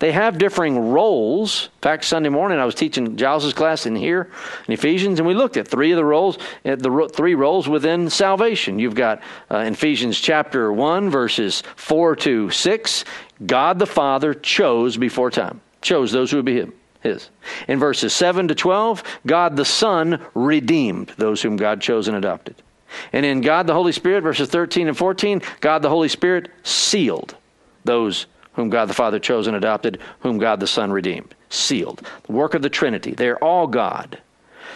They 0.03 0.11
have 0.11 0.37
differing 0.37 0.91
roles. 0.91 1.69
In 1.75 1.79
fact, 1.79 2.03
Sunday 2.03 2.27
morning 2.27 2.59
I 2.59 2.65
was 2.65 2.75
teaching 2.75 3.15
Giles's 3.15 3.53
class 3.53 3.85
in 3.85 3.95
here 3.95 4.29
in 4.67 4.73
Ephesians, 4.73 5.17
and 5.17 5.25
we 5.25 5.33
looked 5.33 5.55
at 5.55 5.65
three 5.65 5.93
of 5.93 5.95
the 5.95 6.03
roles, 6.03 6.37
the 6.63 7.09
three 7.13 7.35
roles 7.35 7.69
within 7.69 8.09
salvation. 8.09 8.79
You've 8.79 8.95
got 8.95 9.21
uh, 9.49 9.59
Ephesians 9.59 10.19
chapter 10.19 10.73
one, 10.73 11.09
verses 11.09 11.63
four 11.77 12.17
to 12.17 12.49
six. 12.49 13.05
God 13.45 13.79
the 13.79 13.85
Father 13.85 14.33
chose 14.33 14.97
before 14.97 15.31
time, 15.31 15.61
chose 15.81 16.11
those 16.11 16.31
who 16.31 16.35
would 16.35 16.45
be. 16.45 16.67
His. 16.99 17.29
In 17.69 17.79
verses 17.79 18.11
7 18.13 18.49
to 18.49 18.55
12, 18.55 19.03
God 19.25 19.55
the 19.55 19.63
Son 19.63 20.21
redeemed 20.33 21.13
those 21.17 21.41
whom 21.41 21.55
God 21.55 21.79
chose 21.79 22.09
and 22.09 22.17
adopted. 22.17 22.55
And 23.13 23.25
in 23.25 23.39
God 23.39 23.67
the 23.67 23.73
Holy 23.73 23.93
Spirit, 23.93 24.23
verses 24.23 24.49
13 24.49 24.89
and 24.89 24.97
14, 24.97 25.41
God 25.61 25.81
the 25.81 25.89
Holy 25.89 26.09
Spirit 26.09 26.51
sealed 26.63 27.37
those 27.85 28.25
whom 28.53 28.69
God 28.69 28.87
the 28.87 28.93
Father 28.93 29.19
chose 29.19 29.47
and 29.47 29.55
adopted, 29.55 29.99
whom 30.21 30.37
God 30.37 30.59
the 30.59 30.67
Son 30.67 30.91
redeemed. 30.91 31.33
Sealed. 31.49 32.01
The 32.23 32.31
work 32.31 32.53
of 32.53 32.61
the 32.61 32.69
Trinity. 32.69 33.11
They're 33.11 33.43
all 33.43 33.67
God. 33.67 34.19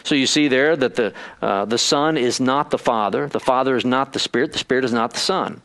So 0.04 0.16
you 0.16 0.28
see 0.28 0.48
there 0.48 0.76
that 0.76 0.96
the, 0.96 1.14
uh, 1.42 1.66
the 1.66 1.78
Son 1.78 2.18
is 2.18 2.40
not 2.40 2.70
the 2.70 2.78
Father, 2.78 3.28
the 3.28 3.40
Father 3.40 3.76
is 3.76 3.86
not 3.86 4.14
the 4.14 4.20
Spirit, 4.20 4.54
the 4.54 4.60
Spirit 4.60 4.86
is 4.86 4.94
not 4.94 5.14
the 5.14 5.20
Son. 5.20 5.62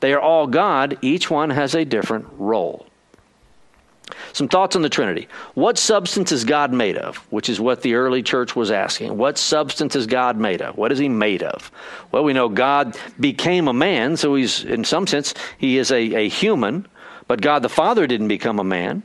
They 0.00 0.12
are 0.12 0.20
all 0.20 0.46
God, 0.46 0.98
each 1.02 1.30
one 1.30 1.50
has 1.50 1.74
a 1.74 1.84
different 1.84 2.26
role. 2.36 2.86
Some 4.32 4.48
thoughts 4.48 4.74
on 4.76 4.82
the 4.82 4.88
Trinity. 4.88 5.28
What 5.54 5.78
substance 5.78 6.32
is 6.32 6.44
God 6.44 6.72
made 6.72 6.96
of? 6.96 7.18
Which 7.30 7.48
is 7.48 7.60
what 7.60 7.82
the 7.82 7.94
early 7.94 8.22
church 8.22 8.56
was 8.56 8.70
asking. 8.70 9.16
What 9.16 9.38
substance 9.38 9.94
is 9.96 10.06
God 10.06 10.36
made 10.36 10.62
of? 10.62 10.76
What 10.76 10.92
is 10.92 10.98
he 10.98 11.08
made 11.08 11.42
of? 11.42 11.70
Well, 12.10 12.24
we 12.24 12.32
know 12.32 12.48
God 12.48 12.96
became 13.20 13.68
a 13.68 13.72
man, 13.72 14.16
so 14.16 14.34
he's, 14.34 14.64
in 14.64 14.84
some 14.84 15.06
sense, 15.06 15.34
he 15.58 15.78
is 15.78 15.90
a, 15.90 16.14
a 16.14 16.28
human. 16.28 16.86
But 17.28 17.42
God 17.42 17.62
the 17.62 17.68
Father 17.68 18.06
didn't 18.06 18.28
become 18.28 18.58
a 18.58 18.64
man. 18.64 19.04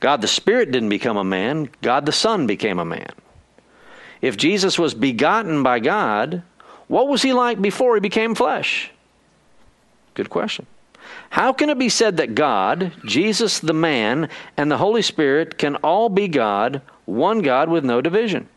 God 0.00 0.22
the 0.22 0.28
Spirit 0.28 0.72
didn't 0.72 0.88
become 0.88 1.18
a 1.18 1.24
man. 1.24 1.70
God 1.82 2.06
the 2.06 2.12
Son 2.12 2.46
became 2.46 2.78
a 2.78 2.84
man. 2.84 3.12
If 4.20 4.36
Jesus 4.36 4.78
was 4.78 4.94
begotten 4.94 5.62
by 5.62 5.78
God, 5.78 6.42
what 6.88 7.06
was 7.06 7.22
he 7.22 7.32
like 7.32 7.60
before 7.62 7.94
he 7.94 8.00
became 8.00 8.34
flesh? 8.34 8.90
Good 10.14 10.30
question. 10.30 10.66
How 11.30 11.52
can 11.52 11.70
it 11.70 11.78
be 11.78 11.88
said 11.88 12.16
that 12.16 12.34
God, 12.34 12.92
Jesus 13.04 13.60
the 13.60 13.72
man, 13.72 14.28
and 14.56 14.70
the 14.70 14.78
Holy 14.78 15.02
Spirit 15.02 15.58
can 15.58 15.76
all 15.76 16.08
be 16.08 16.28
God, 16.28 16.82
one 17.04 17.42
God 17.42 17.68
with 17.68 17.84
no 17.84 18.00
division? 18.00 18.48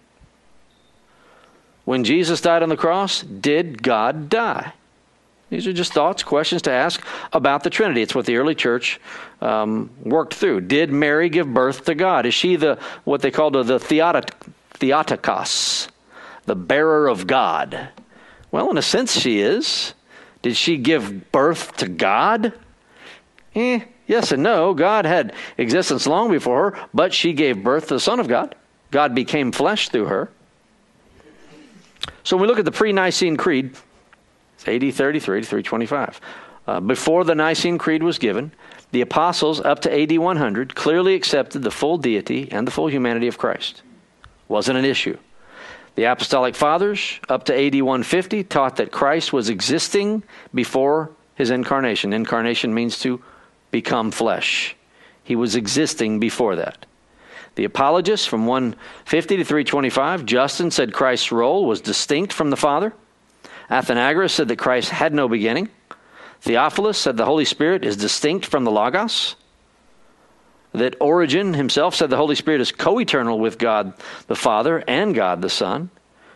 When 1.86 2.04
Jesus 2.04 2.42
died 2.42 2.64
on 2.64 2.70
the 2.70 2.78
cross, 2.78 3.22
did 3.22 3.84
God 3.84 4.30
die? 4.30 4.74
These 5.54 5.68
are 5.68 5.74
just 5.74 5.94
thoughts, 5.94 6.24
questions 6.24 6.64
to 6.64 6.72
ask 6.72 7.00
about 7.32 7.64
the 7.64 7.70
Trinity. 7.70 8.02
It's 8.02 8.16
what 8.16 8.26
the 8.26 8.38
early 8.38 8.56
church 8.56 9.00
um, 9.40 9.92
worked 10.02 10.34
through. 10.34 10.62
Did 10.62 10.92
Mary 10.92 11.30
give 11.30 11.54
birth 11.54 11.86
to 11.86 11.94
God? 11.94 12.26
Is 12.26 12.34
she 12.34 12.56
the 12.56 12.80
what 13.04 13.22
they 13.22 13.30
called 13.30 13.54
the 13.54 13.78
Theotokos, 14.80 15.90
the 16.46 16.56
bearer 16.56 17.08
of 17.08 17.28
God? 17.28 17.90
Well, 18.50 18.72
in 18.72 18.80
a 18.80 18.82
sense, 18.82 19.16
she 19.16 19.42
is. 19.42 19.94
Did 20.42 20.58
she 20.58 20.76
give 20.78 21.32
birth 21.32 21.78
to 21.78 21.88
God? 21.88 22.54
Eh, 23.54 23.82
yes 24.08 24.32
and 24.32 24.42
no. 24.42 24.74
God 24.74 25.06
had 25.06 25.36
existence 25.60 26.08
long 26.08 26.32
before 26.32 26.72
her, 26.72 26.88
but 26.96 27.14
she 27.14 27.32
gave 27.32 27.64
birth 27.64 27.90
to 27.90 27.94
the 27.94 28.00
Son 28.00 28.20
of 28.20 28.28
God. 28.28 28.56
God 28.90 29.14
became 29.14 29.52
flesh 29.52 29.90
through 29.90 30.06
her. 30.06 30.32
So 32.24 32.38
when 32.38 32.42
we 32.42 32.48
look 32.48 32.58
at 32.58 32.66
the 32.66 32.72
pre 32.72 32.92
Nicene 32.92 33.38
Creed, 33.38 33.76
it's 34.66 34.84
AD 34.84 34.94
33 34.94 35.42
to 35.42 35.48
325. 35.48 36.22
Uh, 36.66 36.80
before 36.80 37.24
the 37.24 37.36
Nicene 37.36 37.78
Creed 37.78 38.04
was 38.04 38.18
given, 38.18 38.52
the 38.92 39.02
apostles 39.02 39.60
up 39.60 39.80
to 39.82 40.02
AD 40.02 40.18
100 40.18 40.76
clearly 40.76 41.16
accepted 41.16 41.64
the 41.64 41.72
full 41.72 41.98
deity 41.98 42.50
and 42.52 42.66
the 42.66 42.72
full 42.72 42.88
humanity 42.88 43.28
of 43.28 43.38
Christ. 43.38 43.82
Wasn't 44.48 44.78
an 44.78 44.86
issue. 44.86 45.18
The 45.96 46.06
apostolic 46.06 46.56
fathers 46.56 47.20
up 47.30 47.44
to 47.46 47.54
AD 47.54 47.76
150 47.76 48.44
taught 48.46 48.78
that 48.78 48.92
Christ 48.92 49.34
was 49.34 49.50
existing 49.50 50.24
before 50.54 51.12
his 51.36 51.52
incarnation. 51.52 52.14
Incarnation 52.14 52.74
means 52.74 53.00
to 53.00 53.22
become 53.72 54.12
flesh. 54.12 54.76
He 55.24 55.36
was 55.36 55.56
existing 55.56 56.20
before 56.20 56.56
that. 56.56 56.86
The 57.56 57.66
apologists 57.66 58.26
from 58.26 58.48
150 58.48 59.38
to 59.38 59.44
325, 59.44 60.26
Justin 60.26 60.72
said 60.72 60.94
Christ's 60.94 61.32
role 61.32 61.66
was 61.66 61.82
distinct 61.82 62.34
from 62.34 62.50
the 62.50 62.58
Father. 62.58 62.94
Athenagoras 63.70 64.32
said 64.32 64.48
that 64.48 64.58
Christ 64.58 64.90
had 64.90 65.14
no 65.14 65.28
beginning. 65.28 65.70
Theophilus 66.42 66.98
said 66.98 67.18
the 67.18 67.26
Holy 67.26 67.46
Spirit 67.46 67.86
is 67.86 67.98
distinct 67.98 68.46
from 68.46 68.64
the 68.64 68.72
Logos. 68.72 69.36
That 70.74 70.96
Origen 71.00 71.54
himself 71.54 71.96
said 71.96 72.10
the 72.10 72.18
Holy 72.18 72.36
Spirit 72.36 72.60
is 72.60 72.72
co 72.72 73.00
eternal 73.00 73.40
with 73.40 73.58
God 73.58 73.94
the 74.28 74.36
Father 74.36 74.84
and 74.88 75.14
God 75.14 75.42
the 75.42 75.50
Son. 75.50 75.90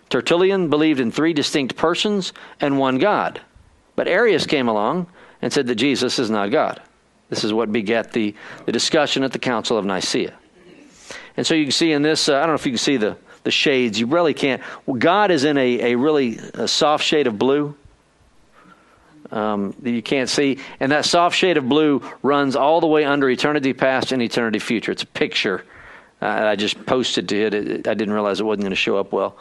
Tertullian 0.09 0.69
believed 0.69 0.99
in 0.99 1.11
three 1.11 1.33
distinct 1.33 1.75
persons 1.75 2.33
and 2.61 2.77
one 2.77 2.97
God. 2.97 3.41
But 3.95 4.07
Arius 4.07 4.45
came 4.45 4.67
along 4.67 5.07
and 5.41 5.51
said 5.51 5.67
that 5.67 5.75
Jesus 5.75 6.19
is 6.19 6.29
not 6.29 6.51
God. 6.51 6.81
This 7.29 7.43
is 7.43 7.53
what 7.53 7.71
begat 7.71 8.13
the, 8.13 8.33
the 8.65 8.71
discussion 8.71 9.23
at 9.23 9.33
the 9.33 9.39
Council 9.39 9.77
of 9.77 9.85
Nicaea. 9.85 10.33
And 11.35 11.45
so 11.45 11.53
you 11.53 11.65
can 11.65 11.71
see 11.71 11.91
in 11.91 12.01
this, 12.01 12.29
uh, 12.29 12.37
I 12.37 12.39
don't 12.41 12.49
know 12.49 12.55
if 12.55 12.65
you 12.65 12.71
can 12.71 12.77
see 12.77 12.97
the, 12.97 13.17
the 13.47 13.51
shades. 13.51 13.97
You 13.97 14.07
really 14.07 14.33
can't. 14.33 14.61
Well, 14.85 14.97
God 14.97 15.31
is 15.31 15.45
in 15.45 15.57
a, 15.57 15.93
a 15.93 15.95
really 15.95 16.37
a 16.53 16.67
soft 16.67 17.05
shade 17.05 17.27
of 17.27 17.39
blue 17.39 17.73
um, 19.31 19.73
that 19.81 19.91
you 19.91 20.01
can't 20.01 20.29
see. 20.29 20.59
And 20.81 20.91
that 20.91 21.05
soft 21.05 21.37
shade 21.37 21.55
of 21.55 21.69
blue 21.69 22.01
runs 22.21 22.57
all 22.57 22.81
the 22.81 22.87
way 22.87 23.05
under 23.05 23.29
eternity 23.29 23.71
past 23.71 24.11
and 24.11 24.21
eternity 24.21 24.59
future. 24.59 24.91
It's 24.91 25.03
a 25.03 25.07
picture. 25.07 25.63
Uh, 26.21 26.25
I 26.25 26.57
just 26.57 26.85
posted 26.85 27.29
to 27.29 27.41
it. 27.41 27.53
it. 27.53 27.87
I 27.87 27.93
didn't 27.93 28.13
realize 28.13 28.41
it 28.41 28.43
wasn't 28.43 28.63
going 28.63 28.71
to 28.71 28.75
show 28.75 28.97
up 28.97 29.13
well. 29.13 29.37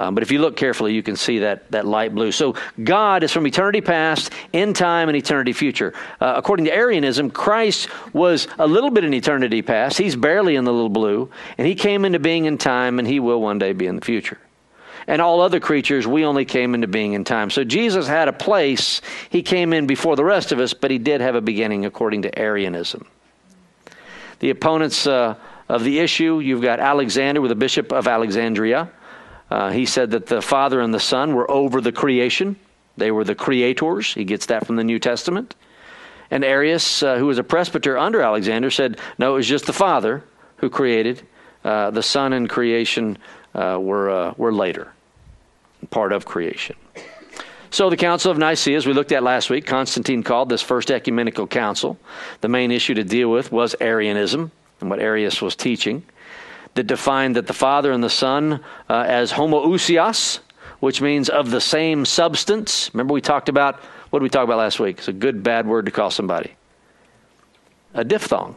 Um, 0.00 0.14
but 0.14 0.22
if 0.22 0.32
you 0.32 0.38
look 0.38 0.56
carefully, 0.56 0.94
you 0.94 1.02
can 1.02 1.14
see 1.14 1.40
that, 1.40 1.70
that 1.72 1.86
light 1.86 2.14
blue. 2.14 2.32
So 2.32 2.54
God 2.82 3.22
is 3.22 3.32
from 3.32 3.46
eternity 3.46 3.82
past, 3.82 4.32
in 4.50 4.72
time, 4.72 5.10
and 5.10 5.16
eternity 5.16 5.52
future. 5.52 5.92
Uh, 6.18 6.32
according 6.36 6.64
to 6.64 6.74
Arianism, 6.74 7.30
Christ 7.30 7.90
was 8.14 8.48
a 8.58 8.66
little 8.66 8.90
bit 8.90 9.04
in 9.04 9.12
eternity 9.12 9.60
past. 9.60 9.98
He's 9.98 10.16
barely 10.16 10.56
in 10.56 10.64
the 10.64 10.72
little 10.72 10.88
blue. 10.88 11.30
And 11.58 11.66
he 11.66 11.74
came 11.74 12.06
into 12.06 12.18
being 12.18 12.46
in 12.46 12.56
time, 12.56 12.98
and 12.98 13.06
he 13.06 13.20
will 13.20 13.42
one 13.42 13.58
day 13.58 13.74
be 13.74 13.86
in 13.86 13.96
the 13.96 14.00
future. 14.00 14.38
And 15.06 15.20
all 15.20 15.42
other 15.42 15.60
creatures, 15.60 16.06
we 16.06 16.24
only 16.24 16.46
came 16.46 16.74
into 16.74 16.86
being 16.86 17.12
in 17.12 17.24
time. 17.24 17.50
So 17.50 17.62
Jesus 17.62 18.06
had 18.06 18.26
a 18.26 18.32
place. 18.32 19.02
He 19.28 19.42
came 19.42 19.74
in 19.74 19.86
before 19.86 20.16
the 20.16 20.24
rest 20.24 20.50
of 20.50 20.60
us, 20.60 20.72
but 20.72 20.90
he 20.90 20.96
did 20.96 21.20
have 21.20 21.34
a 21.34 21.42
beginning 21.42 21.84
according 21.84 22.22
to 22.22 22.38
Arianism. 22.38 23.06
The 24.38 24.48
opponents 24.48 25.06
uh, 25.06 25.34
of 25.68 25.84
the 25.84 25.98
issue, 25.98 26.40
you've 26.40 26.62
got 26.62 26.80
Alexander 26.80 27.42
with 27.42 27.50
the 27.50 27.54
Bishop 27.54 27.92
of 27.92 28.08
Alexandria. 28.08 28.90
Uh, 29.50 29.70
he 29.70 29.84
said 29.84 30.12
that 30.12 30.26
the 30.26 30.40
Father 30.40 30.80
and 30.80 30.94
the 30.94 31.00
Son 31.00 31.34
were 31.34 31.50
over 31.50 31.80
the 31.80 31.92
creation. 31.92 32.56
They 32.96 33.10
were 33.10 33.24
the 33.24 33.34
creators. 33.34 34.14
He 34.14 34.24
gets 34.24 34.46
that 34.46 34.66
from 34.66 34.76
the 34.76 34.84
New 34.84 34.98
Testament. 34.98 35.54
And 36.30 36.44
Arius, 36.44 37.02
uh, 37.02 37.16
who 37.16 37.26
was 37.26 37.38
a 37.38 37.42
presbyter 37.42 37.98
under 37.98 38.22
Alexander, 38.22 38.70
said, 38.70 38.98
no, 39.18 39.32
it 39.32 39.36
was 39.36 39.48
just 39.48 39.66
the 39.66 39.72
Father 39.72 40.22
who 40.58 40.70
created. 40.70 41.22
Uh, 41.64 41.90
the 41.90 42.02
Son 42.02 42.32
and 42.32 42.48
creation 42.48 43.18
uh, 43.54 43.78
were, 43.80 44.10
uh, 44.10 44.34
were 44.36 44.52
later, 44.52 44.92
part 45.90 46.12
of 46.12 46.24
creation. 46.24 46.76
So, 47.72 47.88
the 47.88 47.96
Council 47.96 48.32
of 48.32 48.38
Nicaea, 48.38 48.76
as 48.76 48.86
we 48.86 48.92
looked 48.92 49.12
at 49.12 49.22
last 49.22 49.48
week, 49.48 49.64
Constantine 49.64 50.24
called 50.24 50.48
this 50.48 50.62
first 50.62 50.90
ecumenical 50.90 51.46
council. 51.46 51.98
The 52.40 52.48
main 52.48 52.72
issue 52.72 52.94
to 52.94 53.04
deal 53.04 53.30
with 53.30 53.52
was 53.52 53.76
Arianism 53.80 54.50
and 54.80 54.90
what 54.90 54.98
Arius 54.98 55.40
was 55.40 55.54
teaching 55.54 56.04
that 56.74 56.84
defined 56.84 57.36
that 57.36 57.46
the 57.46 57.52
Father 57.52 57.92
and 57.92 58.02
the 58.02 58.10
Son 58.10 58.60
uh, 58.88 59.04
as 59.06 59.32
homoousios, 59.32 60.40
which 60.80 61.00
means 61.00 61.28
of 61.28 61.50
the 61.50 61.60
same 61.60 62.04
substance. 62.04 62.90
Remember, 62.94 63.12
we 63.12 63.20
talked 63.20 63.48
about 63.48 63.80
what 64.10 64.18
did 64.18 64.24
we 64.24 64.30
talk 64.30 64.44
about 64.44 64.58
last 64.58 64.80
week? 64.80 64.98
It's 64.98 65.08
a 65.08 65.12
good, 65.12 65.42
bad 65.42 65.66
word 65.66 65.86
to 65.86 65.92
call 65.92 66.10
somebody. 66.10 66.54
A 67.94 68.04
diphthong. 68.04 68.56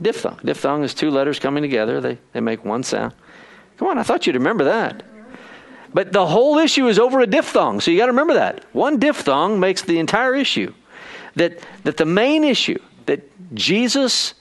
diphthong. 0.00 0.38
Diphthong 0.44 0.84
is 0.84 0.94
two 0.94 1.10
letters 1.10 1.38
coming 1.38 1.62
together, 1.62 2.00
they, 2.00 2.18
they 2.32 2.40
make 2.40 2.64
one 2.64 2.82
sound. 2.82 3.14
Come 3.78 3.88
on, 3.88 3.98
I 3.98 4.02
thought 4.02 4.26
you'd 4.26 4.36
remember 4.36 4.64
that. 4.64 5.02
But 5.92 6.12
the 6.12 6.26
whole 6.26 6.58
issue 6.58 6.86
is 6.86 6.98
over 6.98 7.20
a 7.20 7.26
diphthong, 7.26 7.80
so 7.80 7.90
you 7.90 7.98
got 7.98 8.06
to 8.06 8.12
remember 8.12 8.34
that. 8.34 8.64
One 8.72 8.98
diphthong 8.98 9.58
makes 9.58 9.82
the 9.82 9.98
entire 9.98 10.34
issue. 10.34 10.72
That, 11.36 11.58
that 11.84 11.96
the 11.96 12.04
main 12.04 12.44
issue, 12.44 12.78
that 13.06 13.22
Jesus 13.54 14.34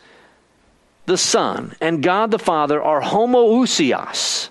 the 1.09 1.17
Son 1.17 1.75
and 1.81 2.03
God 2.03 2.29
the 2.31 2.39
Father 2.39 2.81
are 2.81 3.01
homoousios. 3.01 4.49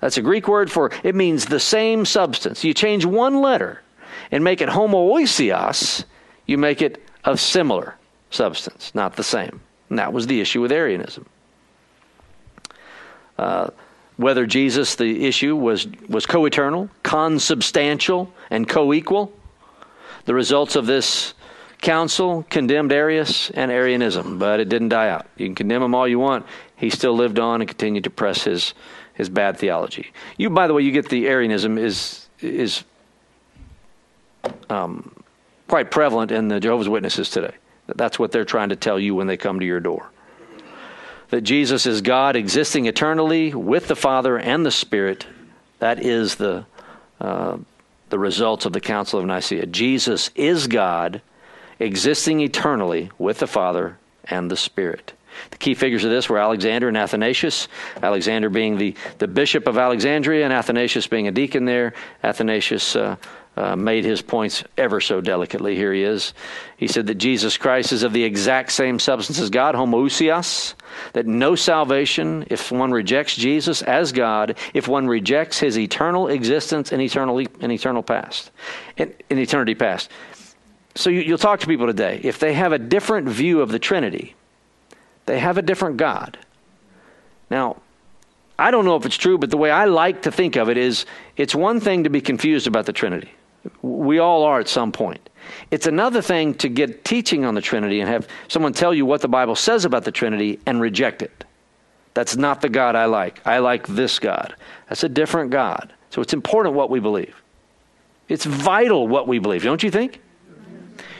That's 0.00 0.16
a 0.16 0.22
Greek 0.22 0.46
word 0.46 0.70
for 0.70 0.92
it 1.02 1.14
means 1.14 1.46
the 1.46 1.60
same 1.60 2.04
substance. 2.04 2.62
You 2.62 2.72
change 2.72 3.04
one 3.04 3.42
letter 3.42 3.82
and 4.30 4.44
make 4.44 4.60
it 4.60 4.68
homoiousios, 4.68 6.04
you 6.46 6.56
make 6.56 6.80
it 6.80 7.02
of 7.24 7.40
similar 7.40 7.96
substance, 8.30 8.94
not 8.94 9.16
the 9.16 9.24
same. 9.24 9.60
And 9.90 9.98
that 9.98 10.12
was 10.12 10.28
the 10.28 10.40
issue 10.40 10.60
with 10.60 10.70
Arianism. 10.70 11.26
Uh, 13.36 13.70
whether 14.16 14.46
Jesus, 14.46 14.94
the 14.94 15.26
issue, 15.26 15.56
was, 15.56 15.88
was 16.08 16.26
co 16.26 16.44
eternal, 16.44 16.90
consubstantial, 17.02 18.32
and 18.50 18.68
co 18.68 18.92
equal. 18.92 19.32
The 20.26 20.34
results 20.34 20.76
of 20.76 20.86
this 20.86 21.34
council 21.80 22.44
condemned 22.50 22.92
Arius 22.92 23.50
and 23.50 23.70
Arianism, 23.70 24.38
but 24.38 24.60
it 24.60 24.68
didn't 24.68 24.88
die 24.88 25.08
out. 25.08 25.26
You 25.36 25.46
can 25.46 25.54
condemn 25.54 25.82
him 25.82 25.94
all 25.94 26.08
you 26.08 26.18
want. 26.18 26.46
He 26.76 26.90
still 26.90 27.14
lived 27.14 27.38
on 27.38 27.60
and 27.60 27.68
continued 27.68 28.04
to 28.04 28.10
press 28.10 28.44
his, 28.44 28.74
his 29.14 29.28
bad 29.28 29.58
theology. 29.58 30.12
You, 30.36 30.50
by 30.50 30.66
the 30.66 30.74
way, 30.74 30.82
you 30.82 30.92
get 30.92 31.08
the 31.08 31.26
Arianism 31.28 31.78
is 31.78 32.24
is 32.40 32.84
um, 34.70 35.12
quite 35.66 35.90
prevalent 35.90 36.30
in 36.30 36.48
the 36.48 36.60
Jehovah's 36.60 36.88
Witnesses 36.88 37.30
today. 37.30 37.54
That's 37.86 38.18
what 38.18 38.30
they're 38.30 38.44
trying 38.44 38.68
to 38.68 38.76
tell 38.76 38.98
you 38.98 39.14
when 39.14 39.26
they 39.26 39.36
come 39.36 39.58
to 39.58 39.66
your 39.66 39.80
door. 39.80 40.10
That 41.30 41.40
Jesus 41.40 41.84
is 41.84 42.00
God 42.00 42.36
existing 42.36 42.86
eternally 42.86 43.52
with 43.54 43.88
the 43.88 43.96
Father 43.96 44.38
and 44.38 44.64
the 44.64 44.70
Spirit. 44.70 45.26
That 45.80 46.02
is 46.02 46.36
the 46.36 46.64
uh, 47.20 47.58
the 48.10 48.18
results 48.18 48.64
of 48.64 48.72
the 48.72 48.80
Council 48.80 49.18
of 49.18 49.26
Nicaea. 49.26 49.66
Jesus 49.66 50.30
is 50.34 50.66
God 50.66 51.20
existing 51.78 52.40
eternally 52.40 53.10
with 53.18 53.38
the 53.38 53.46
Father 53.46 53.98
and 54.24 54.50
the 54.50 54.56
Spirit. 54.56 55.12
The 55.50 55.56
key 55.56 55.74
figures 55.74 56.04
of 56.04 56.10
this 56.10 56.28
were 56.28 56.38
Alexander 56.38 56.88
and 56.88 56.96
Athanasius. 56.96 57.68
Alexander 58.02 58.50
being 58.50 58.76
the, 58.76 58.94
the 59.18 59.28
bishop 59.28 59.66
of 59.66 59.78
Alexandria, 59.78 60.44
and 60.44 60.52
Athanasius 60.52 61.06
being 61.06 61.28
a 61.28 61.32
deacon 61.32 61.64
there. 61.64 61.94
Athanasius 62.22 62.96
uh, 62.96 63.16
uh, 63.56 63.74
made 63.74 64.04
his 64.04 64.22
points 64.22 64.62
ever 64.76 65.00
so 65.00 65.20
delicately. 65.20 65.74
Here 65.74 65.92
he 65.92 66.02
is. 66.02 66.32
He 66.76 66.86
said 66.86 67.08
that 67.08 67.16
Jesus 67.16 67.56
Christ 67.56 67.92
is 67.92 68.04
of 68.04 68.12
the 68.12 68.22
exact 68.22 68.70
same 68.72 68.98
substance 68.98 69.40
as 69.40 69.50
God, 69.50 69.74
homoousios, 69.74 70.74
that 71.12 71.26
no 71.26 71.56
salvation 71.56 72.46
if 72.50 72.70
one 72.70 72.92
rejects 72.92 73.34
Jesus 73.34 73.82
as 73.82 74.12
God, 74.12 74.56
if 74.74 74.86
one 74.86 75.08
rejects 75.08 75.58
his 75.58 75.76
eternal 75.76 76.28
existence 76.28 76.92
and 76.92 77.02
eternal, 77.02 77.38
and 77.38 77.72
eternal 77.72 78.02
past, 78.02 78.50
in, 78.96 79.12
in 79.28 79.38
eternity 79.38 79.74
past. 79.74 80.08
So 80.98 81.10
you, 81.10 81.30
will 81.30 81.38
talk 81.38 81.60
to 81.60 81.68
people 81.68 81.86
today. 81.86 82.20
If 82.24 82.40
they 82.40 82.54
have 82.54 82.72
a 82.72 82.78
different 82.78 83.28
view 83.28 83.60
of 83.60 83.70
the 83.70 83.78
Trinity, 83.78 84.34
they 85.26 85.38
have 85.38 85.56
a 85.56 85.62
different 85.62 85.96
God. 85.96 86.36
Now, 87.50 87.76
I 88.58 88.72
don't 88.72 88.84
know 88.84 88.96
if 88.96 89.06
it's 89.06 89.16
true, 89.16 89.38
but 89.38 89.50
the 89.50 89.56
way 89.56 89.70
I 89.70 89.84
like 89.84 90.22
to 90.22 90.32
think 90.32 90.56
of 90.56 90.68
it 90.68 90.76
is 90.76 91.06
it's 91.36 91.54
one 91.54 91.78
thing 91.78 92.02
to 92.02 92.10
be 92.10 92.20
confused 92.20 92.66
about 92.66 92.84
the 92.84 92.92
Trinity. 92.92 93.30
We 93.80 94.18
all 94.18 94.42
are 94.42 94.58
at 94.58 94.66
some 94.66 94.90
point. 94.90 95.30
It's 95.70 95.86
another 95.86 96.20
thing 96.20 96.54
to 96.54 96.68
get 96.68 97.04
teaching 97.04 97.44
on 97.44 97.54
the 97.54 97.60
Trinity 97.60 98.00
and 98.00 98.10
have 98.10 98.26
someone 98.48 98.72
tell 98.72 98.92
you 98.92 99.06
what 99.06 99.20
the 99.20 99.28
Bible 99.28 99.54
says 99.54 99.84
about 99.84 100.02
the 100.02 100.10
Trinity 100.10 100.58
and 100.66 100.80
reject 100.80 101.22
it. 101.22 101.44
That's 102.14 102.34
not 102.34 102.60
the 102.60 102.68
God 102.68 102.96
I 102.96 103.04
like. 103.04 103.40
I 103.46 103.58
like 103.58 103.86
this 103.86 104.18
God. 104.18 104.56
That's 104.88 105.04
a 105.04 105.08
different 105.08 105.52
God. 105.52 105.92
So 106.10 106.22
it's 106.22 106.32
important 106.32 106.74
what 106.74 106.90
we 106.90 106.98
believe. 106.98 107.40
It's 108.28 108.44
vital 108.44 109.06
what 109.06 109.28
we 109.28 109.38
believe, 109.38 109.62
don't 109.62 109.84
you 109.84 109.92
think? 109.92 110.22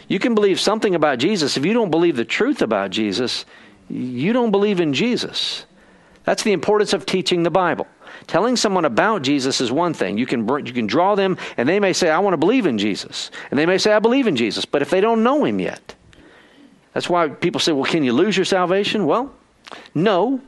You 0.08 0.18
can 0.18 0.34
believe 0.34 0.58
something 0.58 0.94
about 0.94 1.18
Jesus. 1.18 1.56
If 1.56 1.64
you 1.64 1.74
don't 1.74 1.90
believe 1.90 2.16
the 2.16 2.24
truth 2.24 2.62
about 2.62 2.90
Jesus, 2.90 3.44
you 3.88 4.32
don't 4.32 4.50
believe 4.50 4.80
in 4.80 4.94
Jesus. 4.94 5.66
That's 6.24 6.42
the 6.42 6.52
importance 6.52 6.92
of 6.92 7.06
teaching 7.06 7.42
the 7.42 7.50
Bible. 7.50 7.86
Telling 8.26 8.56
someone 8.56 8.84
about 8.84 9.22
Jesus 9.22 9.60
is 9.60 9.70
one 9.70 9.94
thing. 9.94 10.18
You 10.18 10.26
can, 10.26 10.46
you 10.66 10.72
can 10.72 10.86
draw 10.86 11.14
them, 11.14 11.38
and 11.56 11.68
they 11.68 11.78
may 11.78 11.92
say, 11.92 12.10
I 12.10 12.18
want 12.18 12.34
to 12.34 12.38
believe 12.38 12.66
in 12.66 12.78
Jesus. 12.78 13.30
And 13.50 13.58
they 13.58 13.66
may 13.66 13.78
say, 13.78 13.92
I 13.92 13.98
believe 13.98 14.26
in 14.26 14.36
Jesus. 14.36 14.64
But 14.64 14.82
if 14.82 14.90
they 14.90 15.00
don't 15.00 15.22
know 15.22 15.44
him 15.44 15.60
yet, 15.60 15.94
that's 16.92 17.08
why 17.08 17.28
people 17.28 17.60
say, 17.60 17.72
Well, 17.72 17.90
can 17.90 18.02
you 18.02 18.12
lose 18.12 18.36
your 18.36 18.44
salvation? 18.44 19.06
Well, 19.06 19.32
no. 19.94 20.40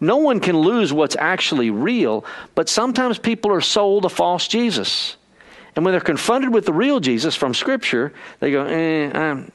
No 0.00 0.16
one 0.16 0.40
can 0.40 0.56
lose 0.56 0.92
what's 0.92 1.16
actually 1.18 1.70
real, 1.70 2.24
but 2.54 2.68
sometimes 2.68 3.18
people 3.18 3.52
are 3.52 3.60
sold 3.60 4.04
a 4.04 4.08
false 4.08 4.46
Jesus. 4.48 5.17
And 5.78 5.84
when 5.84 5.92
they're 5.92 6.00
confronted 6.00 6.52
with 6.52 6.66
the 6.66 6.72
real 6.72 6.98
Jesus 6.98 7.36
from 7.36 7.54
Scripture, 7.54 8.12
they 8.40 8.50
go, 8.50 8.64
eh, 8.64 9.12
I'm, 9.16 9.52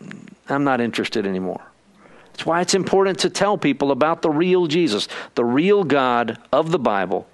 I'm 0.48 0.64
not 0.64 0.80
interested 0.80 1.28
anymore. 1.28 1.62
That's 2.28 2.46
why 2.46 2.62
it's 2.62 2.74
important 2.74 3.20
to 3.20 3.30
tell 3.30 3.58
people 3.58 3.92
about 3.92 4.22
the 4.22 4.30
real 4.30 4.68
Jesus, 4.68 5.10
the 5.36 5.44
real 5.44 5.84
God 5.84 6.38
of 6.54 6.72
the 6.72 6.80
Bible, 6.80 7.28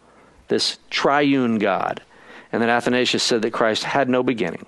this 0.48 0.80
triune 0.90 1.60
God. 1.60 2.02
And 2.52 2.64
that 2.64 2.70
Athanasius 2.70 3.22
said 3.22 3.44
that 3.44 3.52
Christ 3.52 3.84
had 3.84 4.10
no 4.10 4.24
beginning. 4.24 4.66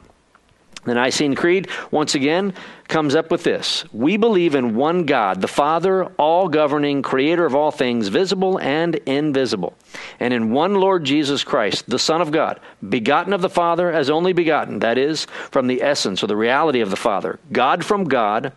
The 0.83 0.95
Nicene 0.95 1.35
Creed, 1.35 1.67
once 1.91 2.15
again, 2.15 2.53
comes 2.87 3.13
up 3.13 3.29
with 3.29 3.43
this. 3.43 3.85
We 3.93 4.17
believe 4.17 4.55
in 4.55 4.75
one 4.75 5.05
God, 5.05 5.39
the 5.39 5.47
Father, 5.47 6.05
all 6.17 6.47
governing, 6.47 7.03
creator 7.03 7.45
of 7.45 7.53
all 7.53 7.69
things, 7.69 8.07
visible 8.07 8.59
and 8.59 8.95
invisible, 9.05 9.75
and 10.19 10.33
in 10.33 10.51
one 10.51 10.73
Lord 10.73 11.03
Jesus 11.03 11.43
Christ, 11.43 11.87
the 11.87 11.99
Son 11.99 12.19
of 12.19 12.31
God, 12.31 12.59
begotten 12.89 13.31
of 13.31 13.41
the 13.41 13.49
Father 13.49 13.91
as 13.91 14.09
only 14.09 14.33
begotten, 14.33 14.79
that 14.79 14.97
is, 14.97 15.25
from 15.51 15.67
the 15.67 15.83
essence 15.83 16.23
or 16.23 16.27
the 16.27 16.35
reality 16.35 16.81
of 16.81 16.89
the 16.89 16.95
Father, 16.95 17.39
God 17.51 17.85
from 17.85 18.05
God 18.05 18.51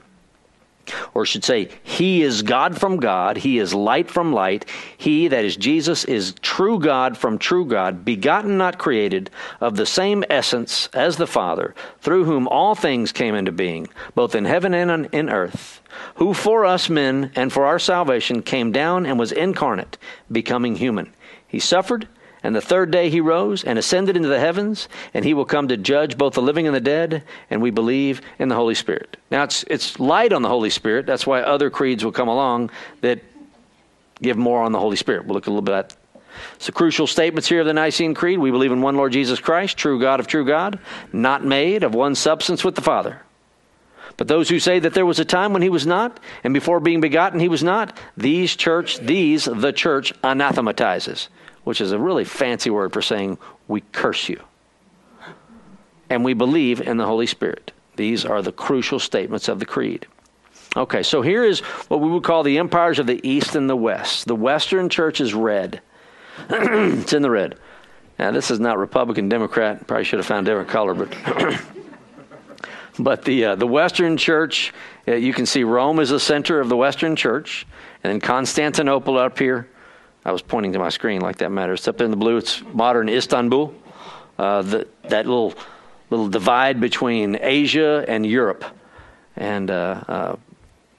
or 1.15 1.25
should 1.25 1.45
say, 1.45 1.69
He 1.83 2.23
is 2.23 2.43
God 2.43 2.79
from 2.79 2.99
God, 2.99 3.39
He 3.39 3.59
is 3.59 3.75
light 3.75 4.11
from 4.11 4.33
light. 4.33 4.65
He, 4.97 5.29
that 5.29 5.45
is 5.45 5.57
Jesus, 5.57 6.05
is 6.05 6.35
true 6.43 6.79
God 6.79 7.17
from 7.17 7.39
true 7.39 7.65
God, 7.65 8.05
begotten, 8.05 8.57
not 8.57 8.79
created, 8.79 9.31
of 9.61 9.77
the 9.77 9.87
same 9.87 10.25
essence 10.31 10.89
as 10.93 11.17
the 11.17 11.27
Father, 11.27 11.75
through 12.01 12.25
whom 12.25 12.49
all 12.49 12.75
things 12.75 13.13
came 13.13 13.35
into 13.35 13.53
being, 13.53 13.89
both 14.15 14.35
in 14.35 14.45
heaven 14.45 14.75
and 14.75 15.09
in 15.13 15.31
earth, 15.31 15.81
who 16.17 16.35
for 16.35 16.65
us 16.65 16.89
men 16.89 17.31
and 17.35 17.53
for 17.53 17.65
our 17.65 17.79
salvation 17.79 18.43
came 18.43 18.73
down 18.73 19.07
and 19.07 19.19
was 19.19 19.33
incarnate, 19.33 19.99
becoming 20.31 20.77
human. 20.77 21.13
He 21.47 21.61
suffered 21.61 22.09
and 22.45 22.55
the 22.55 22.61
third 22.61 22.91
day 22.91 23.09
he 23.09 23.23
rose 23.23 23.65
and 23.65 23.79
ascended 23.79 24.17
into 24.17 24.29
the 24.29 24.39
heavens, 24.39 24.87
and 25.15 25.25
he 25.25 25.33
will 25.33 25.47
come 25.47 25.69
to 25.69 25.79
judge 25.79 26.19
both 26.19 26.35
the 26.35 26.43
living 26.43 26.67
and 26.67 26.77
the 26.77 26.81
dead, 26.81 27.25
and 27.49 27.63
we 27.63 27.71
believe 27.71 28.21
in 28.39 28.49
the 28.49 28.55
Holy 28.55 28.75
Spirit. 28.75 29.17
Now, 29.31 29.45
it's, 29.45 29.65
it's 29.65 29.99
light 29.99 30.31
on 30.31 30.43
the 30.43 30.51
Holy 30.51 30.69
Spirit. 30.69 31.07
That's 31.07 31.27
why 31.27 31.41
other 31.41 31.71
creeds 31.71 32.05
will 32.05 32.13
come 32.13 32.29
along 32.29 32.71
that 33.01 33.21
give 34.21 34.37
more 34.37 34.63
on 34.63 34.73
the 34.73 34.79
Holy 34.79 34.97
Spirit. 34.97 35.25
We'll 35.25 35.35
look 35.35 35.47
a 35.47 35.51
little 35.51 35.63
bit 35.63 35.75
at 35.75 35.97
so, 36.59 36.73
crucial 36.73 37.07
statements 37.07 37.49
here 37.49 37.61
of 37.61 37.67
the 37.67 37.73
Nicene 37.73 38.13
Creed. 38.13 38.39
We 38.39 38.51
believe 38.51 38.73
in 38.73 38.83
one 38.83 38.97
Lord 38.97 39.13
Jesus 39.13 39.39
Christ, 39.41 39.79
true 39.79 39.99
God 39.99 40.21
of 40.21 40.27
true 40.27 40.45
God, 40.45 40.79
not 41.13 41.45
made 41.45 41.83
of 41.83 41.95
one 41.95 42.15
substance 42.15 42.63
with 42.63 42.75
the 42.75 42.83
Father. 42.83 43.23
But 44.17 44.29
those 44.29 44.49
who 44.49 44.59
say 44.59 44.81
that 44.81 44.95
there 44.95 45.07
was 45.07 45.19
a 45.19 45.25
time 45.25 45.53
when 45.53 45.63
he 45.63 45.71
was 45.71 45.87
not, 45.87 46.21
and 46.43 46.53
before 46.53 46.81
being 46.81 47.01
begotten 47.01 47.41
he 47.41 47.49
was 47.49 47.63
not, 47.63 47.99
these 48.17 48.55
church, 48.55 48.99
these 48.99 49.45
the 49.45 49.73
church 49.73 50.13
anathematizes 50.23 51.29
which 51.65 51.81
is 51.81 51.93
a 51.93 51.99
really 51.99 52.25
fancy 52.25 52.71
word 52.71 52.93
for 52.93 53.03
saying 53.03 53.39
we 53.69 53.83
curse 53.93 54.29
you. 54.29 54.41
And 56.11 56.25
we 56.25 56.35
believe 56.35 56.81
in 56.81 56.97
the 56.97 57.07
Holy 57.07 57.27
Spirit. 57.27 57.73
These 57.97 58.25
are 58.25 58.43
the 58.43 58.53
crucial 58.53 58.99
statements 58.99 59.49
of 59.49 59.59
the 59.59 59.67
Creed. 59.67 60.07
Okay, 60.77 61.03
so 61.03 61.23
here 61.23 61.45
is 61.45 61.61
what 61.89 62.01
we 62.01 62.11
would 62.11 62.25
call 62.25 62.43
the 62.43 62.59
empires 62.59 62.99
of 62.99 63.07
the 63.07 63.21
East 63.29 63.55
and 63.55 63.71
the 63.71 63.77
West. 63.77 64.27
The 64.27 64.35
Western 64.35 64.89
Church 64.89 65.21
is 65.21 65.33
red, 65.33 65.81
it's 66.51 67.13
in 67.13 67.23
the 67.23 67.31
red. 67.31 67.59
Now, 68.19 68.31
this 68.31 68.51
is 68.51 68.61
not 68.61 68.79
Republican, 68.79 69.29
Democrat. 69.29 69.87
Probably 69.87 70.05
should 70.05 70.19
have 70.19 70.27
found 70.27 70.47
a 70.47 70.51
different 70.51 70.69
color, 70.69 70.95
but. 70.95 71.61
but 72.99 73.25
the 73.25 73.45
uh, 73.45 73.55
the 73.57 73.67
Western 73.67 74.17
Church, 74.17 74.73
uh, 75.09 75.13
you 75.13 75.33
can 75.33 75.47
see 75.47 75.65
Rome 75.65 75.99
is 75.99 76.11
the 76.11 76.21
center 76.21 76.61
of 76.61 76.69
the 76.69 76.77
Western 76.77 77.17
Church, 77.17 77.67
and 78.03 78.13
then 78.13 78.21
Constantinople 78.21 79.19
up 79.19 79.39
here, 79.39 79.69
I 80.25 80.33
was 80.33 80.43
pointing 80.43 80.73
to 80.73 80.79
my 80.79 80.89
screen 80.89 81.21
like 81.21 81.37
that 81.39 81.51
matters. 81.51 81.81
It's 81.81 81.89
up 81.89 81.99
there 81.99 82.07
in 82.07 82.11
the 82.11 82.17
blue. 82.17 82.39
It's 82.39 82.63
modern 82.73 83.09
Istanbul. 83.09 83.75
Uh, 84.39 84.63
the, 84.63 84.89
that 85.09 85.27
little 85.27 85.55
little 86.11 86.29
divide 86.29 86.81
between 86.81 87.39
Asia 87.41 88.05
and 88.07 88.27
Europe, 88.27 88.65
and 89.37 89.71
uh, 89.71 90.03
uh, 90.07 90.37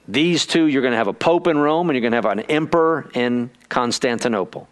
these 0.08 0.46
two, 0.46 0.66
you're 0.66 0.82
going 0.82 0.92
to 0.92 0.98
have 0.98 1.08
a 1.08 1.12
pope 1.12 1.46
in 1.46 1.58
Rome, 1.58 1.88
and 1.90 1.94
you're 1.94 2.02
going 2.02 2.12
to 2.12 2.28
have 2.28 2.38
an 2.38 2.44
emperor 2.50 3.10
in 3.14 3.50
Constantinople, 3.68 4.68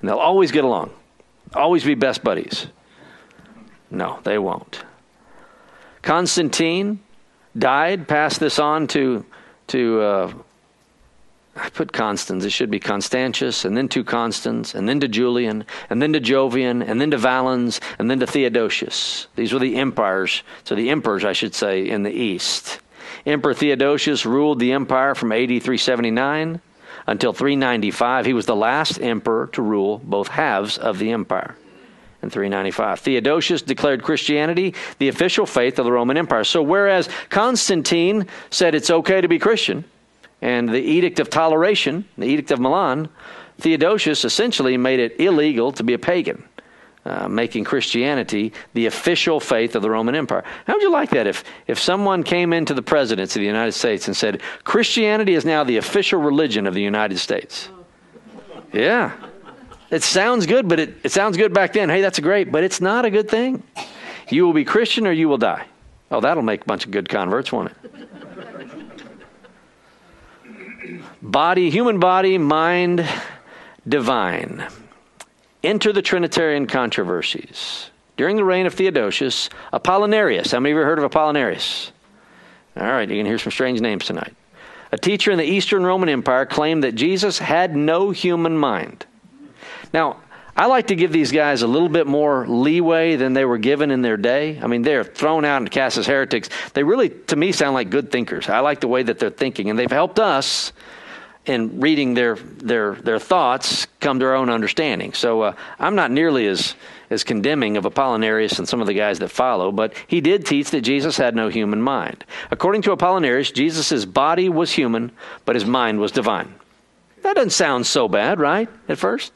and 0.00 0.08
they'll 0.08 0.16
always 0.16 0.52
get 0.52 0.64
along, 0.64 0.90
always 1.54 1.84
be 1.84 1.94
best 1.94 2.22
buddies. 2.22 2.66
No, 3.90 4.20
they 4.24 4.38
won't. 4.38 4.84
Constantine 6.02 7.00
died, 7.56 8.06
passed 8.06 8.40
this 8.40 8.58
on 8.58 8.86
to 8.88 9.24
to 9.68 10.00
uh, 10.00 10.32
I 11.56 11.70
put 11.70 11.92
Constans. 11.92 12.44
It 12.44 12.50
should 12.50 12.70
be 12.70 12.80
Constantius, 12.80 13.64
and 13.64 13.76
then 13.76 13.88
to 13.90 14.02
Constans, 14.02 14.74
and 14.74 14.88
then 14.88 15.00
to 15.00 15.08
Julian, 15.08 15.64
and 15.88 16.02
then 16.02 16.12
to 16.12 16.20
Jovian, 16.20 16.82
and 16.86 17.00
then 17.00 17.12
to 17.12 17.18
Valens, 17.18 17.80
and 17.98 18.10
then 18.10 18.20
to 18.20 18.26
Theodosius. 18.26 19.28
These 19.36 19.52
were 19.52 19.60
the 19.60 19.76
empires, 19.76 20.42
so 20.64 20.74
the 20.74 20.90
emperors, 20.90 21.24
I 21.24 21.32
should 21.32 21.54
say, 21.54 21.88
in 21.88 22.02
the 22.02 22.10
east. 22.10 22.80
Emperor 23.24 23.54
Theodosius 23.54 24.26
ruled 24.26 24.58
the 24.58 24.72
empire 24.72 25.14
from 25.14 25.32
AD 25.32 25.48
379 25.48 26.60
until 27.06 27.32
395. 27.32 28.26
He 28.26 28.32
was 28.32 28.46
the 28.46 28.56
last 28.56 29.00
emperor 29.00 29.46
to 29.52 29.62
rule 29.62 29.98
both 30.04 30.28
halves 30.28 30.76
of 30.78 30.98
the 30.98 31.12
empire. 31.12 31.56
In 32.22 32.30
395. 32.30 33.00
Theodosius 33.00 33.60
declared 33.60 34.02
Christianity 34.02 34.74
the 34.98 35.08
official 35.08 35.44
faith 35.44 35.78
of 35.78 35.84
the 35.84 35.92
Roman 35.92 36.16
Empire. 36.16 36.44
So, 36.44 36.62
whereas 36.62 37.06
Constantine 37.28 38.26
said 38.48 38.74
it's 38.74 38.90
okay 38.90 39.20
to 39.20 39.28
be 39.28 39.38
Christian, 39.38 39.84
and 40.44 40.68
the 40.68 40.80
Edict 40.80 41.20
of 41.20 41.30
Toleration, 41.30 42.04
the 42.18 42.26
Edict 42.26 42.50
of 42.50 42.60
Milan, 42.60 43.08
Theodosius 43.58 44.26
essentially 44.26 44.76
made 44.76 45.00
it 45.00 45.18
illegal 45.18 45.72
to 45.72 45.82
be 45.82 45.94
a 45.94 45.98
pagan. 45.98 46.44
Uh, 47.06 47.28
making 47.28 47.64
Christianity 47.64 48.50
the 48.72 48.86
official 48.86 49.38
faith 49.38 49.76
of 49.76 49.82
the 49.82 49.90
Roman 49.90 50.14
Empire. 50.14 50.42
How 50.66 50.72
would 50.72 50.80
you 50.82 50.90
like 50.90 51.10
that 51.10 51.26
if, 51.26 51.44
if 51.66 51.78
someone 51.78 52.22
came 52.22 52.54
into 52.54 52.72
the 52.72 52.80
presidency 52.80 53.40
of 53.40 53.42
the 53.42 53.46
United 53.46 53.72
States 53.72 54.06
and 54.06 54.16
said, 54.16 54.40
Christianity 54.64 55.34
is 55.34 55.44
now 55.44 55.64
the 55.64 55.76
official 55.76 56.18
religion 56.18 56.66
of 56.66 56.72
the 56.72 56.80
United 56.80 57.18
States? 57.18 57.68
Yeah. 58.72 59.12
It 59.90 60.02
sounds 60.02 60.46
good, 60.46 60.66
but 60.66 60.80
it, 60.80 60.94
it 61.04 61.12
sounds 61.12 61.36
good 61.36 61.52
back 61.52 61.74
then. 61.74 61.90
Hey, 61.90 62.00
that's 62.00 62.18
great, 62.20 62.50
but 62.50 62.64
it's 62.64 62.80
not 62.80 63.04
a 63.04 63.10
good 63.10 63.28
thing. 63.28 63.62
You 64.30 64.46
will 64.46 64.54
be 64.54 64.64
Christian 64.64 65.06
or 65.06 65.12
you 65.12 65.28
will 65.28 65.36
die. 65.36 65.66
Oh, 66.10 66.22
that'll 66.22 66.42
make 66.42 66.62
a 66.62 66.64
bunch 66.64 66.86
of 66.86 66.90
good 66.90 67.10
converts, 67.10 67.52
won't 67.52 67.70
it? 67.70 68.08
Body, 71.22 71.70
human 71.70 71.98
body, 71.98 72.38
mind, 72.38 73.08
divine. 73.86 74.66
Enter 75.62 75.92
the 75.92 76.02
Trinitarian 76.02 76.66
controversies. 76.66 77.90
During 78.16 78.36
the 78.36 78.44
reign 78.44 78.66
of 78.66 78.74
Theodosius, 78.74 79.50
Apollinarius. 79.72 80.52
How 80.52 80.60
many 80.60 80.72
of 80.72 80.78
you 80.78 80.84
heard 80.84 80.98
of 80.98 81.10
Apollinarius? 81.10 81.90
All 82.76 82.86
right, 82.86 83.08
you 83.08 83.16
can 83.16 83.26
hear 83.26 83.38
some 83.38 83.52
strange 83.52 83.80
names 83.80 84.04
tonight. 84.04 84.34
A 84.92 84.98
teacher 84.98 85.30
in 85.32 85.38
the 85.38 85.44
Eastern 85.44 85.84
Roman 85.84 86.08
Empire 86.08 86.46
claimed 86.46 86.84
that 86.84 86.94
Jesus 86.94 87.38
had 87.38 87.74
no 87.74 88.10
human 88.10 88.56
mind. 88.56 89.06
Now, 89.92 90.20
I 90.56 90.66
like 90.66 90.86
to 90.88 90.94
give 90.94 91.10
these 91.12 91.32
guys 91.32 91.62
a 91.62 91.66
little 91.66 91.88
bit 91.88 92.06
more 92.06 92.46
leeway 92.46 93.16
than 93.16 93.32
they 93.32 93.44
were 93.44 93.58
given 93.58 93.90
in 93.90 94.02
their 94.02 94.16
day. 94.16 94.60
I 94.62 94.68
mean, 94.68 94.82
they're 94.82 95.02
thrown 95.02 95.44
out 95.44 95.58
and 95.58 95.70
cast 95.70 95.98
as 95.98 96.06
heretics. 96.06 96.48
They 96.74 96.84
really, 96.84 97.08
to 97.08 97.36
me, 97.36 97.50
sound 97.50 97.74
like 97.74 97.90
good 97.90 98.12
thinkers. 98.12 98.48
I 98.48 98.60
like 98.60 98.80
the 98.80 98.88
way 98.88 99.02
that 99.02 99.18
they're 99.18 99.30
thinking, 99.30 99.68
and 99.68 99.78
they've 99.78 99.90
helped 99.90 100.20
us 100.20 100.72
in 101.46 101.80
reading 101.80 102.14
their 102.14 102.36
their 102.36 102.94
their 102.94 103.18
thoughts 103.18 103.86
come 104.00 104.18
to 104.20 104.26
our 104.26 104.34
own 104.34 104.48
understanding. 104.48 105.12
So 105.12 105.42
uh, 105.42 105.54
I'm 105.78 105.94
not 105.94 106.10
nearly 106.10 106.46
as 106.46 106.74
as 107.10 107.22
condemning 107.22 107.76
of 107.76 107.84
Apollinarius 107.84 108.58
and 108.58 108.68
some 108.68 108.80
of 108.80 108.86
the 108.86 108.94
guys 108.94 109.18
that 109.18 109.28
follow, 109.28 109.70
but 109.70 109.92
he 110.06 110.20
did 110.20 110.46
teach 110.46 110.70
that 110.70 110.80
Jesus 110.80 111.16
had 111.16 111.36
no 111.36 111.48
human 111.48 111.82
mind. 111.82 112.24
According 112.50 112.82
to 112.82 112.96
Apollinarius, 112.96 113.52
Jesus' 113.52 114.04
body 114.04 114.48
was 114.48 114.72
human, 114.72 115.12
but 115.44 115.54
his 115.54 115.66
mind 115.66 116.00
was 116.00 116.12
divine. 116.12 116.54
That 117.22 117.36
doesn't 117.36 117.50
sound 117.50 117.86
so 117.86 118.08
bad, 118.08 118.40
right? 118.40 118.68
At 118.88 118.98
first. 118.98 119.32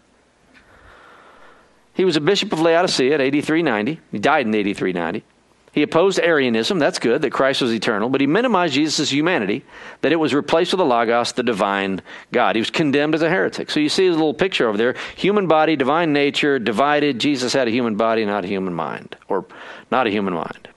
He 1.98 2.04
was 2.04 2.14
a 2.14 2.20
bishop 2.20 2.52
of 2.52 2.60
Laodicea 2.60 3.12
at 3.12 3.20
8390. 3.20 4.00
He 4.12 4.18
died 4.20 4.46
in 4.46 4.54
8390. 4.54 5.24
He 5.72 5.82
opposed 5.82 6.20
Arianism. 6.20 6.78
That's 6.78 7.00
good, 7.00 7.22
that 7.22 7.32
Christ 7.32 7.60
was 7.60 7.74
eternal. 7.74 8.08
But 8.08 8.20
he 8.20 8.26
minimized 8.28 8.74
Jesus' 8.74 9.10
humanity, 9.10 9.64
that 10.02 10.12
it 10.12 10.16
was 10.16 10.32
replaced 10.32 10.72
with 10.72 10.78
the 10.78 10.84
Logos, 10.84 11.32
the 11.32 11.42
divine 11.42 12.00
God. 12.30 12.54
He 12.54 12.60
was 12.60 12.70
condemned 12.70 13.16
as 13.16 13.22
a 13.22 13.28
heretic. 13.28 13.68
So 13.68 13.80
you 13.80 13.88
see 13.88 14.06
a 14.06 14.12
little 14.12 14.32
picture 14.32 14.68
over 14.68 14.78
there 14.78 14.94
human 15.16 15.48
body, 15.48 15.74
divine 15.74 16.12
nature, 16.12 16.60
divided. 16.60 17.18
Jesus 17.18 17.52
had 17.52 17.66
a 17.66 17.72
human 17.72 17.96
body, 17.96 18.24
not 18.24 18.44
a 18.44 18.46
human 18.46 18.74
mind, 18.74 19.16
or 19.26 19.44
not 19.90 20.06
a 20.06 20.10
human 20.10 20.34
mind. 20.34 20.68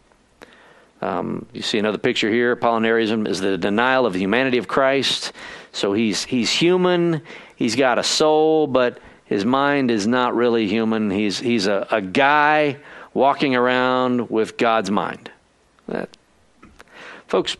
Um, 1.04 1.46
you 1.54 1.62
see 1.62 1.78
another 1.78 2.00
picture 2.00 2.32
here. 2.32 2.56
Apollinarianism 2.56 3.28
is 3.28 3.40
the 3.40 3.60
denial 3.60 4.08
of 4.08 4.14
the 4.14 4.20
humanity 4.20 4.58
of 4.58 4.68
Christ. 4.68 5.34
So 5.72 5.94
he's, 5.94 6.24
he's 6.24 6.50
human, 6.50 7.22
he's 7.58 7.76
got 7.76 8.00
a 8.00 8.04
soul, 8.04 8.66
but 8.66 8.98
his 9.32 9.46
mind 9.46 9.92
is 9.92 10.06
not 10.06 10.36
really 10.36 10.68
human. 10.68 11.10
He's, 11.10 11.40
he's 11.40 11.66
a, 11.66 11.88
a 11.90 12.02
guy 12.02 12.76
walking 13.14 13.56
around 13.56 14.30
with 14.30 14.58
God's 14.58 14.92
mind. 14.92 15.32
That, 15.88 16.10
folks, 17.28 17.56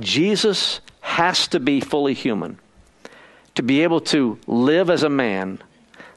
Jesus 0.00 0.82
has 1.00 1.48
to 1.48 1.60
be 1.60 1.80
fully 1.80 2.12
human 2.12 2.58
to 3.54 3.62
be 3.62 3.84
able 3.84 4.02
to 4.02 4.38
live 4.46 4.90
as 4.90 5.02
a 5.02 5.08
man, 5.08 5.62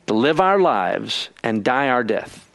to 0.07 0.13
live 0.13 0.41
our 0.41 0.59
lives, 0.59 1.29
and 1.41 1.63
die 1.63 1.87
our 1.87 2.03
death. 2.03 2.45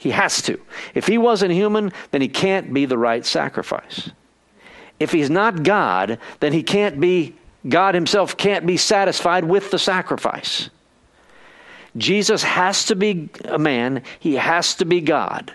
He 0.00 0.10
has 0.10 0.42
to. 0.42 0.60
If 0.96 1.06
he 1.06 1.16
wasn't 1.16 1.52
human, 1.52 1.92
then 2.10 2.22
he 2.22 2.28
can't 2.28 2.74
be 2.74 2.86
the 2.86 2.98
right 2.98 3.24
sacrifice. 3.24 4.10
If 4.98 5.12
he's 5.12 5.30
not 5.30 5.62
God, 5.62 6.18
then 6.40 6.52
he 6.52 6.64
can't 6.64 6.98
be, 6.98 7.36
God 7.68 7.94
himself 7.94 8.36
can't 8.36 8.66
be 8.66 8.76
satisfied 8.76 9.44
with 9.44 9.70
the 9.70 9.78
sacrifice. 9.78 10.68
Jesus 11.96 12.42
has 12.42 12.86
to 12.86 12.96
be 12.96 13.28
a 13.44 13.58
man, 13.58 14.02
he 14.18 14.36
has 14.36 14.74
to 14.76 14.84
be 14.84 15.00
God. 15.00 15.54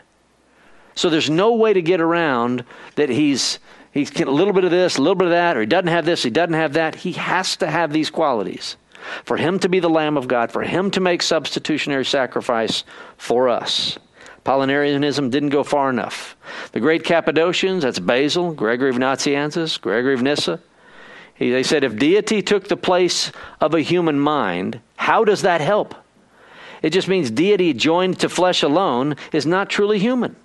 So 0.95 1.09
there's 1.09 1.29
no 1.29 1.53
way 1.53 1.73
to 1.73 1.81
get 1.81 2.01
around 2.01 2.63
that 2.95 3.09
he's 3.09 3.59
he's 3.91 4.11
a 4.19 4.25
little 4.25 4.53
bit 4.53 4.63
of 4.63 4.71
this, 4.71 4.97
a 4.97 5.01
little 5.01 5.15
bit 5.15 5.27
of 5.27 5.31
that, 5.31 5.57
or 5.57 5.61
he 5.61 5.65
doesn't 5.65 5.88
have 5.88 6.05
this, 6.05 6.23
he 6.23 6.29
doesn't 6.29 6.53
have 6.53 6.73
that. 6.73 6.95
He 6.95 7.13
has 7.13 7.55
to 7.57 7.67
have 7.67 7.93
these 7.93 8.09
qualities. 8.09 8.77
For 9.23 9.38
him 9.38 9.59
to 9.59 9.69
be 9.69 9.79
the 9.79 9.89
Lamb 9.89 10.17
of 10.17 10.27
God, 10.27 10.51
for 10.51 10.63
him 10.63 10.91
to 10.91 10.99
make 10.99 11.21
substitutionary 11.21 12.03
sacrifice 12.03 12.83
for 13.17 13.47
us. 13.47 13.97
Apollinarianism 14.43 15.29
didn't 15.29 15.49
go 15.49 15.63
far 15.63 15.89
enough. 15.89 16.35
The 16.71 16.79
great 16.79 17.03
Cappadocians, 17.03 17.83
that's 17.83 17.99
Basil, 17.99 18.53
Gregory 18.53 18.89
of 18.89 18.95
Nazianzus, 18.95 19.79
Gregory 19.79 20.13
of 20.13 20.21
Nyssa, 20.21 20.61
he, 21.35 21.51
they 21.51 21.63
said 21.63 21.83
if 21.83 21.97
deity 21.97 22.41
took 22.41 22.67
the 22.67 22.77
place 22.77 23.31
of 23.61 23.75
a 23.75 23.81
human 23.81 24.19
mind, 24.19 24.79
how 24.95 25.23
does 25.23 25.43
that 25.43 25.61
help? 25.61 25.93
It 26.82 26.91
just 26.91 27.07
means 27.07 27.32
deity 27.32 27.73
joined 27.73 28.19
to 28.19 28.30
flesh 28.30 28.63
alone 28.63 29.15
is 29.32 29.45
not 29.45 29.69
truly 29.69 29.99
human. 29.99 30.36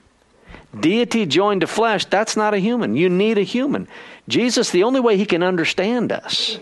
Deity 0.79 1.27
joined 1.27 1.61
to 1.61 1.67
flesh, 1.67 2.07
that's 2.07 2.37
not 2.37 2.55
a 2.55 2.59
human. 2.59 2.97
You 2.97 3.09
need 3.09 3.39
a 3.39 3.43
human. 3.43 3.89
Jesus, 4.29 4.71
the 4.71 4.85
only 4.85 5.01
way 5.01 5.17
he 5.17 5.27
can 5.27 5.43
understand 5.43 6.13
us, 6.13 6.59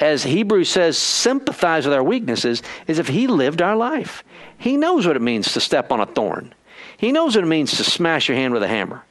as 0.00 0.24
Hebrews 0.24 0.68
says, 0.68 0.98
sympathize 0.98 1.84
with 1.86 1.94
our 1.94 2.02
weaknesses, 2.02 2.62
is 2.86 2.98
if 2.98 3.08
he 3.08 3.26
lived 3.26 3.62
our 3.62 3.76
life. 3.76 4.24
He 4.56 4.76
knows 4.76 5.06
what 5.06 5.16
it 5.16 5.22
means 5.22 5.52
to 5.52 5.60
step 5.60 5.92
on 5.92 6.00
a 6.00 6.06
thorn. 6.06 6.52
He 6.96 7.12
knows 7.12 7.36
what 7.36 7.44
it 7.44 7.48
means 7.48 7.76
to 7.76 7.84
smash 7.84 8.28
your 8.28 8.36
hand 8.36 8.52
with 8.52 8.62
a 8.62 8.68
hammer. 8.68 9.04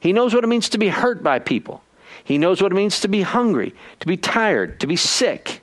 He 0.00 0.12
knows 0.12 0.34
what 0.34 0.44
it 0.44 0.48
means 0.48 0.68
to 0.70 0.78
be 0.78 0.88
hurt 0.88 1.22
by 1.22 1.38
people. 1.38 1.82
He 2.24 2.38
knows 2.38 2.60
what 2.60 2.72
it 2.72 2.74
means 2.74 3.00
to 3.00 3.08
be 3.08 3.22
hungry, 3.22 3.74
to 4.00 4.06
be 4.06 4.16
tired, 4.16 4.80
to 4.80 4.86
be 4.86 4.96
sick. 4.96 5.60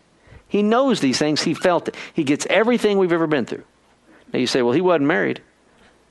He 0.51 0.63
knows 0.63 0.99
these 0.99 1.17
things. 1.17 1.41
He 1.41 1.53
felt 1.53 1.87
it. 1.87 1.95
He 2.13 2.25
gets 2.25 2.45
everything 2.49 2.97
we've 2.97 3.13
ever 3.13 3.25
been 3.25 3.45
through. 3.45 3.63
Now 4.33 4.39
you 4.39 4.47
say, 4.47 4.61
well, 4.61 4.73
he 4.73 4.81
wasn't 4.81 5.05
married. 5.05 5.41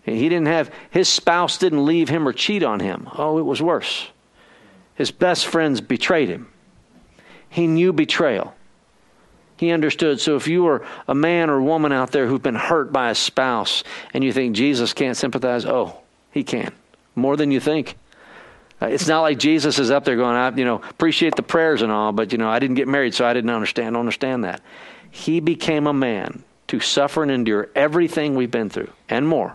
He 0.03 0.31
didn't 0.31 0.47
have, 0.47 0.71
his 0.89 1.11
spouse 1.11 1.59
didn't 1.59 1.85
leave 1.85 2.09
him 2.09 2.27
or 2.27 2.33
cheat 2.33 2.63
on 2.63 2.81
him. 2.81 3.07
Oh, 3.19 3.37
it 3.37 3.45
was 3.45 3.61
worse. 3.61 4.09
His 4.95 5.11
best 5.11 5.47
friends 5.47 5.83
betrayed 5.83 6.31
him. 6.31 6.49
He 7.51 7.67
knew 7.67 7.93
betrayal. 7.93 8.55
He 9.59 9.73
understood. 9.73 10.23
So 10.23 10.37
if 10.37 10.49
you 10.49 10.67
are 10.69 10.87
a 11.07 11.15
man 11.15 11.51
or 11.51 11.61
woman 11.61 11.93
out 11.93 12.11
there 12.11 12.27
who've 12.27 12.43
been 12.43 12.55
hurt 12.55 12.95
by 12.95 13.11
a 13.11 13.15
spouse 13.15 13.85
and 14.15 14.25
you 14.25 14.33
think 14.33 14.57
Jesus 14.57 14.95
can't 14.95 15.19
sympathize, 15.19 15.67
oh, 15.67 16.01
he 16.31 16.45
can. 16.45 16.73
More 17.15 17.37
than 17.37 17.51
you 17.51 17.61
think. 17.61 17.99
Uh, 18.81 18.87
it's 18.87 19.07
not 19.07 19.21
like 19.21 19.39
Jesus 19.39 19.79
is 19.79 19.91
up 19.91 20.05
there 20.05 20.17
going, 20.17 20.37
I, 20.37 20.51
you 20.55 20.65
know, 20.65 20.77
appreciate 20.77 21.37
the 21.37 21.43
prayers 21.43 21.83
and 21.83 21.93
all, 21.93 22.13
but, 22.13 22.33
you 22.33 22.39
know, 22.39 22.49
I 22.49 22.59
didn't 22.59 22.77
get 22.77 22.89
married, 22.89 23.15
so 23.15 23.27
I 23.27 23.35
didn't 23.35 23.51
understand, 23.51 23.97
understand 23.97 24.45
that. 24.45 24.63
He 25.11 25.41
became 25.41 25.87
a 25.87 25.93
man 25.93 26.45
to 26.69 26.81
suffer 26.81 27.23
and 27.23 27.31
endure 27.31 27.69
everything 27.75 28.37
we've 28.37 28.51
been 28.51 28.71
through 28.71 28.91
and 29.09 29.27
more 29.27 29.55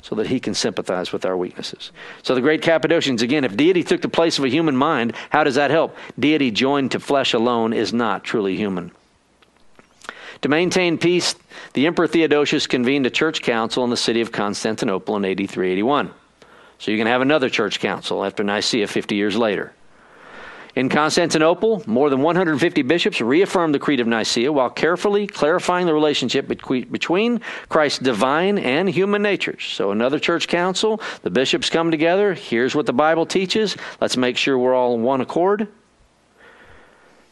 so 0.00 0.16
that 0.16 0.26
he 0.26 0.40
can 0.40 0.54
sympathize 0.54 1.12
with 1.12 1.24
our 1.24 1.36
weaknesses. 1.36 1.92
So 2.22 2.34
the 2.34 2.40
great 2.40 2.62
Cappadocians, 2.62 3.22
again, 3.22 3.44
if 3.44 3.56
deity 3.56 3.84
took 3.84 4.02
the 4.02 4.08
place 4.08 4.38
of 4.38 4.44
a 4.44 4.48
human 4.48 4.76
mind, 4.76 5.14
how 5.30 5.44
does 5.44 5.54
that 5.54 5.70
help? 5.70 5.96
Deity 6.18 6.50
joined 6.50 6.90
to 6.92 7.00
flesh 7.00 7.34
alone 7.34 7.72
is 7.72 7.92
not 7.92 8.24
truly 8.24 8.56
human. 8.56 8.90
To 10.40 10.48
maintain 10.48 10.98
peace, 10.98 11.36
the 11.74 11.86
Emperor 11.86 12.08
Theodosius 12.08 12.66
convened 12.66 13.06
a 13.06 13.10
church 13.10 13.42
council 13.42 13.84
in 13.84 13.90
the 13.90 13.96
city 13.96 14.20
of 14.20 14.32
Constantinople 14.32 15.16
in 15.16 15.24
AD 15.24 15.48
381. 15.48 16.12
So 16.82 16.90
you 16.90 16.98
can 16.98 17.06
have 17.06 17.22
another 17.22 17.48
church 17.48 17.78
council 17.78 18.24
after 18.24 18.42
Nicaea 18.42 18.88
50 18.88 19.14
years 19.14 19.36
later. 19.36 19.72
In 20.74 20.88
Constantinople, 20.88 21.84
more 21.86 22.10
than 22.10 22.22
150 22.22 22.82
bishops 22.82 23.20
reaffirmed 23.20 23.72
the 23.72 23.78
Creed 23.78 24.00
of 24.00 24.08
Nicaea 24.08 24.50
while 24.50 24.68
carefully 24.68 25.28
clarifying 25.28 25.86
the 25.86 25.94
relationship 25.94 26.48
between 26.48 27.40
Christ's 27.68 28.00
divine 28.00 28.58
and 28.58 28.90
human 28.90 29.22
natures. 29.22 29.62
So, 29.62 29.92
another 29.92 30.18
church 30.18 30.48
council, 30.48 31.00
the 31.22 31.30
bishops 31.30 31.70
come 31.70 31.92
together. 31.92 32.34
Here's 32.34 32.74
what 32.74 32.86
the 32.86 32.92
Bible 32.92 33.26
teaches. 33.26 33.76
Let's 34.00 34.16
make 34.16 34.36
sure 34.36 34.58
we're 34.58 34.74
all 34.74 34.96
in 34.96 35.04
one 35.04 35.20
accord. 35.20 35.68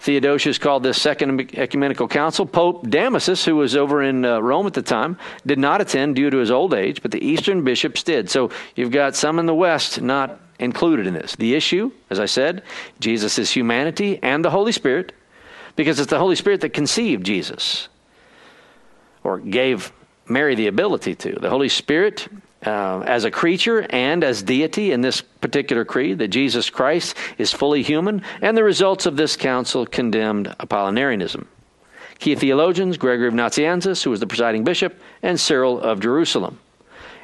Theodosius 0.00 0.56
called 0.56 0.82
this 0.82 1.00
Second 1.00 1.54
Ecumenical 1.58 2.08
Council. 2.08 2.46
Pope 2.46 2.86
Damasus, 2.86 3.44
who 3.44 3.56
was 3.56 3.76
over 3.76 4.02
in 4.02 4.24
uh, 4.24 4.40
Rome 4.40 4.66
at 4.66 4.72
the 4.72 4.82
time, 4.82 5.18
did 5.44 5.58
not 5.58 5.82
attend 5.82 6.16
due 6.16 6.30
to 6.30 6.38
his 6.38 6.50
old 6.50 6.72
age, 6.72 7.02
but 7.02 7.10
the 7.10 7.22
Eastern 7.22 7.64
bishops 7.64 8.02
did. 8.02 8.30
So 8.30 8.50
you've 8.74 8.92
got 8.92 9.14
some 9.14 9.38
in 9.38 9.44
the 9.44 9.54
West 9.54 10.00
not 10.00 10.40
included 10.58 11.06
in 11.06 11.12
this. 11.12 11.36
The 11.36 11.54
issue, 11.54 11.92
as 12.08 12.18
I 12.18 12.24
said, 12.24 12.62
Jesus 12.98 13.38
is 13.38 13.50
humanity 13.50 14.18
and 14.22 14.42
the 14.42 14.50
Holy 14.50 14.72
Spirit, 14.72 15.12
because 15.76 16.00
it's 16.00 16.10
the 16.10 16.18
Holy 16.18 16.36
Spirit 16.36 16.62
that 16.62 16.70
conceived 16.70 17.24
Jesus 17.26 17.88
or 19.22 19.38
gave 19.38 19.92
Mary 20.26 20.54
the 20.54 20.66
ability 20.66 21.14
to. 21.16 21.32
The 21.38 21.50
Holy 21.50 21.68
Spirit 21.68 22.26
uh, 22.66 23.00
as 23.00 23.24
a 23.24 23.30
creature 23.30 23.86
and 23.90 24.22
as 24.22 24.42
deity 24.42 24.92
in 24.92 25.00
this 25.00 25.20
particular 25.20 25.84
creed, 25.84 26.18
that 26.18 26.28
Jesus 26.28 26.70
Christ 26.70 27.16
is 27.38 27.52
fully 27.52 27.82
human, 27.82 28.22
and 28.42 28.56
the 28.56 28.64
results 28.64 29.06
of 29.06 29.16
this 29.16 29.36
council 29.36 29.86
condemned 29.86 30.54
Apollinarianism. 30.60 31.46
Key 32.18 32.34
theologians, 32.34 32.98
Gregory 32.98 33.28
of 33.28 33.34
Nazianzus, 33.34 34.02
who 34.02 34.10
was 34.10 34.20
the 34.20 34.26
presiding 34.26 34.64
bishop, 34.64 35.00
and 35.22 35.40
Cyril 35.40 35.80
of 35.80 36.00
Jerusalem. 36.00 36.58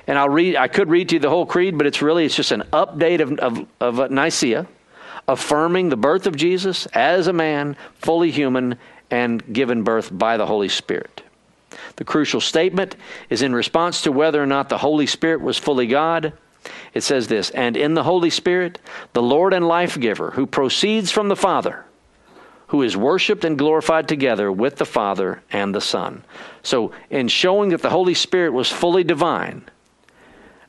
And 0.07 0.19
I'll 0.19 0.29
read, 0.29 0.57
I 0.57 0.69
could 0.69 0.89
read 0.89 1.11
to 1.11 1.17
you 1.17 1.19
the 1.21 1.29
whole 1.29 1.47
creed, 1.47 1.77
but 1.77 1.87
it's 1.87 2.01
really, 2.01 2.25
it's 2.25 2.37
just 2.37 2.53
an 2.53 2.63
update 2.73 3.21
of, 3.21 3.39
of, 3.39 3.67
of 3.81 4.11
Nicaea, 4.11 4.67
affirming 5.29 5.89
the 5.89 5.97
birth 5.97 6.27
of 6.27 6.37
Jesus 6.37 6.87
as 6.87 7.27
a 7.27 7.33
man, 7.33 7.77
fully 7.97 8.31
human, 8.31 8.79
and 9.11 9.53
given 9.53 9.83
birth 9.83 10.17
by 10.17 10.37
the 10.37 10.47
Holy 10.47 10.69
Spirit. 10.69 11.16
The 11.97 12.05
crucial 12.05 12.41
statement 12.41 12.97
is 13.31 13.43
in 13.43 13.55
response 13.55 14.03
to 14.03 14.13
whether 14.13 14.43
or 14.43 14.47
not 14.47 14.69
the 14.69 14.79
Holy 14.79 15.07
Spirit 15.07 15.41
was 15.41 15.59
fully 15.59 15.87
God. 15.87 16.33
It 16.95 17.03
says 17.03 17.29
this, 17.29 17.51
and 17.51 17.77
in 17.77 17.95
the 17.95 18.03
Holy 18.03 18.31
Spirit, 18.31 18.81
the 19.13 19.23
Lord 19.23 19.53
and 19.53 19.67
life 19.67 19.99
giver, 19.99 20.33
who 20.33 20.47
proceeds 20.47 21.13
from 21.13 21.29
the 21.29 21.37
Father, 21.37 21.85
who 22.69 22.83
is 22.83 22.97
worshiped 22.97 23.45
and 23.45 23.57
glorified 23.57 24.09
together 24.09 24.51
with 24.51 24.77
the 24.77 24.85
Father 24.85 25.43
and 25.51 25.75
the 25.75 25.81
Son. 25.81 26.25
So, 26.63 26.93
in 27.11 27.29
showing 27.29 27.69
that 27.69 27.83
the 27.83 27.91
Holy 27.91 28.15
Spirit 28.15 28.53
was 28.53 28.71
fully 28.71 29.05
divine, 29.05 29.69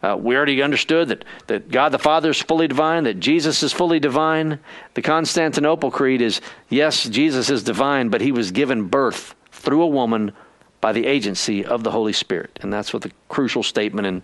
uh, 0.03 0.15
we 0.19 0.35
already 0.35 0.61
understood 0.61 1.07
that, 1.07 1.25
that 1.47 1.69
God 1.69 1.89
the 1.89 1.99
Father 1.99 2.29
is 2.29 2.41
fully 2.41 2.67
divine, 2.67 3.03
that 3.05 3.19
Jesus 3.19 3.63
is 3.63 3.73
fully 3.73 3.99
divine. 3.99 4.59
The 4.93 5.01
Constantinople 5.01 5.89
Creed 5.89 6.21
is 6.21 6.39
yes, 6.69 7.03
Jesus 7.05 7.49
is 7.49 7.63
divine, 7.63 8.09
but 8.09 8.21
he 8.21 8.31
was 8.31 8.51
given 8.51 8.87
birth 8.87 9.33
through 9.51 9.81
a 9.81 9.87
woman 9.87 10.33
by 10.81 10.91
the 10.91 11.05
agency 11.05 11.65
of 11.65 11.83
the 11.83 11.91
Holy 11.91 12.13
Spirit. 12.13 12.59
And 12.61 12.71
that's 12.71 12.93
what 12.93 13.01
the 13.01 13.11
crucial 13.29 13.63
statement 13.63 14.07
in 14.07 14.23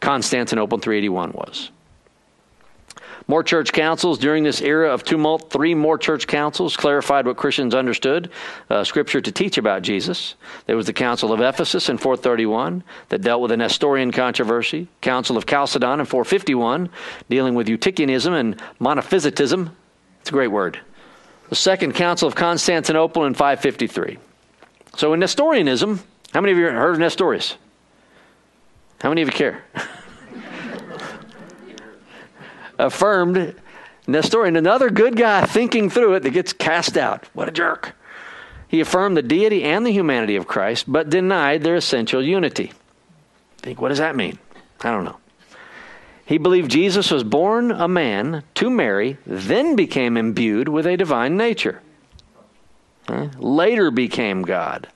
Constantinople 0.00 0.78
381 0.78 1.32
was. 1.32 1.70
More 3.26 3.42
church 3.42 3.72
councils 3.72 4.18
during 4.18 4.44
this 4.44 4.60
era 4.60 4.90
of 4.90 5.02
tumult. 5.02 5.50
Three 5.50 5.74
more 5.74 5.96
church 5.96 6.26
councils 6.26 6.76
clarified 6.76 7.26
what 7.26 7.38
Christians 7.38 7.74
understood 7.74 8.30
uh, 8.68 8.84
Scripture 8.84 9.22
to 9.22 9.32
teach 9.32 9.56
about 9.56 9.80
Jesus. 9.80 10.34
There 10.66 10.76
was 10.76 10.86
the 10.86 10.92
Council 10.92 11.32
of 11.32 11.40
Ephesus 11.40 11.88
in 11.88 11.96
431 11.96 12.84
that 13.08 13.22
dealt 13.22 13.40
with 13.40 13.50
the 13.50 13.56
Nestorian 13.56 14.12
controversy. 14.12 14.88
Council 15.00 15.38
of 15.38 15.46
Chalcedon 15.46 16.00
in 16.00 16.06
451 16.06 16.90
dealing 17.30 17.54
with 17.54 17.66
Eutychianism 17.66 18.38
and 18.38 18.60
Monophysitism. 18.78 19.70
It's 20.20 20.28
a 20.28 20.32
great 20.32 20.48
word. 20.48 20.78
The 21.48 21.56
Second 21.56 21.94
Council 21.94 22.28
of 22.28 22.34
Constantinople 22.34 23.24
in 23.24 23.32
553. 23.32 24.18
So 24.96 25.12
in 25.12 25.20
Nestorianism, 25.20 26.00
how 26.32 26.40
many 26.40 26.52
of 26.52 26.58
you 26.58 26.64
heard 26.64 26.94
of 26.94 26.98
Nestorius? 27.00 27.56
How 29.00 29.08
many 29.08 29.22
of 29.22 29.28
you 29.28 29.32
care? 29.32 29.64
affirmed 32.78 33.54
Nestorian, 34.06 34.56
another 34.56 34.90
good 34.90 35.16
guy 35.16 35.46
thinking 35.46 35.88
through 35.88 36.14
it 36.14 36.22
that 36.24 36.30
gets 36.30 36.52
cast 36.52 36.96
out. 36.96 37.28
What 37.32 37.48
a 37.48 37.52
jerk. 37.52 37.94
He 38.68 38.80
affirmed 38.80 39.16
the 39.16 39.22
deity 39.22 39.62
and 39.62 39.86
the 39.86 39.92
humanity 39.92 40.36
of 40.36 40.46
Christ, 40.46 40.84
but 40.88 41.10
denied 41.10 41.62
their 41.62 41.76
essential 41.76 42.22
unity. 42.22 42.72
Think, 43.58 43.80
what 43.80 43.90
does 43.90 43.98
that 43.98 44.16
mean? 44.16 44.38
I 44.82 44.90
don't 44.90 45.04
know. 45.04 45.18
He 46.26 46.38
believed 46.38 46.70
Jesus 46.70 47.10
was 47.10 47.22
born 47.22 47.70
a 47.70 47.86
man 47.86 48.42
to 48.54 48.70
Mary, 48.70 49.18
then 49.26 49.76
became 49.76 50.16
imbued 50.16 50.68
with 50.68 50.86
a 50.86 50.96
divine 50.96 51.36
nature. 51.36 51.82
Later 53.08 53.90
became 53.90 54.42
God. 54.42 54.88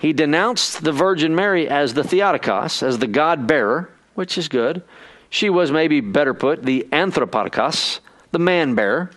He 0.00 0.12
denounced 0.12 0.82
the 0.82 0.92
Virgin 0.92 1.34
Mary 1.34 1.68
as 1.68 1.94
the 1.94 2.02
Theotokos, 2.02 2.82
as 2.82 2.98
the 2.98 3.06
God 3.06 3.46
bearer, 3.46 3.90
which 4.14 4.36
is 4.36 4.48
good. 4.48 4.82
She 5.30 5.48
was, 5.50 5.70
maybe 5.72 6.00
better 6.00 6.34
put, 6.34 6.62
the 6.62 6.86
Anthropotokos, 6.92 8.00
the 8.32 8.38
man 8.38 8.74
bearer, 8.74 9.10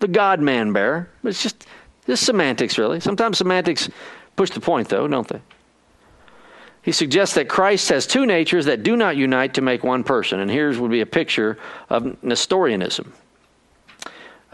the 0.00 0.08
God 0.08 0.40
man 0.40 0.72
bearer. 0.72 1.08
It's 1.22 1.42
just, 1.42 1.66
just 2.06 2.24
semantics, 2.24 2.76
really. 2.76 3.00
Sometimes 3.00 3.38
semantics 3.38 3.88
push 4.34 4.50
the 4.50 4.60
point, 4.60 4.88
though, 4.88 5.06
don't 5.06 5.28
they? 5.28 5.40
He 6.82 6.92
suggests 6.92 7.34
that 7.34 7.48
Christ 7.48 7.88
has 7.88 8.06
two 8.06 8.26
natures 8.26 8.66
that 8.66 8.82
do 8.82 8.96
not 8.96 9.16
unite 9.16 9.54
to 9.54 9.60
make 9.60 9.82
one 9.82 10.04
person. 10.04 10.40
And 10.40 10.50
here's 10.50 10.78
would 10.78 10.90
be 10.90 11.00
a 11.00 11.06
picture 11.06 11.58
of 11.88 12.22
Nestorianism. 12.22 13.12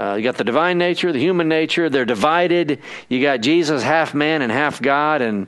Uh, 0.02 0.16
you 0.16 0.22
got 0.24 0.36
the 0.36 0.42
divine 0.42 0.78
nature, 0.78 1.12
the 1.12 1.20
human 1.20 1.48
nature. 1.48 1.88
They're 1.88 2.04
divided. 2.04 2.80
You 3.08 3.22
got 3.22 3.40
Jesus, 3.40 3.84
half 3.84 4.14
man 4.14 4.42
and 4.42 4.50
half 4.50 4.82
God, 4.82 5.22
and 5.22 5.46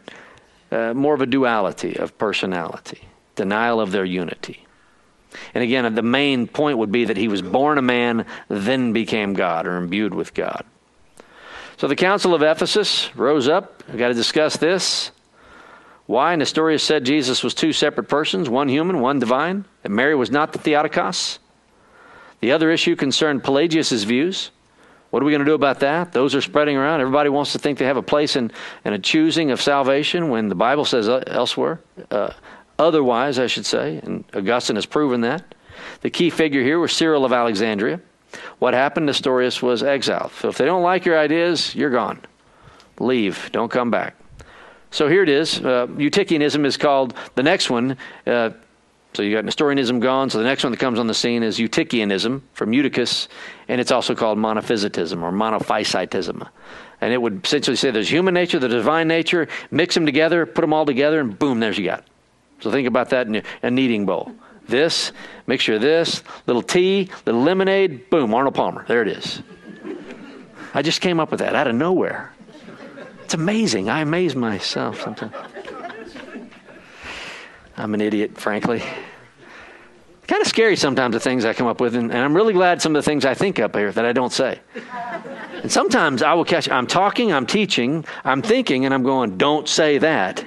uh, 0.71 0.95
more 0.95 1.13
of 1.13 1.21
a 1.21 1.27
duality 1.27 1.97
of 1.97 2.17
personality, 2.19 3.01
denial 3.35 3.81
of 3.81 3.91
their 3.91 4.05
unity. 4.05 4.65
And 5.55 5.65
again, 5.65 5.93
the 5.97 6.03
main 6.03 6.47
point 6.47 6.79
would 6.79 6.93
be 6.93 7.07
that 7.07 7.17
he 7.17 7.27
was 7.27 7.43
born 7.43 7.79
a 7.79 7.83
man, 7.83 8.27
then 8.47 8.93
became 8.93 9.35
God 9.35 9.67
or 9.67 9.77
imbued 9.77 10.15
with 10.15 10.35
God. 10.35 10.65
So 11.77 11.89
the 11.89 11.97
Council 11.97 12.33
of 12.33 12.43
Ephesus 12.43 13.11
rose 13.17 13.49
up. 13.49 13.83
We've 13.89 13.99
got 13.99 14.09
to 14.09 14.15
discuss 14.15 14.57
this. 14.57 15.11
Why? 16.07 16.37
Nestorius 16.37 16.85
said 16.85 17.05
Jesus 17.05 17.43
was 17.43 17.55
two 17.55 17.73
separate 17.73 18.09
persons, 18.09 18.49
one 18.49 18.69
human, 18.69 19.01
one 19.01 19.19
divine, 19.19 19.65
that 19.83 19.89
Mary 19.89 20.15
was 20.15 20.31
not 20.31 20.53
the 20.53 20.61
Theotokos. 20.61 21.41
The 22.45 22.53
other 22.53 22.71
issue 22.71 22.95
concerned 22.95 23.43
Pelagius' 23.43 24.03
views. 24.03 24.51
What 25.09 25.23
are 25.23 25.25
we 25.25 25.33
going 25.33 25.39
to 25.39 25.47
do 25.47 25.55
about 25.55 25.81
that? 25.81 26.13
Those 26.13 26.35
are 26.35 26.43
spreading 26.43 26.77
around. 26.77 27.01
Everybody 27.01 27.31
wants 27.31 27.53
to 27.53 27.59
think 27.59 27.79
they 27.79 27.87
have 27.87 27.97
a 27.97 28.03
place 28.03 28.37
in, 28.37 28.53
in 28.85 28.93
a 28.93 28.99
choosing 28.99 29.51
of 29.51 29.63
salvation 29.63 30.29
when 30.29 30.51
the 30.51 30.55
Bible 30.55 30.85
says 30.85 31.09
uh, 31.09 31.25
elsewhere. 31.27 31.81
Uh, 32.11 32.35
otherwise, 32.79 33.39
I 33.39 33.47
should 33.47 33.65
say, 33.65 33.99
and 34.03 34.25
Augustine 34.35 34.77
has 34.77 34.85
proven 34.85 35.23
that. 35.23 35.55
The 36.03 36.11
key 36.11 36.29
figure 36.29 36.63
here 36.63 36.79
was 36.79 36.93
Cyril 36.93 37.25
of 37.25 37.33
Alexandria. 37.33 37.99
What 38.59 38.75
happened? 38.75 39.07
Nestorius 39.07 39.63
was 39.63 39.83
exiled. 39.83 40.33
So 40.33 40.51
if 40.51 40.59
they 40.59 40.67
don't 40.67 40.83
like 40.83 41.07
your 41.07 41.19
ideas, 41.19 41.75
you're 41.75 41.89
gone. 41.89 42.21
Leave. 43.01 43.49
Don't 43.53 43.71
come 43.71 43.91
back. 43.91 44.17
So 44.91 45.09
here 45.09 45.23
it 45.23 45.31
is. 45.31 45.61
Uh, 45.61 45.87
Eutychianism 45.87 46.67
is 46.67 46.77
called 46.77 47.15
the 47.37 47.43
next 47.43 47.71
one. 47.71 47.97
Uh, 48.27 48.51
so 49.15 49.23
you 49.23 49.35
got 49.35 49.45
Nestorianism 49.45 50.01
gone. 50.01 50.29
So 50.29 50.39
the 50.39 50.45
next 50.45 50.65
one 50.65 50.73
that 50.73 50.81
comes 50.81 50.99
on 50.99 51.07
the 51.07 51.15
scene 51.15 51.43
is 51.43 51.59
Eutychianism 51.59 52.43
from 52.53 52.73
Eutychus, 52.73 53.29
and 53.69 53.81
it's 53.81 53.93
also 53.93 54.15
called 54.15 54.39
monophysitism 54.39 55.23
or 55.23 55.31
monophysitism. 55.31 56.49
And 57.01 57.13
it 57.13 57.23
would 57.23 57.45
essentially 57.45 57.77
say 57.77 57.91
there's 57.91 58.11
human 58.11 58.35
nature, 58.35 58.59
the 58.59 58.69
divine 58.69 59.07
nature, 59.07 59.49
mix 59.71 59.95
them 59.95 60.05
together, 60.05 60.47
put 60.47 60.63
them 60.63 60.73
all 60.73 60.85
together, 60.85 61.21
and 61.21 61.39
boom, 61.39 61.61
there's 61.61 61.79
you 61.79 61.85
got. 61.85 62.05
So 62.61 62.71
think 62.71 62.89
about 62.89 63.11
that 63.11 63.27
in 63.29 63.43
a 63.63 63.71
kneading 63.71 64.05
bowl. 64.05 64.33
This, 64.67 65.13
mixture 65.47 65.75
of 65.75 65.81
this, 65.81 66.23
little 66.47 66.63
tea, 66.63 67.11
little 67.27 67.43
lemonade, 67.43 68.09
boom, 68.11 68.35
Arnold 68.35 68.55
Palmer. 68.55 68.85
There 68.89 69.03
it 69.03 69.09
is. 69.09 69.43
I 70.73 70.83
just 70.83 71.01
came 71.01 71.21
up 71.21 71.31
with 71.31 71.41
that 71.41 71.55
out 71.55 71.67
of 71.69 71.75
nowhere. 71.77 72.33
It's 73.23 73.35
amazing. 73.35 73.89
I 73.91 74.01
amaze 74.01 74.35
myself 74.35 75.03
sometimes. 75.03 75.35
I'm 77.77 77.95
an 77.95 78.01
idiot, 78.01 78.39
frankly. 78.39 78.83
Kind 80.27 80.41
of 80.41 80.49
scary 80.49 80.77
sometimes 80.77 81.13
the 81.13 81.21
things 81.21 81.45
I 81.45 81.53
come 81.53 81.67
up 81.67 81.81
with, 81.81 81.97
and, 81.97 82.11
and, 82.11 82.21
I'm 82.21 82.35
really 82.35 82.55
glad 82.55 82.81
some 82.81 82.97
of 82.97 83.05
the 83.05 83.09
things 83.09 83.27
I 83.27 83.35
think 83.35 83.59
up 83.59 83.77
here 83.77 83.93
that 83.93 84.07
I 84.07 84.13
don't 84.13 84.33
say. 84.33 84.59
And 85.63 85.71
sometimes 85.71 86.23
I 86.23 86.33
will 86.33 86.47
catch, 86.47 86.71
I'm 86.71 86.87
talking, 86.87 87.33
I'm 87.33 87.47
teaching, 87.47 88.07
I'm 88.25 88.41
thinking, 88.41 88.87
and 88.87 88.95
I'm 88.95 89.03
going, 89.03 89.37
don't 89.37 89.69
say 89.69 89.99
that. 89.99 90.47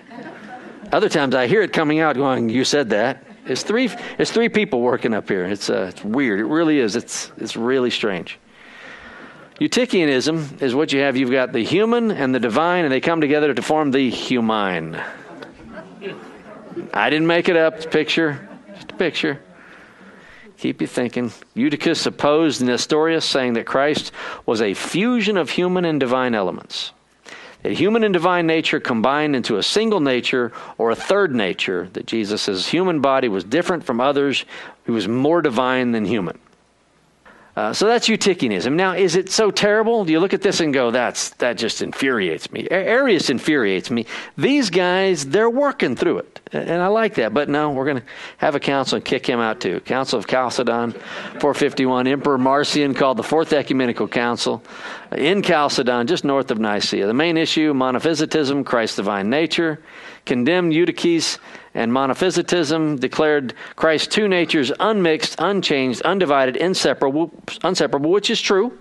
Other 0.92 1.10
times 1.10 1.36
I 1.36 1.46
hear 1.48 1.62
it 1.62 1.74
coming 1.74 2.00
out 2.00 2.16
going, 2.16 2.50
you 2.50 2.64
said 2.64 2.90
that. 2.90 3.24
It's 3.46 3.62
three, 3.62 3.90
it's 4.18 4.32
three 4.32 4.50
people 4.50 4.82
working 4.82 5.14
up 5.14 5.30
here. 5.30 5.46
It's, 5.46 5.70
uh, 5.70 5.88
it's 5.90 6.04
weird. 6.04 6.40
It 6.40 6.46
really 6.46 6.80
is. 6.80 6.96
It's, 6.96 7.32
it's 7.38 7.56
really 7.56 7.92
strange. 7.92 8.40
Eutychianism 9.60 10.62
is 10.62 10.76
what 10.76 10.92
you 10.92 11.02
have. 11.02 11.16
You've 11.18 11.32
got 11.32 11.54
the 11.54 11.64
human 11.64 12.12
and 12.12 12.34
the 12.34 12.40
divine, 12.40 12.86
and 12.86 12.92
they 12.92 13.00
come 13.00 13.22
together 13.22 13.54
to 13.54 13.62
form 13.62 13.92
the 13.92 14.12
humine. 14.12 15.04
I 16.94 17.10
didn't 17.10 17.28
make 17.28 17.50
it 17.50 17.56
up. 17.56 17.76
It's 17.76 17.86
a 17.86 17.90
picture. 17.90 18.48
Just 18.76 18.92
a 18.92 18.96
picture. 18.96 19.40
Keep 20.58 20.82
you 20.82 20.88
thinking. 20.88 21.32
Eutychus 21.54 22.06
opposed 22.06 22.62
Nestorius, 22.62 23.26
saying 23.26 23.54
that 23.54 23.66
Christ 23.66 24.12
was 24.46 24.62
a 24.62 24.74
fusion 24.74 25.38
of 25.38 25.52
human 25.52 25.86
and 25.86 26.00
divine 26.00 26.34
elements. 26.34 26.92
That 27.64 27.74
human 27.74 28.04
and 28.04 28.14
divine 28.14 28.48
nature 28.48 28.80
combined 28.80 29.36
into 29.36 29.58
a 29.58 29.64
single 29.64 30.00
nature 30.00 30.52
or 30.78 30.92
a 30.92 30.96
third 30.96 31.34
nature, 31.34 31.90
that 31.94 32.08
Jesus' 32.08 32.68
human 32.68 33.02
body 33.02 33.28
was 33.28 33.44
different 33.44 33.84
from 33.84 34.02
others, 34.02 34.46
he 34.86 34.92
was 34.92 35.08
more 35.08 35.42
divine 35.42 35.92
than 35.92 36.06
human. 36.06 36.40
Uh, 37.58 37.74
so 37.74 37.88
that's 37.88 38.08
Eutychianism. 38.08 38.74
Now, 38.74 38.94
is 38.94 39.16
it 39.16 39.32
so 39.32 39.50
terrible? 39.50 40.06
Do 40.06 40.12
you 40.12 40.20
look 40.20 40.36
at 40.36 40.44
this 40.44 40.60
and 40.60 40.72
go, 40.72 40.92
"That's 40.92 41.32
that 41.42 41.58
just 41.58 41.82
infuriates 41.82 42.52
me"? 42.52 42.68
Arius 42.70 43.32
infuriates 43.32 43.90
me. 43.90 44.06
These 44.38 44.70
guys, 44.70 45.26
they're 45.26 45.50
working 45.50 45.96
through 45.96 46.20
it, 46.20 46.40
and 46.54 46.80
I 46.80 46.86
like 46.86 47.16
that. 47.16 47.34
But 47.34 47.50
no, 47.50 47.72
we're 47.72 47.86
going 47.86 47.98
to 47.98 48.04
have 48.38 48.54
a 48.54 48.60
council 48.60 48.98
and 48.98 49.04
kick 49.04 49.26
him 49.26 49.40
out 49.40 49.60
too. 49.60 49.80
Council 49.80 50.20
of 50.20 50.28
Chalcedon, 50.28 50.92
451. 50.92 52.06
Emperor 52.06 52.38
Marcian 52.38 52.94
called 52.94 53.18
the 53.18 53.24
Fourth 53.24 53.52
Ecumenical 53.52 54.08
Council 54.08 54.62
in 55.12 55.42
Chalcedon, 55.42 56.06
just 56.06 56.24
north 56.24 56.52
of 56.52 56.60
Nicaea. 56.60 57.08
The 57.08 57.14
main 57.16 57.38
issue: 57.38 57.74
monophysitism, 57.74 58.68
Christ's 58.68 58.98
divine 58.98 59.32
nature. 59.32 59.80
Condemned 60.28 60.74
Eutyches 60.74 61.40
and 61.78 61.94
monophysitism 61.94 63.00
declared 63.00 63.54
Christ's 63.76 64.08
two 64.08 64.28
natures 64.28 64.72
unmixed, 64.80 65.36
unchanged, 65.38 66.02
undivided, 66.02 66.58
inseparable, 66.58 67.32
inseparable, 67.64 68.10
which 68.10 68.32
is 68.32 68.42
true. 68.42 68.76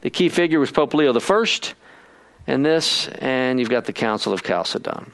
The 0.00 0.08
key 0.08 0.30
figure 0.30 0.58
was 0.58 0.70
Pope 0.70 0.94
Leo 0.94 1.12
I 1.14 1.46
in 2.46 2.62
this, 2.62 3.08
and 3.08 3.60
you've 3.60 3.68
got 3.68 3.84
the 3.84 3.92
Council 3.92 4.32
of 4.32 4.42
Chalcedon, 4.42 5.12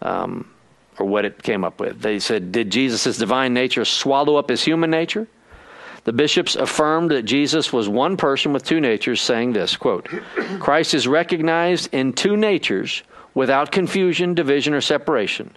um, 0.00 0.50
or 0.98 1.04
what 1.04 1.26
it 1.26 1.42
came 1.42 1.64
up 1.64 1.78
with. 1.78 2.00
They 2.00 2.18
said, 2.18 2.50
Did 2.50 2.70
Jesus' 2.70 3.18
divine 3.18 3.52
nature 3.52 3.84
swallow 3.84 4.36
up 4.36 4.48
his 4.48 4.64
human 4.64 4.90
nature? 4.90 5.26
The 6.04 6.14
bishops 6.14 6.56
affirmed 6.56 7.10
that 7.10 7.26
Jesus 7.26 7.74
was 7.74 7.90
one 7.90 8.16
person 8.16 8.54
with 8.54 8.64
two 8.64 8.80
natures, 8.80 9.20
saying 9.20 9.52
this 9.52 9.76
quote, 9.76 10.08
Christ 10.60 10.94
is 10.94 11.06
recognized 11.06 11.92
in 11.92 12.14
two 12.14 12.38
natures 12.38 13.02
without 13.34 13.70
confusion, 13.70 14.32
division, 14.32 14.72
or 14.72 14.80
separation 14.80 15.54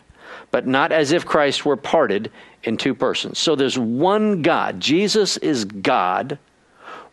but 0.52 0.68
not 0.68 0.92
as 0.92 1.12
if 1.12 1.26
Christ 1.26 1.66
were 1.66 1.78
parted 1.78 2.32
in 2.64 2.78
two 2.78 2.94
persons. 2.94 3.40
So 3.40 3.56
there's 3.56 3.78
one 3.78 4.42
God. 4.42 4.80
Jesus 4.80 5.38
is 5.38 5.66
God 5.66 6.38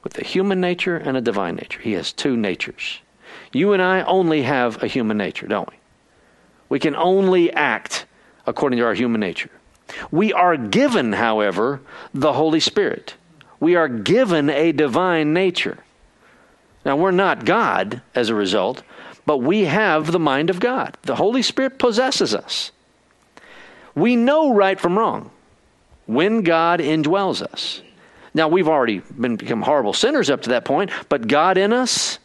with 0.02 0.18
a 0.18 0.24
human 0.24 0.60
nature 0.60 0.96
and 0.96 1.16
a 1.16 1.20
divine 1.20 1.56
nature. 1.56 1.80
He 1.80 1.92
has 1.92 2.12
two 2.12 2.36
natures. 2.36 3.00
You 3.52 3.72
and 3.72 3.82
I 3.82 4.02
only 4.02 4.42
have 4.42 4.82
a 4.82 4.86
human 4.86 5.16
nature, 5.16 5.46
don't 5.46 5.68
we? 5.68 5.76
We 6.68 6.78
can 6.78 6.94
only 6.96 7.52
act 7.52 8.06
according 8.46 8.78
to 8.78 8.84
our 8.84 8.94
human 8.94 9.20
nature. 9.20 9.50
We 10.10 10.32
are 10.32 10.56
given, 10.56 11.12
however, 11.12 11.80
the 12.14 12.32
Holy 12.32 12.60
Spirit. 12.60 13.14
We 13.58 13.74
are 13.74 13.88
given 13.88 14.48
a 14.48 14.72
divine 14.72 15.32
nature. 15.32 15.78
Now, 16.84 16.96
we're 16.96 17.10
not 17.10 17.44
God 17.44 18.00
as 18.14 18.28
a 18.28 18.34
result, 18.34 18.82
but 19.26 19.38
we 19.38 19.64
have 19.64 20.12
the 20.12 20.18
mind 20.18 20.48
of 20.48 20.60
God. 20.60 20.96
The 21.02 21.16
Holy 21.16 21.42
Spirit 21.42 21.78
possesses 21.78 22.34
us. 22.34 22.70
We 23.94 24.16
know 24.16 24.54
right 24.54 24.78
from 24.78 24.98
wrong 24.98 25.30
when 26.06 26.42
God 26.42 26.80
indwells 26.80 27.42
us. 27.42 27.82
Now, 28.32 28.48
we've 28.48 28.68
already 28.68 28.98
been 28.98 29.36
become 29.36 29.62
horrible 29.62 29.92
sinners 29.92 30.30
up 30.30 30.42
to 30.42 30.50
that 30.50 30.64
point, 30.64 30.90
but 31.08 31.26
God 31.26 31.58
in 31.58 31.72
us, 31.72 32.18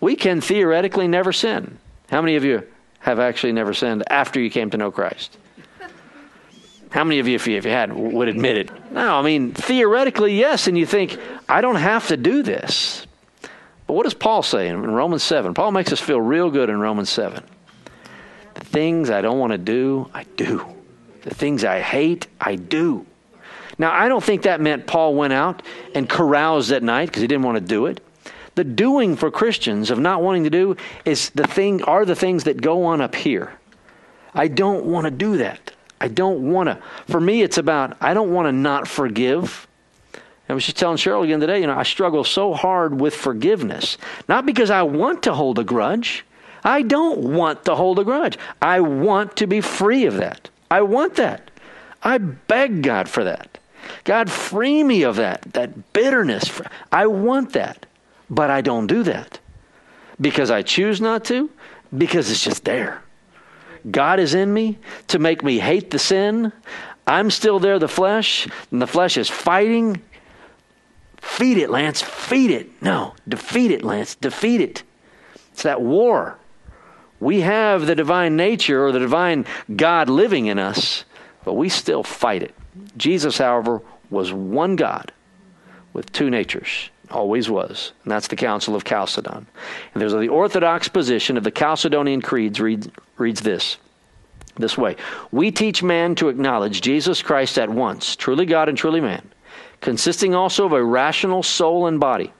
we 0.00 0.16
can 0.16 0.40
theoretically 0.40 1.08
never 1.08 1.32
sin. 1.32 1.78
How 2.08 2.22
many 2.22 2.36
of 2.36 2.44
you 2.44 2.66
have 3.00 3.18
actually 3.18 3.52
never 3.52 3.74
sinned 3.74 4.04
after 4.08 4.40
you 4.40 4.50
came 4.50 4.70
to 4.70 4.76
know 4.76 4.90
Christ? 4.90 5.36
How 6.90 7.04
many 7.04 7.18
of 7.18 7.28
you, 7.28 7.34
if 7.34 7.46
you, 7.46 7.56
if 7.56 7.64
you 7.64 7.70
had, 7.70 7.92
would 7.92 8.28
admit 8.28 8.56
it? 8.56 8.92
No, 8.92 9.16
I 9.16 9.22
mean, 9.22 9.52
theoretically, 9.52 10.38
yes, 10.38 10.66
and 10.66 10.78
you 10.78 10.86
think, 10.86 11.18
I 11.48 11.60
don't 11.60 11.76
have 11.76 12.08
to 12.08 12.16
do 12.16 12.42
this. 12.42 13.06
But 13.86 13.94
what 13.94 14.04
does 14.04 14.14
Paul 14.14 14.42
say 14.42 14.68
in 14.68 14.80
Romans 14.80 15.22
7? 15.22 15.52
Paul 15.54 15.72
makes 15.72 15.92
us 15.92 16.00
feel 16.00 16.20
real 16.20 16.50
good 16.50 16.70
in 16.70 16.80
Romans 16.80 17.10
7. 17.10 17.42
The 18.54 18.64
things 18.64 19.10
I 19.10 19.20
don't 19.20 19.38
want 19.38 19.52
to 19.52 19.58
do, 19.58 20.10
I 20.14 20.24
do. 20.36 20.75
The 21.26 21.34
things 21.34 21.64
I 21.64 21.80
hate, 21.80 22.28
I 22.40 22.54
do. 22.54 23.04
Now, 23.78 23.92
I 23.92 24.08
don't 24.08 24.22
think 24.22 24.42
that 24.42 24.60
meant 24.60 24.86
Paul 24.86 25.16
went 25.16 25.32
out 25.32 25.60
and 25.92 26.08
caroused 26.08 26.70
at 26.70 26.84
night 26.84 27.06
because 27.06 27.20
he 27.20 27.26
didn't 27.26 27.42
want 27.42 27.56
to 27.56 27.64
do 27.64 27.86
it. 27.86 28.00
The 28.54 28.62
doing 28.62 29.16
for 29.16 29.32
Christians 29.32 29.90
of 29.90 29.98
not 29.98 30.22
wanting 30.22 30.44
to 30.44 30.50
do 30.50 30.76
is 31.04 31.30
the 31.30 31.48
thing 31.48 31.82
are 31.82 32.04
the 32.04 32.14
things 32.14 32.44
that 32.44 32.62
go 32.62 32.84
on 32.84 33.00
up 33.00 33.16
here. 33.16 33.52
I 34.34 34.46
don't 34.46 34.84
want 34.84 35.06
to 35.06 35.10
do 35.10 35.38
that. 35.38 35.72
I 36.00 36.06
don't 36.06 36.52
want 36.52 36.68
to. 36.68 36.80
For 37.08 37.20
me, 37.20 37.42
it's 37.42 37.58
about 37.58 37.96
I 38.00 38.14
don't 38.14 38.32
want 38.32 38.46
to 38.46 38.52
not 38.52 38.86
forgive. 38.86 39.66
I 40.48 40.54
was 40.54 40.64
just 40.64 40.76
telling 40.76 40.96
Cheryl 40.96 41.24
again 41.24 41.40
today, 41.40 41.60
you 41.60 41.66
know, 41.66 41.76
I 41.76 41.82
struggle 41.82 42.22
so 42.22 42.54
hard 42.54 43.00
with 43.00 43.16
forgiveness. 43.16 43.98
Not 44.28 44.46
because 44.46 44.70
I 44.70 44.84
want 44.84 45.24
to 45.24 45.34
hold 45.34 45.58
a 45.58 45.64
grudge. 45.64 46.24
I 46.62 46.82
don't 46.82 47.34
want 47.34 47.64
to 47.64 47.74
hold 47.74 47.98
a 47.98 48.04
grudge. 48.04 48.38
I 48.62 48.78
want 48.78 49.34
to 49.38 49.48
be 49.48 49.60
free 49.60 50.06
of 50.06 50.14
that. 50.18 50.50
I 50.70 50.82
want 50.82 51.14
that. 51.16 51.50
I 52.02 52.18
beg 52.18 52.82
God 52.82 53.08
for 53.08 53.24
that. 53.24 53.58
God, 54.04 54.30
free 54.30 54.82
me 54.82 55.02
of 55.02 55.16
that, 55.16 55.42
that 55.52 55.92
bitterness. 55.92 56.60
I 56.90 57.06
want 57.06 57.52
that, 57.52 57.86
but 58.28 58.50
I 58.50 58.60
don't 58.60 58.86
do 58.86 59.02
that 59.04 59.38
because 60.20 60.50
I 60.50 60.62
choose 60.62 61.00
not 61.00 61.24
to, 61.26 61.50
because 61.96 62.30
it's 62.30 62.42
just 62.42 62.64
there. 62.64 63.02
God 63.90 64.18
is 64.18 64.34
in 64.34 64.52
me 64.52 64.78
to 65.08 65.18
make 65.18 65.44
me 65.44 65.58
hate 65.58 65.90
the 65.90 65.98
sin. 65.98 66.52
I'm 67.06 67.30
still 67.30 67.60
there, 67.60 67.78
the 67.78 67.88
flesh, 67.88 68.48
and 68.72 68.82
the 68.82 68.86
flesh 68.86 69.16
is 69.16 69.28
fighting. 69.28 70.02
Feed 71.18 71.58
it, 71.58 71.70
Lance. 71.70 72.02
Feed 72.02 72.50
it. 72.50 72.82
No, 72.82 73.14
defeat 73.28 73.70
it, 73.70 73.84
Lance. 73.84 74.16
Defeat 74.16 74.60
it. 74.60 74.82
It's 75.52 75.62
that 75.62 75.80
war. 75.80 76.38
We 77.20 77.40
have 77.40 77.86
the 77.86 77.94
divine 77.94 78.36
nature 78.36 78.84
or 78.84 78.92
the 78.92 78.98
divine 78.98 79.46
God 79.74 80.08
living 80.08 80.46
in 80.46 80.58
us, 80.58 81.04
but 81.44 81.54
we 81.54 81.68
still 81.68 82.02
fight 82.02 82.42
it. 82.42 82.54
Jesus, 82.96 83.38
however, 83.38 83.80
was 84.10 84.32
one 84.32 84.76
God 84.76 85.12
with 85.92 86.12
two 86.12 86.30
natures. 86.30 86.90
Always 87.10 87.48
was. 87.48 87.92
And 88.04 88.12
that's 88.12 88.28
the 88.28 88.36
Council 88.36 88.74
of 88.74 88.84
Chalcedon. 88.84 89.46
And 89.94 90.02
there's 90.02 90.12
the 90.12 90.28
Orthodox 90.28 90.88
position 90.88 91.36
of 91.36 91.44
the 91.44 91.52
Chalcedonian 91.52 92.22
creeds 92.22 92.60
reads, 92.60 92.88
reads 93.16 93.40
this 93.40 93.78
this 94.56 94.76
way 94.76 94.96
We 95.30 95.50
teach 95.50 95.82
man 95.82 96.14
to 96.16 96.28
acknowledge 96.28 96.80
Jesus 96.80 97.22
Christ 97.22 97.58
at 97.58 97.70
once, 97.70 98.16
truly 98.16 98.46
God 98.46 98.68
and 98.68 98.76
truly 98.76 99.00
man, 99.00 99.30
consisting 99.80 100.34
also 100.34 100.66
of 100.66 100.72
a 100.72 100.82
rational 100.82 101.42
soul 101.42 101.86
and 101.86 102.00
body, 102.00 102.32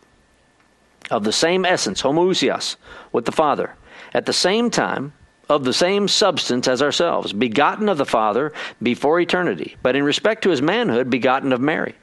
of 1.10 1.24
the 1.24 1.32
same 1.32 1.64
essence, 1.64 2.02
homoousios, 2.02 2.76
with 3.12 3.24
the 3.24 3.32
Father, 3.32 3.74
at 4.14 4.26
the 4.26 4.32
same 4.32 4.70
time, 4.70 5.12
of 5.48 5.64
the 5.64 5.72
same 5.72 6.08
substance 6.08 6.66
as 6.66 6.82
ourselves, 6.82 7.32
begotten 7.32 7.88
of 7.88 7.98
the 7.98 8.04
Father 8.04 8.52
before 8.82 9.20
eternity, 9.20 9.76
but 9.82 9.94
in 9.94 10.02
respect 10.02 10.42
to 10.42 10.50
his 10.50 10.62
manhood, 10.62 11.08
begotten 11.08 11.52
of 11.52 11.60
Mary, 11.60 11.94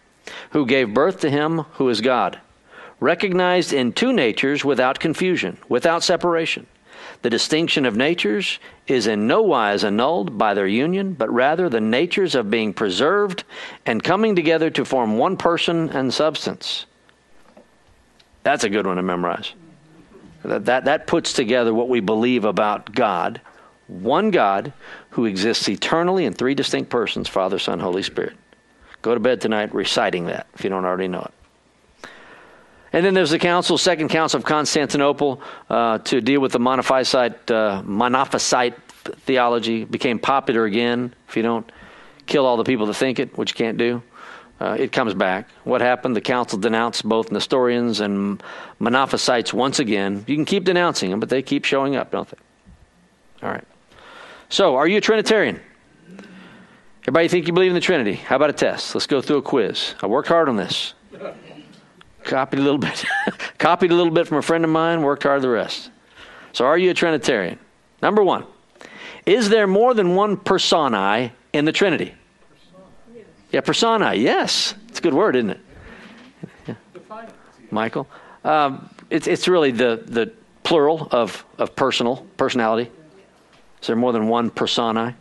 who 0.52 0.66
gave 0.66 0.94
birth 0.94 1.20
to 1.20 1.30
him 1.30 1.60
who 1.74 1.90
is 1.90 2.02
God, 2.02 2.40
recognized 3.00 3.74
in 3.74 3.92
two 3.92 4.14
natures 4.14 4.64
without 4.64 5.00
confusion, 5.00 5.58
without 5.68 6.04
separation. 6.04 6.66
The 7.22 7.30
distinction 7.30 7.86
of 7.86 7.98
natures 7.98 8.60
is 8.88 9.08
in 9.08 9.28
no 9.28 9.42
wise 9.42 9.84
annulled 9.84 10.38
by 10.38 10.54
their 10.54 10.68
union, 10.68 11.14
but 11.14 11.32
rather 11.32 11.68
the 11.68 11.82
natures 11.82 12.36
of 12.36 12.50
being 12.50 12.74
preserved 12.74 13.44
and 13.86 14.04
coming 14.04 14.36
together 14.36 14.70
to 14.72 14.86
form 14.86 15.18
one 15.18 15.36
person 15.36 15.90
and 15.90 16.14
substance. 16.14 16.86
That's 18.44 18.64
a 18.64 18.70
good 18.70 18.86
one 18.86 18.98
to 18.98 19.04
memorize. 19.04 19.54
That, 20.44 20.66
that, 20.66 20.86
that 20.86 21.08
puts 21.08 21.34
together 21.34 21.74
what 21.74 21.90
we 21.90 22.00
believe 22.00 22.46
about 22.46 22.94
God 22.94 23.42
one 23.88 24.32
God 24.32 24.74
who 25.12 25.26
exists 25.26 25.68
eternally 25.68 26.26
in 26.26 26.34
three 26.34 26.56
distinct 26.56 26.90
persons 26.90 27.28
Father, 27.28 27.60
Son, 27.60 27.80
Holy 27.80 28.04
Spirit. 28.04 28.36
Go 29.02 29.14
to 29.14 29.20
bed 29.20 29.42
tonight 29.42 29.74
reciting 29.74 30.28
that 30.28 30.48
if 30.56 30.64
you 30.64 30.70
don't 30.70 30.86
already 30.86 31.08
know 31.08 31.22
it. 31.22 32.10
And 32.94 33.06
then 33.06 33.14
there's 33.14 33.32
the 33.32 33.40
council, 33.40 33.78
Second 33.78 34.10
Council 34.10 34.38
of 34.38 34.46
Constantinople, 34.46 35.42
uh, 35.70 35.98
to 36.00 36.22
deal 36.22 36.40
with 36.40 36.52
the 36.52 36.60
Monophysite, 36.60 37.50
uh, 37.50 37.82
Monophysite 37.82 38.76
theology. 39.26 39.84
Became 39.84 40.20
popular 40.20 40.66
again. 40.66 41.14
If 41.28 41.36
you 41.36 41.42
don't 41.42 41.70
kill 42.28 42.46
all 42.46 42.56
the 42.56 42.64
people 42.64 42.86
that 42.86 42.94
think 42.94 43.20
it, 43.20 43.36
which 43.38 43.52
you 43.52 43.56
can't 43.56 43.78
do 43.78 44.04
uh, 44.64 44.78
it 44.80 44.94
comes 44.94 45.14
back. 45.14 45.50
What 45.66 45.82
happened? 45.82 46.16
The 46.16 46.22
council 46.22 46.58
denounced 46.58 47.04
both 47.04 47.34
Nestorians 47.34 48.00
and 48.00 48.42
Monophysites 48.80 49.52
once 49.52 49.80
again. 49.80 50.24
You 50.26 50.36
can 50.36 50.46
keep 50.46 50.64
denouncing 50.64 51.12
them, 51.12 51.20
but 51.20 51.28
they 51.28 51.42
keep 51.42 51.66
showing 51.66 51.98
up, 51.98 52.12
don't 52.12 52.30
they? 52.30 52.38
All 53.46 53.52
right. 53.52 53.66
So, 54.48 54.78
are 54.78 54.88
you 54.88 55.00
a 55.00 55.02
Trinitarian? 55.02 55.60
Everybody 57.02 57.28
think 57.28 57.48
you 57.48 57.52
believe 57.52 57.72
in 57.72 57.76
the 57.76 57.82
Trinity? 57.82 58.14
How 58.14 58.38
about 58.38 58.52
a 58.52 58.54
test? 58.54 58.96
Let's 58.96 59.06
go 59.06 59.20
through 59.20 59.40
a 59.40 59.42
quiz. 59.42 59.96
I 60.02 60.08
worked 60.08 60.30
hard 60.30 60.48
on 60.48 60.56
this. 60.56 60.94
Copied 62.24 62.60
a 62.60 62.64
little 62.64 62.78
bit. 62.78 63.04
Copied 63.58 63.92
a 63.92 63.96
little 63.96 64.14
bit 64.14 64.30
from 64.30 64.38
a 64.38 64.42
friend 64.42 64.64
of 64.64 64.70
mine, 64.70 65.02
worked 65.02 65.24
hard 65.24 65.42
the 65.42 65.50
rest. 65.50 65.92
So, 66.54 66.64
are 66.64 66.78
you 66.78 66.90
a 66.90 66.94
Trinitarian? 66.94 67.60
Number 68.02 68.24
one, 68.24 68.46
is 69.26 69.50
there 69.50 69.68
more 69.68 69.94
than 69.94 70.16
one 70.16 70.38
personae 70.38 71.34
in 71.52 71.66
the 71.66 71.74
Trinity? 71.74 72.14
Yeah, 73.54 73.62
persona. 73.62 74.16
Yes, 74.16 74.74
it's 74.90 74.98
a 74.98 75.02
good 75.02 75.14
word, 75.14 75.36
isn't 75.36 75.52
it? 75.52 75.60
Yeah. 76.68 76.76
Michael, 77.70 78.08
um, 78.44 78.90
it's 79.12 79.28
it's 79.28 79.48
really 79.48 79.70
the 79.70 80.04
the 80.08 80.34
plural 80.64 81.08
of 81.12 81.46
of 81.60 81.76
personal 81.76 82.26
personality. 82.36 82.90
Is 83.80 83.88
there 83.88 83.96
more 83.96 84.12
than 84.12 84.28
one 84.28 84.50
persona? 84.50 85.16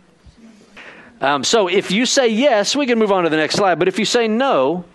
Um, 1.20 1.44
so 1.44 1.68
if 1.68 1.90
you 1.90 2.06
say 2.06 2.28
yes, 2.28 2.74
we 2.74 2.86
can 2.86 2.98
move 2.98 3.12
on 3.12 3.24
to 3.24 3.30
the 3.30 3.36
next 3.36 3.56
slide. 3.56 3.78
But 3.78 3.86
if 3.86 3.98
you 3.98 4.06
say 4.06 4.28
no, 4.28 4.86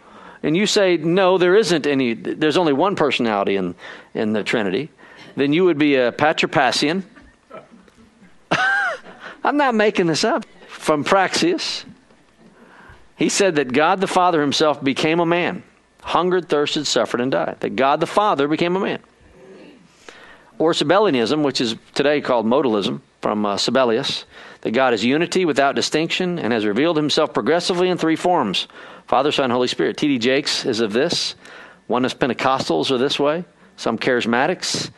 and 0.41 0.57
you 0.57 0.65
say 0.65 0.97
no, 0.97 1.37
there 1.37 1.55
isn't 1.55 1.85
any. 1.85 2.15
There's 2.15 2.57
only 2.57 2.73
one 2.73 2.95
personality 2.95 3.55
in 3.55 3.75
in 4.15 4.33
the 4.33 4.43
Trinity. 4.43 4.89
Then 5.35 5.53
you 5.53 5.63
would 5.65 5.77
be 5.77 5.93
a 5.93 6.11
Patripassian. 6.11 7.03
I'm 9.43 9.57
not 9.57 9.75
making 9.75 10.07
this 10.07 10.23
up. 10.23 10.43
From 10.67 11.03
Praxeas. 11.03 11.85
He 13.17 13.29
said 13.29 13.55
that 13.55 13.73
God 13.73 13.99
the 13.99 14.07
Father 14.07 14.41
himself 14.41 14.81
became 14.81 15.19
a 15.19 15.25
man, 15.25 15.63
hungered, 16.03 16.47
thirsted, 16.47 16.85
suffered, 16.85 17.19
and 17.19 17.31
died. 17.31 17.57
That 17.61 17.75
God 17.75 17.99
the 17.99 18.07
Father 18.07 18.47
became 18.47 18.75
a 18.75 18.79
man. 18.79 18.99
Or 20.59 20.71
Sabellianism, 20.71 21.43
which 21.43 21.59
is 21.59 21.75
today 21.95 22.21
called 22.21 22.45
modalism 22.45 23.01
from 23.21 23.45
uh, 23.45 23.55
Sabellius, 23.55 24.23
that 24.61 24.71
God 24.71 24.93
is 24.93 25.03
unity 25.03 25.45
without 25.45 25.75
distinction 25.75 26.39
and 26.39 26.53
has 26.53 26.65
revealed 26.65 26.95
himself 26.95 27.33
progressively 27.33 27.89
in 27.89 27.97
three 27.97 28.15
forms 28.15 28.67
Father, 29.07 29.31
Son, 29.31 29.49
Holy 29.49 29.67
Spirit. 29.67 29.97
T.D. 29.97 30.19
Jakes 30.19 30.65
is 30.65 30.79
of 30.79 30.93
this. 30.93 31.35
Oneness 31.87 32.13
Pentecostals 32.13 32.91
are 32.91 32.97
this 32.97 33.17
way. 33.17 33.45
Some 33.77 33.97
charismatics 33.97 34.91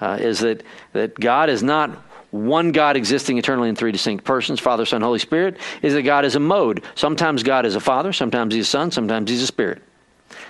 uh, 0.00 0.18
is 0.20 0.40
that, 0.40 0.62
that 0.92 1.18
God 1.18 1.50
is 1.50 1.62
not 1.62 1.90
one 2.36 2.72
God 2.72 2.96
existing 2.96 3.38
eternally 3.38 3.68
in 3.68 3.76
three 3.76 3.92
distinct 3.92 4.24
persons, 4.24 4.60
Father, 4.60 4.84
Son, 4.84 5.00
Holy 5.02 5.18
Spirit, 5.18 5.58
is 5.82 5.94
that 5.94 6.02
God 6.02 6.24
is 6.24 6.36
a 6.36 6.40
mode. 6.40 6.84
Sometimes 6.94 7.42
God 7.42 7.66
is 7.66 7.74
a 7.74 7.80
Father, 7.80 8.12
sometimes 8.12 8.54
He's 8.54 8.66
a 8.66 8.70
Son, 8.70 8.90
sometimes 8.90 9.30
He's 9.30 9.42
a 9.42 9.46
Spirit. 9.46 9.82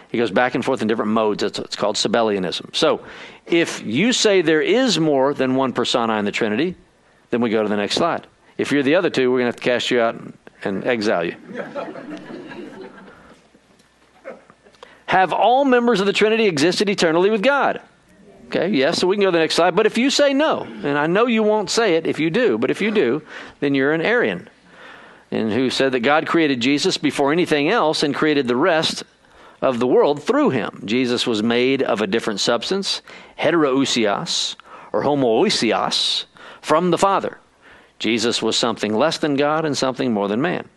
He 0.08 0.18
goes 0.18 0.30
back 0.30 0.54
and 0.54 0.64
forth 0.64 0.82
in 0.82 0.88
different 0.88 1.10
modes. 1.10 1.42
It's, 1.42 1.58
it's 1.58 1.76
called 1.76 1.96
Sabellianism. 1.96 2.74
So, 2.74 3.04
if 3.46 3.84
you 3.84 4.12
say 4.12 4.42
there 4.42 4.62
is 4.62 4.98
more 4.98 5.34
than 5.34 5.54
one 5.54 5.72
persona 5.72 6.14
in 6.18 6.24
the 6.24 6.32
Trinity, 6.32 6.74
then 7.30 7.40
we 7.40 7.50
go 7.50 7.62
to 7.62 7.68
the 7.68 7.76
next 7.76 7.94
slide. 7.94 8.26
If 8.58 8.72
you're 8.72 8.82
the 8.82 8.94
other 8.94 9.10
two, 9.10 9.30
we're 9.30 9.40
going 9.40 9.52
to 9.52 9.56
have 9.56 9.56
to 9.56 9.62
cast 9.62 9.90
you 9.90 10.00
out 10.00 10.20
and 10.64 10.84
exile 10.86 11.24
you. 11.24 11.36
have 15.06 15.32
all 15.32 15.64
members 15.64 16.00
of 16.00 16.06
the 16.06 16.12
Trinity 16.12 16.46
existed 16.46 16.88
eternally 16.88 17.30
with 17.30 17.42
God? 17.42 17.80
Okay, 18.46 18.68
yes, 18.68 18.98
so 18.98 19.06
we 19.06 19.16
can 19.16 19.22
go 19.22 19.28
to 19.28 19.32
the 19.32 19.38
next 19.38 19.56
slide. 19.56 19.74
But 19.74 19.86
if 19.86 19.98
you 19.98 20.08
say 20.08 20.32
no, 20.32 20.62
and 20.62 20.96
I 20.98 21.06
know 21.06 21.26
you 21.26 21.42
won't 21.42 21.68
say 21.68 21.96
it 21.96 22.06
if 22.06 22.20
you 22.20 22.30
do, 22.30 22.58
but 22.58 22.70
if 22.70 22.80
you 22.80 22.90
do, 22.90 23.22
then 23.60 23.74
you're 23.74 23.92
an 23.92 24.00
Arian. 24.00 24.48
And 25.32 25.52
who 25.52 25.68
said 25.70 25.92
that 25.92 26.00
God 26.00 26.26
created 26.26 26.60
Jesus 26.60 26.96
before 26.96 27.32
anything 27.32 27.68
else 27.68 28.04
and 28.04 28.14
created 28.14 28.46
the 28.46 28.56
rest 28.56 29.02
of 29.60 29.80
the 29.80 29.86
world 29.86 30.22
through 30.22 30.50
him. 30.50 30.82
Jesus 30.84 31.26
was 31.26 31.42
made 31.42 31.82
of 31.82 32.00
a 32.00 32.06
different 32.06 32.38
substance, 32.38 33.02
heterousios, 33.38 34.54
or 34.92 35.02
homoousios, 35.02 36.26
from 36.60 36.90
the 36.90 36.98
Father. 36.98 37.38
Jesus 37.98 38.40
was 38.40 38.56
something 38.56 38.94
less 38.94 39.18
than 39.18 39.34
God 39.34 39.64
and 39.64 39.76
something 39.76 40.12
more 40.12 40.28
than 40.28 40.40
man. 40.40 40.68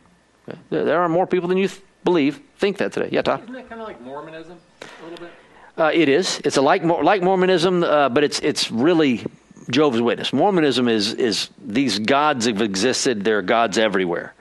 There 0.70 1.02
are 1.02 1.10
more 1.10 1.28
people 1.28 1.48
than 1.50 1.58
you 1.58 1.68
th- 1.68 1.82
believe 2.04 2.42
think 2.58 2.78
that 2.78 2.94
today. 2.94 3.10
Yeah, 3.12 3.22
Todd? 3.22 3.44
Isn't 3.44 3.54
that 3.54 3.70
kind 3.70 3.82
of 3.82 3.88
like 3.88 4.02
Mormonism 4.02 4.58
a 4.82 5.04
little 5.04 5.26
bit? 5.26 5.34
Uh, 5.80 5.92
it 5.94 6.10
is. 6.10 6.42
It's 6.44 6.58
a 6.58 6.62
like 6.62 6.84
like 6.84 7.24
Mormonism, 7.24 7.84
uh, 7.84 8.10
but 8.10 8.26
it's 8.26 8.40
it's 8.40 8.70
really 8.70 9.26
Jehovah's 9.72 10.02
Witness. 10.02 10.34
Mormonism 10.34 10.90
is 10.90 11.14
is 11.14 11.50
these 11.58 12.00
gods 12.00 12.48
have 12.48 12.62
existed. 12.62 13.24
There 13.24 13.38
are 13.38 13.42
gods 13.42 13.78
everywhere, 13.78 14.34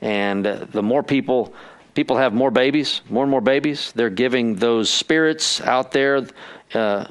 and 0.00 0.46
uh, 0.46 0.64
the 0.70 0.82
more 0.82 1.02
people 1.02 1.52
people 1.92 2.16
have 2.16 2.32
more 2.32 2.50
babies, 2.50 3.02
more 3.10 3.24
and 3.24 3.30
more 3.30 3.42
babies. 3.42 3.92
They're 3.92 4.08
giving 4.08 4.54
those 4.54 4.88
spirits 4.88 5.60
out 5.60 5.92
there 5.92 6.26
uh, 6.72 7.08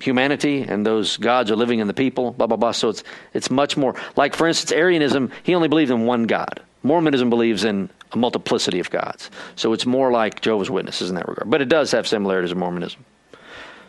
humanity, 0.00 0.62
and 0.62 0.86
those 0.86 1.18
gods 1.18 1.50
are 1.50 1.56
living 1.56 1.80
in 1.80 1.88
the 1.88 1.94
people. 1.94 2.30
Blah 2.30 2.46
blah 2.46 2.56
blah. 2.56 2.72
So 2.72 2.88
it's 2.88 3.04
it's 3.34 3.50
much 3.50 3.76
more 3.76 3.96
like, 4.16 4.34
for 4.34 4.48
instance, 4.48 4.72
Arianism. 4.72 5.30
He 5.42 5.54
only 5.54 5.68
believes 5.68 5.90
in 5.90 6.06
one 6.06 6.22
God. 6.22 6.62
Mormonism 6.82 7.28
believes 7.28 7.64
in 7.64 7.90
a 8.12 8.16
multiplicity 8.16 8.80
of 8.80 8.88
gods. 8.88 9.30
So 9.56 9.74
it's 9.74 9.84
more 9.84 10.10
like 10.10 10.40
Jehovah's 10.40 10.70
Witnesses 10.70 11.10
in 11.10 11.16
that 11.16 11.28
regard. 11.28 11.50
But 11.50 11.60
it 11.60 11.68
does 11.68 11.90
have 11.92 12.06
similarities 12.06 12.50
to 12.50 12.56
Mormonism. 12.56 13.04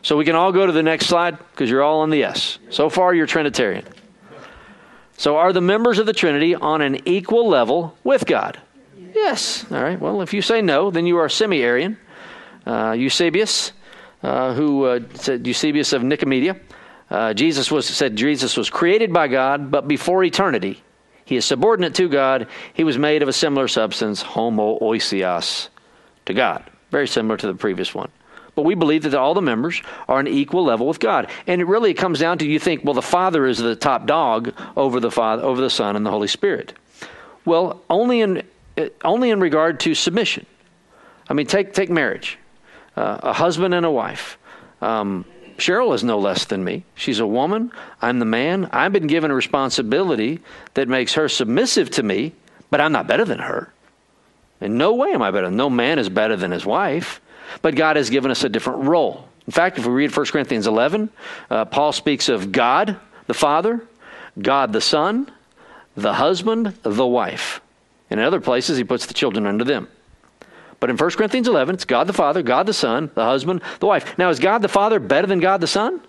So 0.08 0.16
we 0.16 0.24
can 0.24 0.36
all 0.36 0.54
go 0.54 0.66
to 0.66 0.72
the 0.72 0.84
next 0.84 1.08
slide 1.08 1.38
because 1.38 1.70
you're 1.70 1.84
all 1.84 2.00
on 2.00 2.10
the 2.10 2.20
yes. 2.20 2.60
So 2.70 2.90
far, 2.90 3.14
you're 3.14 3.28
Trinitarian. 3.28 3.84
So 5.18 5.36
are 5.36 5.52
the 5.52 5.60
members 5.60 6.00
of 6.00 6.06
the 6.06 6.14
Trinity 6.14 6.56
on 6.56 6.82
an 6.82 7.06
equal 7.06 7.50
level 7.50 7.94
with 8.06 8.26
God? 8.26 8.58
Yes. 9.14 9.70
All 9.70 9.84
right. 9.84 10.00
Well, 10.00 10.22
if 10.22 10.34
you 10.34 10.42
say 10.42 10.62
no, 10.62 10.92
then 10.92 11.08
you 11.08 11.18
are 11.18 11.28
semi 11.28 11.62
Arian. 11.62 11.98
Uh, 12.66 12.96
Eusebius, 12.98 13.74
uh, 14.24 14.54
who 14.54 14.86
uh, 14.86 15.02
said 15.16 15.46
Eusebius 15.46 15.92
of 15.92 16.04
Nicomedia, 16.04 16.58
uh, 17.10 17.34
Jesus 17.34 17.70
was 17.70 17.86
said 17.86 18.16
Jesus 18.16 18.56
was 18.56 18.70
created 18.70 19.12
by 19.12 19.28
God, 19.28 19.72
but 19.72 19.90
before 19.90 20.24
eternity, 20.24 20.82
he 21.26 21.36
is 21.36 21.44
subordinate 21.44 21.96
to 21.96 22.08
God. 22.08 22.48
He 22.74 22.86
was 22.86 22.98
made 22.98 23.24
of 23.24 23.28
a 23.28 23.34
similar 23.34 23.68
substance, 23.68 24.22
homo 24.22 24.80
homoiousios, 24.80 25.68
to 26.28 26.34
God. 26.34 26.64
Very 26.92 27.10
similar 27.10 27.36
to 27.36 27.48
the 27.48 27.56
previous 27.56 27.94
one. 27.94 28.10
But 28.58 28.66
we 28.66 28.74
believe 28.74 29.04
that 29.04 29.14
all 29.14 29.36
the 29.36 29.42
members 29.42 29.84
are 30.08 30.18
on 30.18 30.28
equal 30.28 30.64
level 30.64 30.88
with 30.88 31.00
God. 31.00 31.30
And 31.46 31.62
it 31.62 31.66
really 31.66 31.94
comes 31.94 32.18
down 32.18 32.40
to 32.40 32.48
you 32.48 32.58
think, 32.58 32.84
well, 32.84 32.96
the 32.96 33.04
Father 33.04 33.46
is 33.46 33.60
the 33.60 33.76
top 33.76 34.08
dog 34.08 34.52
over 34.76 35.00
the 35.00 35.12
Father, 35.12 35.44
over 35.44 35.62
the 35.62 35.70
Son 35.70 35.96
and 35.96 36.04
the 36.04 36.10
Holy 36.10 36.28
Spirit. 36.28 36.74
Well, 37.46 37.84
only 37.88 38.22
in 38.22 38.42
only 39.06 39.30
in 39.30 39.40
regard 39.40 39.80
to 39.82 39.94
submission. 39.94 40.48
I 41.30 41.36
mean, 41.36 41.46
take 41.46 41.74
take 41.74 41.92
marriage, 41.92 42.40
uh, 42.96 43.20
a 43.22 43.34
husband 43.34 43.76
and 43.76 43.86
a 43.86 43.92
wife. 43.92 44.40
Um, 44.82 45.24
Cheryl 45.58 45.94
is 45.94 46.04
no 46.04 46.18
less 46.18 46.46
than 46.46 46.64
me. 46.64 46.84
She's 46.96 47.20
a 47.20 47.28
woman. 47.28 47.72
I'm 48.02 48.18
the 48.18 48.26
man. 48.26 48.70
I've 48.72 48.92
been 48.92 49.06
given 49.06 49.30
a 49.30 49.36
responsibility 49.36 50.40
that 50.74 50.88
makes 50.88 51.14
her 51.14 51.30
submissive 51.30 51.92
to 51.92 52.02
me, 52.02 52.34
but 52.72 52.82
I'm 52.82 52.92
not 52.92 53.06
better 53.06 53.24
than 53.24 53.38
her. 53.38 53.72
In 54.62 54.80
no 54.80 54.96
way 54.96 55.12
am 55.12 55.22
I 55.22 55.30
better. 55.30 55.52
No 55.52 55.70
man 55.70 56.00
is 56.00 56.10
better 56.10 56.36
than 56.36 56.50
his 56.50 56.66
wife, 56.66 57.22
but 57.62 57.76
God 57.76 57.96
has 57.96 58.10
given 58.10 58.32
us 58.32 58.44
a 58.44 58.50
different 58.50 58.84
role. 58.84 59.28
In 59.46 59.52
fact, 59.52 59.78
if 59.78 59.86
we 59.86 59.94
read 59.94 60.16
1 60.16 60.26
Corinthians 60.28 60.68
11, 60.68 61.10
uh, 61.50 61.66
Paul 61.66 61.92
speaks 61.92 62.30
of 62.30 62.52
God 62.52 62.98
the 63.28 63.34
Father, 63.34 63.86
God 64.40 64.74
the 64.74 64.82
Son, 64.82 65.32
the 65.96 66.14
husband, 66.14 66.74
the 66.84 67.08
wife. 67.08 67.62
And 68.10 68.20
in 68.20 68.26
other 68.26 68.40
places, 68.40 68.78
he 68.78 68.84
puts 68.84 69.06
the 69.06 69.14
children 69.14 69.46
under 69.46 69.64
them. 69.64 69.88
But 70.80 70.90
in 70.90 70.98
1 70.98 71.12
Corinthians 71.12 71.48
11, 71.48 71.76
it's 71.76 71.86
God 71.86 72.08
the 72.08 72.14
Father, 72.14 72.44
God 72.44 72.68
the 72.68 72.74
Son, 72.74 73.10
the 73.16 73.26
husband, 73.26 73.62
the 73.80 73.88
wife. 73.88 74.18
Now, 74.18 74.30
is 74.30 74.40
God 74.40 74.62
the 74.62 74.68
Father 74.68 75.00
better 75.00 75.28
than 75.28 75.40
God 75.40 75.62
the 75.62 75.68
Son? 75.68 76.02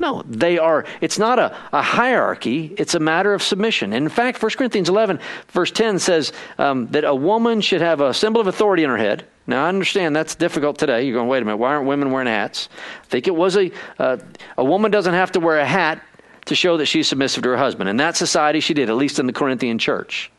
No, 0.00 0.22
they 0.26 0.58
are. 0.58 0.86
It's 1.02 1.18
not 1.18 1.38
a, 1.38 1.54
a 1.74 1.82
hierarchy, 1.82 2.74
it's 2.78 2.94
a 2.94 2.98
matter 2.98 3.34
of 3.34 3.42
submission. 3.42 3.92
And 3.92 4.04
in 4.04 4.08
fact, 4.08 4.42
1 4.42 4.52
Corinthians 4.52 4.88
11, 4.88 5.20
verse 5.48 5.70
10 5.70 5.98
says 5.98 6.32
um, 6.56 6.86
that 6.88 7.04
a 7.04 7.14
woman 7.14 7.60
should 7.60 7.82
have 7.82 8.00
a 8.00 8.14
symbol 8.14 8.40
of 8.40 8.46
authority 8.46 8.82
in 8.82 8.88
her 8.88 8.96
head. 8.96 9.26
Now, 9.46 9.66
I 9.66 9.68
understand 9.68 10.16
that's 10.16 10.34
difficult 10.34 10.78
today. 10.78 11.02
You're 11.02 11.16
going, 11.16 11.28
wait 11.28 11.42
a 11.42 11.44
minute, 11.44 11.58
why 11.58 11.74
aren't 11.74 11.86
women 11.86 12.10
wearing 12.10 12.28
hats? 12.28 12.70
I 13.02 13.06
think 13.06 13.28
it 13.28 13.34
was 13.34 13.58
a, 13.58 13.70
uh, 13.98 14.16
a 14.56 14.64
woman 14.64 14.90
doesn't 14.90 15.12
have 15.12 15.32
to 15.32 15.40
wear 15.40 15.58
a 15.58 15.66
hat 15.66 16.02
to 16.46 16.54
show 16.54 16.78
that 16.78 16.86
she's 16.86 17.06
submissive 17.06 17.42
to 17.42 17.50
her 17.50 17.56
husband. 17.58 17.90
In 17.90 17.98
that 17.98 18.16
society, 18.16 18.60
she 18.60 18.72
did, 18.72 18.88
at 18.88 18.96
least 18.96 19.18
in 19.18 19.26
the 19.26 19.34
Corinthian 19.34 19.78
church. 19.78 20.32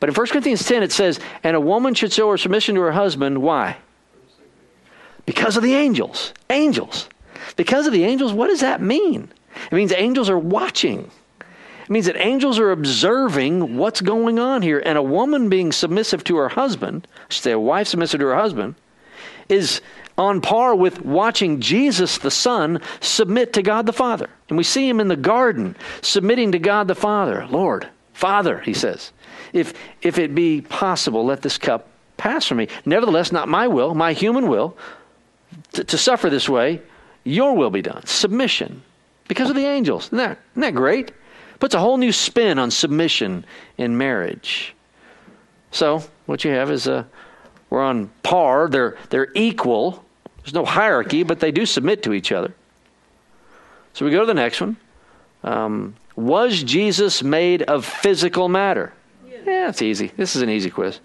But 0.00 0.10
in 0.10 0.14
1 0.14 0.26
Corinthians 0.26 0.66
10, 0.66 0.82
it 0.82 0.92
says, 0.92 1.18
And 1.42 1.56
a 1.56 1.60
woman 1.60 1.94
should 1.94 2.12
show 2.12 2.30
her 2.30 2.36
submission 2.36 2.74
to 2.74 2.82
her 2.82 2.92
husband. 2.92 3.40
Why? 3.40 3.78
Because 5.24 5.56
of 5.56 5.62
the 5.62 5.74
angels. 5.74 6.34
Angels. 6.50 7.08
Because 7.58 7.88
of 7.88 7.92
the 7.92 8.04
angels, 8.04 8.32
what 8.32 8.46
does 8.46 8.60
that 8.60 8.80
mean? 8.80 9.28
It 9.66 9.74
means 9.74 9.92
angels 9.92 10.30
are 10.30 10.38
watching. 10.38 11.10
It 11.40 11.90
means 11.90 12.06
that 12.06 12.16
angels 12.16 12.56
are 12.60 12.70
observing 12.70 13.76
what's 13.76 14.00
going 14.00 14.38
on 14.38 14.62
here. 14.62 14.78
And 14.78 14.96
a 14.96 15.02
woman 15.02 15.48
being 15.48 15.72
submissive 15.72 16.22
to 16.24 16.36
her 16.36 16.50
husband, 16.50 17.08
I 17.16 17.32
should 17.32 17.42
say 17.42 17.50
a 17.50 17.58
wife 17.58 17.88
submissive 17.88 18.20
to 18.20 18.26
her 18.26 18.36
husband, 18.36 18.76
is 19.48 19.80
on 20.16 20.40
par 20.40 20.76
with 20.76 21.04
watching 21.04 21.60
Jesus 21.60 22.18
the 22.18 22.30
Son 22.30 22.80
submit 23.00 23.52
to 23.54 23.62
God 23.62 23.86
the 23.86 23.92
Father. 23.92 24.30
And 24.48 24.56
we 24.56 24.62
see 24.62 24.88
him 24.88 25.00
in 25.00 25.08
the 25.08 25.16
garden 25.16 25.74
submitting 26.00 26.52
to 26.52 26.60
God 26.60 26.86
the 26.86 26.94
Father. 26.94 27.44
Lord, 27.50 27.88
Father, 28.12 28.60
he 28.60 28.72
says, 28.72 29.10
if, 29.52 29.74
if 30.00 30.16
it 30.20 30.32
be 30.32 30.60
possible, 30.60 31.24
let 31.24 31.42
this 31.42 31.58
cup 31.58 31.88
pass 32.18 32.46
from 32.46 32.58
me. 32.58 32.68
Nevertheless, 32.86 33.32
not 33.32 33.48
my 33.48 33.66
will, 33.66 33.96
my 33.96 34.12
human 34.12 34.46
will, 34.46 34.76
to, 35.72 35.82
to 35.82 35.98
suffer 35.98 36.30
this 36.30 36.48
way, 36.48 36.82
your 37.24 37.54
will 37.54 37.70
be 37.70 37.82
done. 37.82 38.04
Submission. 38.06 38.82
Because 39.26 39.50
of 39.50 39.56
the 39.56 39.66
angels. 39.66 40.06
Isn't 40.06 40.18
that, 40.18 40.38
isn't 40.52 40.62
that 40.62 40.74
great? 40.74 41.12
Puts 41.60 41.74
a 41.74 41.78
whole 41.78 41.96
new 41.96 42.12
spin 42.12 42.58
on 42.58 42.70
submission 42.70 43.44
in 43.76 43.98
marriage. 43.98 44.74
So, 45.70 46.02
what 46.26 46.44
you 46.44 46.50
have 46.52 46.70
is 46.70 46.86
a, 46.86 47.06
we're 47.68 47.82
on 47.82 48.10
par. 48.22 48.68
They're, 48.68 48.96
they're 49.10 49.28
equal. 49.34 50.04
There's 50.38 50.54
no 50.54 50.64
hierarchy, 50.64 51.24
but 51.24 51.40
they 51.40 51.50
do 51.50 51.66
submit 51.66 52.02
to 52.04 52.12
each 52.14 52.32
other. 52.32 52.54
So 53.92 54.04
we 54.04 54.10
go 54.10 54.20
to 54.20 54.26
the 54.26 54.34
next 54.34 54.60
one. 54.60 54.76
Um, 55.42 55.94
was 56.16 56.62
Jesus 56.62 57.22
made 57.22 57.62
of 57.62 57.84
physical 57.84 58.48
matter? 58.48 58.92
Yeah, 59.26 59.68
it's 59.68 59.82
easy. 59.82 60.12
This 60.16 60.36
is 60.36 60.42
an 60.42 60.48
easy 60.50 60.70
quiz. 60.70 61.00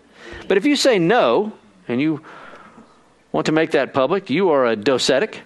But 0.47 0.57
if 0.57 0.65
you 0.65 0.75
say 0.75 0.99
no, 0.99 1.53
and 1.87 1.99
you 1.99 2.21
want 3.31 3.47
to 3.47 3.51
make 3.51 3.71
that 3.71 3.93
public, 3.93 4.29
you 4.29 4.49
are 4.49 4.67
a 4.67 4.75
docetic, 4.75 5.39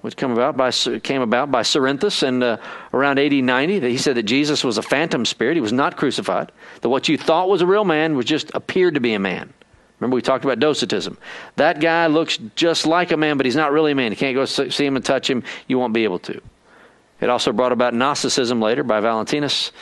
which 0.00 0.16
came 0.16 0.30
about 0.30 0.56
by, 0.56 0.70
came 0.70 1.22
about 1.22 1.50
by 1.50 1.62
Cerinthus 1.62 2.22
in 2.22 2.42
uh, 2.42 2.56
around 2.92 3.18
AD 3.18 3.32
90. 3.32 3.78
That 3.80 3.90
he 3.90 3.98
said 3.98 4.16
that 4.16 4.24
Jesus 4.24 4.64
was 4.64 4.78
a 4.78 4.82
phantom 4.82 5.24
spirit. 5.24 5.56
He 5.56 5.60
was 5.60 5.72
not 5.72 5.96
crucified. 5.96 6.52
That 6.80 6.88
what 6.88 7.08
you 7.08 7.18
thought 7.18 7.48
was 7.48 7.62
a 7.62 7.66
real 7.66 7.84
man 7.84 8.16
was 8.16 8.26
just 8.26 8.50
appeared 8.54 8.94
to 8.94 9.00
be 9.00 9.14
a 9.14 9.18
man. 9.18 9.52
Remember, 9.98 10.14
we 10.14 10.22
talked 10.22 10.44
about 10.44 10.58
docetism. 10.58 11.18
That 11.56 11.80
guy 11.80 12.06
looks 12.06 12.38
just 12.56 12.86
like 12.86 13.12
a 13.12 13.18
man, 13.18 13.36
but 13.36 13.44
he's 13.44 13.56
not 13.56 13.70
really 13.70 13.92
a 13.92 13.94
man. 13.94 14.12
You 14.12 14.16
can't 14.16 14.34
go 14.34 14.46
see 14.46 14.86
him 14.86 14.96
and 14.96 15.04
touch 15.04 15.28
him. 15.28 15.42
You 15.68 15.78
won't 15.78 15.92
be 15.92 16.04
able 16.04 16.18
to. 16.20 16.40
It 17.20 17.28
also 17.28 17.52
brought 17.52 17.72
about 17.72 17.92
Gnosticism 17.92 18.62
later 18.62 18.82
by 18.82 19.00
Valentinus 19.00 19.72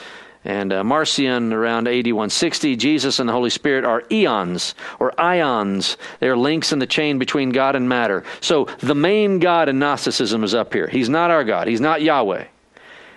and 0.45 0.71
uh, 0.71 0.83
Marcion 0.83 1.51
around 1.51 1.87
AD 1.87 2.05
160. 2.05 2.75
Jesus 2.75 3.19
and 3.19 3.27
the 3.27 3.33
Holy 3.33 3.49
Spirit 3.49 3.83
are 3.83 4.03
eons 4.11 4.73
or 4.99 5.19
ions. 5.19 5.97
They 6.19 6.29
are 6.29 6.37
links 6.37 6.71
in 6.71 6.79
the 6.79 6.87
chain 6.87 7.19
between 7.19 7.49
God 7.49 7.75
and 7.75 7.89
matter. 7.89 8.23
So 8.41 8.65
the 8.79 8.95
main 8.95 9.39
God 9.39 9.69
in 9.69 9.79
Gnosticism 9.79 10.43
is 10.43 10.55
up 10.55 10.73
here. 10.73 10.87
He's 10.87 11.09
not 11.09 11.31
our 11.31 11.43
God, 11.43 11.67
He's 11.67 11.81
not 11.81 12.01
Yahweh. 12.01 12.45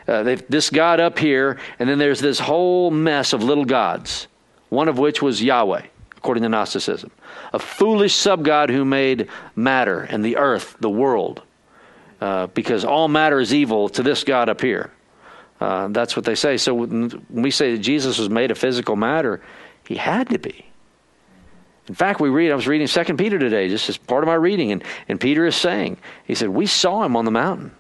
Uh, 0.09 0.37
this 0.49 0.68
God 0.68 0.99
up 0.99 1.16
here, 1.16 1.61
and 1.79 1.89
then 1.89 1.99
there's 1.99 2.18
this 2.18 2.41
whole 2.41 2.91
mess 2.91 3.33
of 3.33 3.45
little 3.45 3.64
gods, 3.64 4.27
one 4.68 4.89
of 4.89 4.99
which 4.99 5.23
was 5.23 5.41
Yahweh, 5.41 5.83
according 6.16 6.43
to 6.43 6.49
Gnosticism. 6.49 7.12
A 7.53 7.61
foolish 7.61 8.14
sub 8.14 8.45
God 8.45 8.68
who 8.68 8.85
made 8.85 9.29
matter 9.55 10.01
and 10.01 10.25
the 10.25 10.39
earth, 10.39 10.77
the 10.81 10.91
world, 10.91 11.43
uh, 12.20 12.49
because 12.49 12.85
all 12.85 13.07
matter 13.07 13.39
is 13.39 13.55
evil 13.55 13.89
to 13.91 14.03
this 14.03 14.25
God 14.25 14.49
up 14.49 14.61
here. 14.61 14.91
Uh, 15.63 15.87
that's 15.87 16.17
what 16.17 16.25
they 16.25 16.35
say. 16.35 16.57
So 16.57 16.75
when 16.75 17.25
we 17.31 17.53
say 17.53 17.77
that 17.77 17.79
Jesus 17.79 18.19
was 18.19 18.29
made 18.29 18.51
of 18.51 18.59
physical 18.59 18.97
matter, 18.97 19.41
he 19.87 19.95
had 19.95 20.29
to 20.31 20.39
be. 20.41 20.67
In 21.87 21.95
fact, 21.95 22.21
we 22.21 22.31
read, 22.31 22.51
I 22.51 22.57
was 22.57 22.67
reading 22.67 22.89
2 22.89 23.15
Peter 23.15 23.39
today, 23.39 23.69
just 23.69 23.89
as 23.89 23.97
part 23.97 24.25
of 24.25 24.27
my 24.27 24.35
reading, 24.35 24.73
and, 24.73 24.83
and 25.07 25.21
Peter 25.21 25.47
is 25.47 25.55
saying, 25.55 25.99
he 26.25 26.35
said, 26.35 26.49
We 26.49 26.67
saw 26.67 27.05
him 27.05 27.15
on 27.15 27.25
the 27.25 27.31
mountain. 27.31 27.71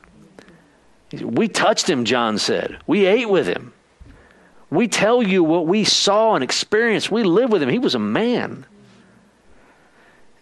We 1.20 1.48
touched 1.48 1.90
him, 1.90 2.04
John 2.04 2.38
said. 2.38 2.78
We 2.86 3.04
ate 3.06 3.28
with 3.28 3.48
him. 3.48 3.72
We 4.70 4.86
tell 4.86 5.20
you 5.20 5.42
what 5.42 5.66
we 5.66 5.82
saw 5.82 6.36
and 6.36 6.44
experienced. 6.44 7.10
We 7.10 7.24
lived 7.24 7.52
with 7.52 7.64
him. 7.64 7.68
He 7.68 7.80
was 7.80 7.96
a 7.96 7.98
man. 7.98 8.64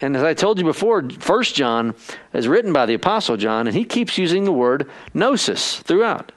And 0.02 0.14
as 0.14 0.22
I 0.22 0.34
told 0.34 0.58
you 0.58 0.64
before, 0.64 1.08
First 1.08 1.54
John 1.54 1.94
is 2.34 2.46
written 2.46 2.74
by 2.74 2.84
the 2.84 2.94
Apostle 2.94 3.38
John, 3.38 3.66
and 3.66 3.74
he 3.74 3.86
keeps 3.86 4.18
using 4.18 4.44
the 4.44 4.52
word 4.52 4.90
gnosis 5.14 5.78
throughout. 5.80 6.32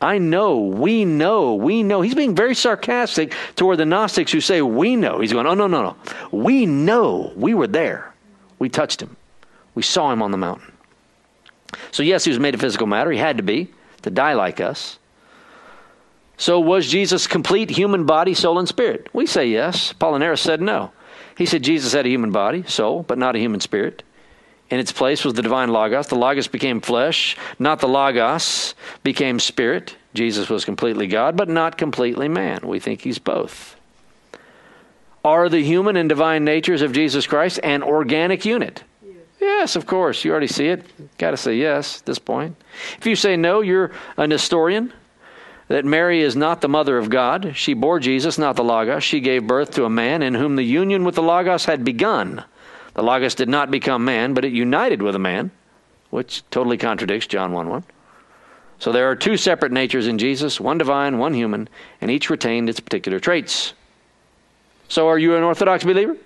I 0.00 0.18
know, 0.18 0.58
we 0.58 1.04
know, 1.04 1.54
we 1.54 1.82
know. 1.82 2.02
He's 2.02 2.14
being 2.14 2.34
very 2.34 2.54
sarcastic 2.54 3.34
toward 3.56 3.78
the 3.78 3.84
Gnostics 3.84 4.30
who 4.30 4.40
say, 4.40 4.62
we 4.62 4.94
know. 4.94 5.18
He's 5.18 5.32
going, 5.32 5.46
oh, 5.46 5.54
no, 5.54 5.66
no, 5.66 5.82
no. 5.82 5.96
We 6.30 6.66
know. 6.66 7.32
We 7.34 7.54
were 7.54 7.66
there. 7.66 8.14
We 8.60 8.68
touched 8.68 9.02
him. 9.02 9.16
We 9.74 9.82
saw 9.82 10.12
him 10.12 10.22
on 10.22 10.30
the 10.30 10.38
mountain. 10.38 10.72
So, 11.90 12.02
yes, 12.02 12.24
he 12.24 12.30
was 12.30 12.38
made 12.38 12.54
of 12.54 12.60
physical 12.60 12.86
matter. 12.86 13.10
He 13.10 13.18
had 13.18 13.38
to 13.38 13.42
be 13.42 13.68
to 14.02 14.10
die 14.10 14.34
like 14.34 14.60
us. 14.60 14.98
So, 16.36 16.60
was 16.60 16.88
Jesus 16.88 17.26
complete 17.26 17.68
human 17.68 18.06
body, 18.06 18.34
soul, 18.34 18.60
and 18.60 18.68
spirit? 18.68 19.08
We 19.12 19.26
say 19.26 19.48
yes. 19.48 19.92
Apollinaris 19.94 20.38
said 20.38 20.60
no. 20.60 20.92
He 21.36 21.46
said 21.46 21.62
Jesus 21.62 21.92
had 21.92 22.06
a 22.06 22.08
human 22.08 22.30
body, 22.30 22.62
soul, 22.62 23.02
but 23.02 23.18
not 23.18 23.34
a 23.34 23.40
human 23.40 23.60
spirit. 23.60 24.04
In 24.70 24.78
its 24.78 24.92
place 24.92 25.24
was 25.24 25.34
the 25.34 25.42
divine 25.42 25.70
Logos. 25.70 26.08
The 26.08 26.14
Logos 26.14 26.46
became 26.46 26.80
flesh, 26.80 27.36
not 27.58 27.80
the 27.80 27.88
Logos 27.88 28.74
became 29.02 29.40
spirit. 29.40 29.96
Jesus 30.14 30.50
was 30.50 30.64
completely 30.64 31.06
God, 31.06 31.36
but 31.36 31.48
not 31.48 31.78
completely 31.78 32.28
man. 32.28 32.60
We 32.64 32.78
think 32.78 33.00
he's 33.00 33.18
both. 33.18 33.76
Are 35.24 35.48
the 35.48 35.62
human 35.62 35.96
and 35.96 36.08
divine 36.08 36.44
natures 36.44 36.82
of 36.82 36.92
Jesus 36.92 37.26
Christ 37.26 37.60
an 37.62 37.82
organic 37.82 38.44
unit? 38.44 38.84
Yes, 39.02 39.16
yes 39.40 39.76
of 39.76 39.86
course. 39.86 40.24
You 40.24 40.30
already 40.32 40.46
see 40.46 40.68
it. 40.68 40.84
Got 41.18 41.32
to 41.32 41.36
say 41.36 41.54
yes 41.56 42.00
at 42.00 42.06
this 42.06 42.18
point. 42.18 42.56
If 42.98 43.06
you 43.06 43.16
say 43.16 43.36
no, 43.36 43.60
you're 43.60 43.90
a 44.16 44.26
Nestorian. 44.26 44.92
that 45.68 45.84
Mary 45.84 46.22
is 46.22 46.34
not 46.34 46.60
the 46.60 46.68
mother 46.68 46.98
of 46.98 47.10
God. 47.10 47.52
She 47.54 47.74
bore 47.74 48.00
Jesus, 48.00 48.38
not 48.38 48.56
the 48.56 48.64
Logos. 48.64 49.04
She 49.04 49.20
gave 49.20 49.46
birth 49.46 49.70
to 49.72 49.84
a 49.84 49.90
man 49.90 50.22
in 50.22 50.34
whom 50.34 50.56
the 50.56 50.62
union 50.62 51.04
with 51.04 51.14
the 51.14 51.22
Logos 51.22 51.66
had 51.66 51.84
begun. 51.84 52.44
The 52.98 53.04
Logos 53.04 53.36
did 53.36 53.48
not 53.48 53.70
become 53.70 54.04
man, 54.04 54.34
but 54.34 54.44
it 54.44 54.52
united 54.52 55.02
with 55.02 55.14
a 55.14 55.20
man, 55.20 55.52
which 56.10 56.42
totally 56.50 56.76
contradicts 56.76 57.28
John 57.28 57.52
1 57.52 57.68
1. 57.68 57.84
So 58.80 58.90
there 58.90 59.08
are 59.08 59.14
two 59.14 59.36
separate 59.36 59.70
natures 59.70 60.08
in 60.08 60.18
Jesus, 60.18 60.60
one 60.60 60.78
divine, 60.78 61.18
one 61.18 61.32
human, 61.32 61.68
and 62.00 62.10
each 62.10 62.28
retained 62.28 62.68
its 62.68 62.80
particular 62.80 63.20
traits. 63.20 63.72
So 64.88 65.06
are 65.06 65.16
you 65.16 65.36
an 65.36 65.44
Orthodox 65.44 65.84
believer? 65.84 66.16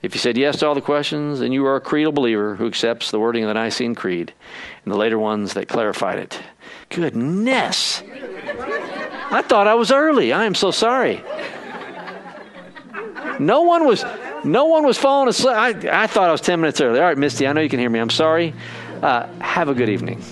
If 0.00 0.14
you 0.14 0.18
said 0.18 0.38
yes 0.38 0.60
to 0.60 0.66
all 0.66 0.74
the 0.74 0.80
questions, 0.80 1.40
then 1.40 1.52
you 1.52 1.66
are 1.66 1.76
a 1.76 1.82
creedal 1.82 2.12
believer 2.12 2.56
who 2.56 2.66
accepts 2.66 3.10
the 3.10 3.20
wording 3.20 3.44
of 3.44 3.48
the 3.48 3.52
Nicene 3.52 3.94
Creed 3.94 4.32
and 4.86 4.94
the 4.94 4.96
later 4.96 5.18
ones 5.18 5.52
that 5.52 5.68
clarified 5.68 6.18
it. 6.18 6.40
Goodness. 6.88 8.02
I 9.30 9.42
thought 9.46 9.66
I 9.66 9.74
was 9.74 9.92
early. 9.92 10.32
I 10.32 10.46
am 10.46 10.54
so 10.54 10.70
sorry. 10.70 11.22
No 13.38 13.60
one 13.60 13.84
was 13.84 14.02
no 14.44 14.66
one 14.66 14.84
was 14.84 14.98
falling 14.98 15.28
asleep. 15.28 15.54
I, 15.54 15.68
I 16.02 16.06
thought 16.06 16.28
I 16.28 16.32
was 16.32 16.40
10 16.40 16.60
minutes 16.60 16.80
early. 16.80 16.98
All 16.98 17.06
right, 17.06 17.18
Misty, 17.18 17.46
I 17.46 17.52
know 17.52 17.60
you 17.60 17.68
can 17.68 17.78
hear 17.78 17.90
me. 17.90 17.98
I'm 17.98 18.10
sorry. 18.10 18.54
Uh, 19.02 19.26
have 19.40 19.68
a 19.68 19.74
good 19.74 19.88
evening. 19.88 20.22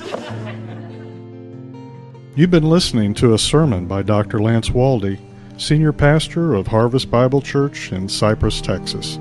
You've 2.35 2.51
been 2.51 2.69
listening 2.69 3.15
to 3.15 3.35
a 3.35 3.39
sermon 3.39 3.87
by 3.87 4.03
Dr. 4.03 4.41
Lance 4.41 4.69
Waldie, 4.69 5.19
Senior 5.57 5.93
Pastor 5.93 6.55
of 6.55 6.67
Harvest 6.67 7.11
Bible 7.11 7.41
Church 7.41 7.93
in 7.93 8.09
Cypress, 8.09 8.61
Texas. 8.61 9.19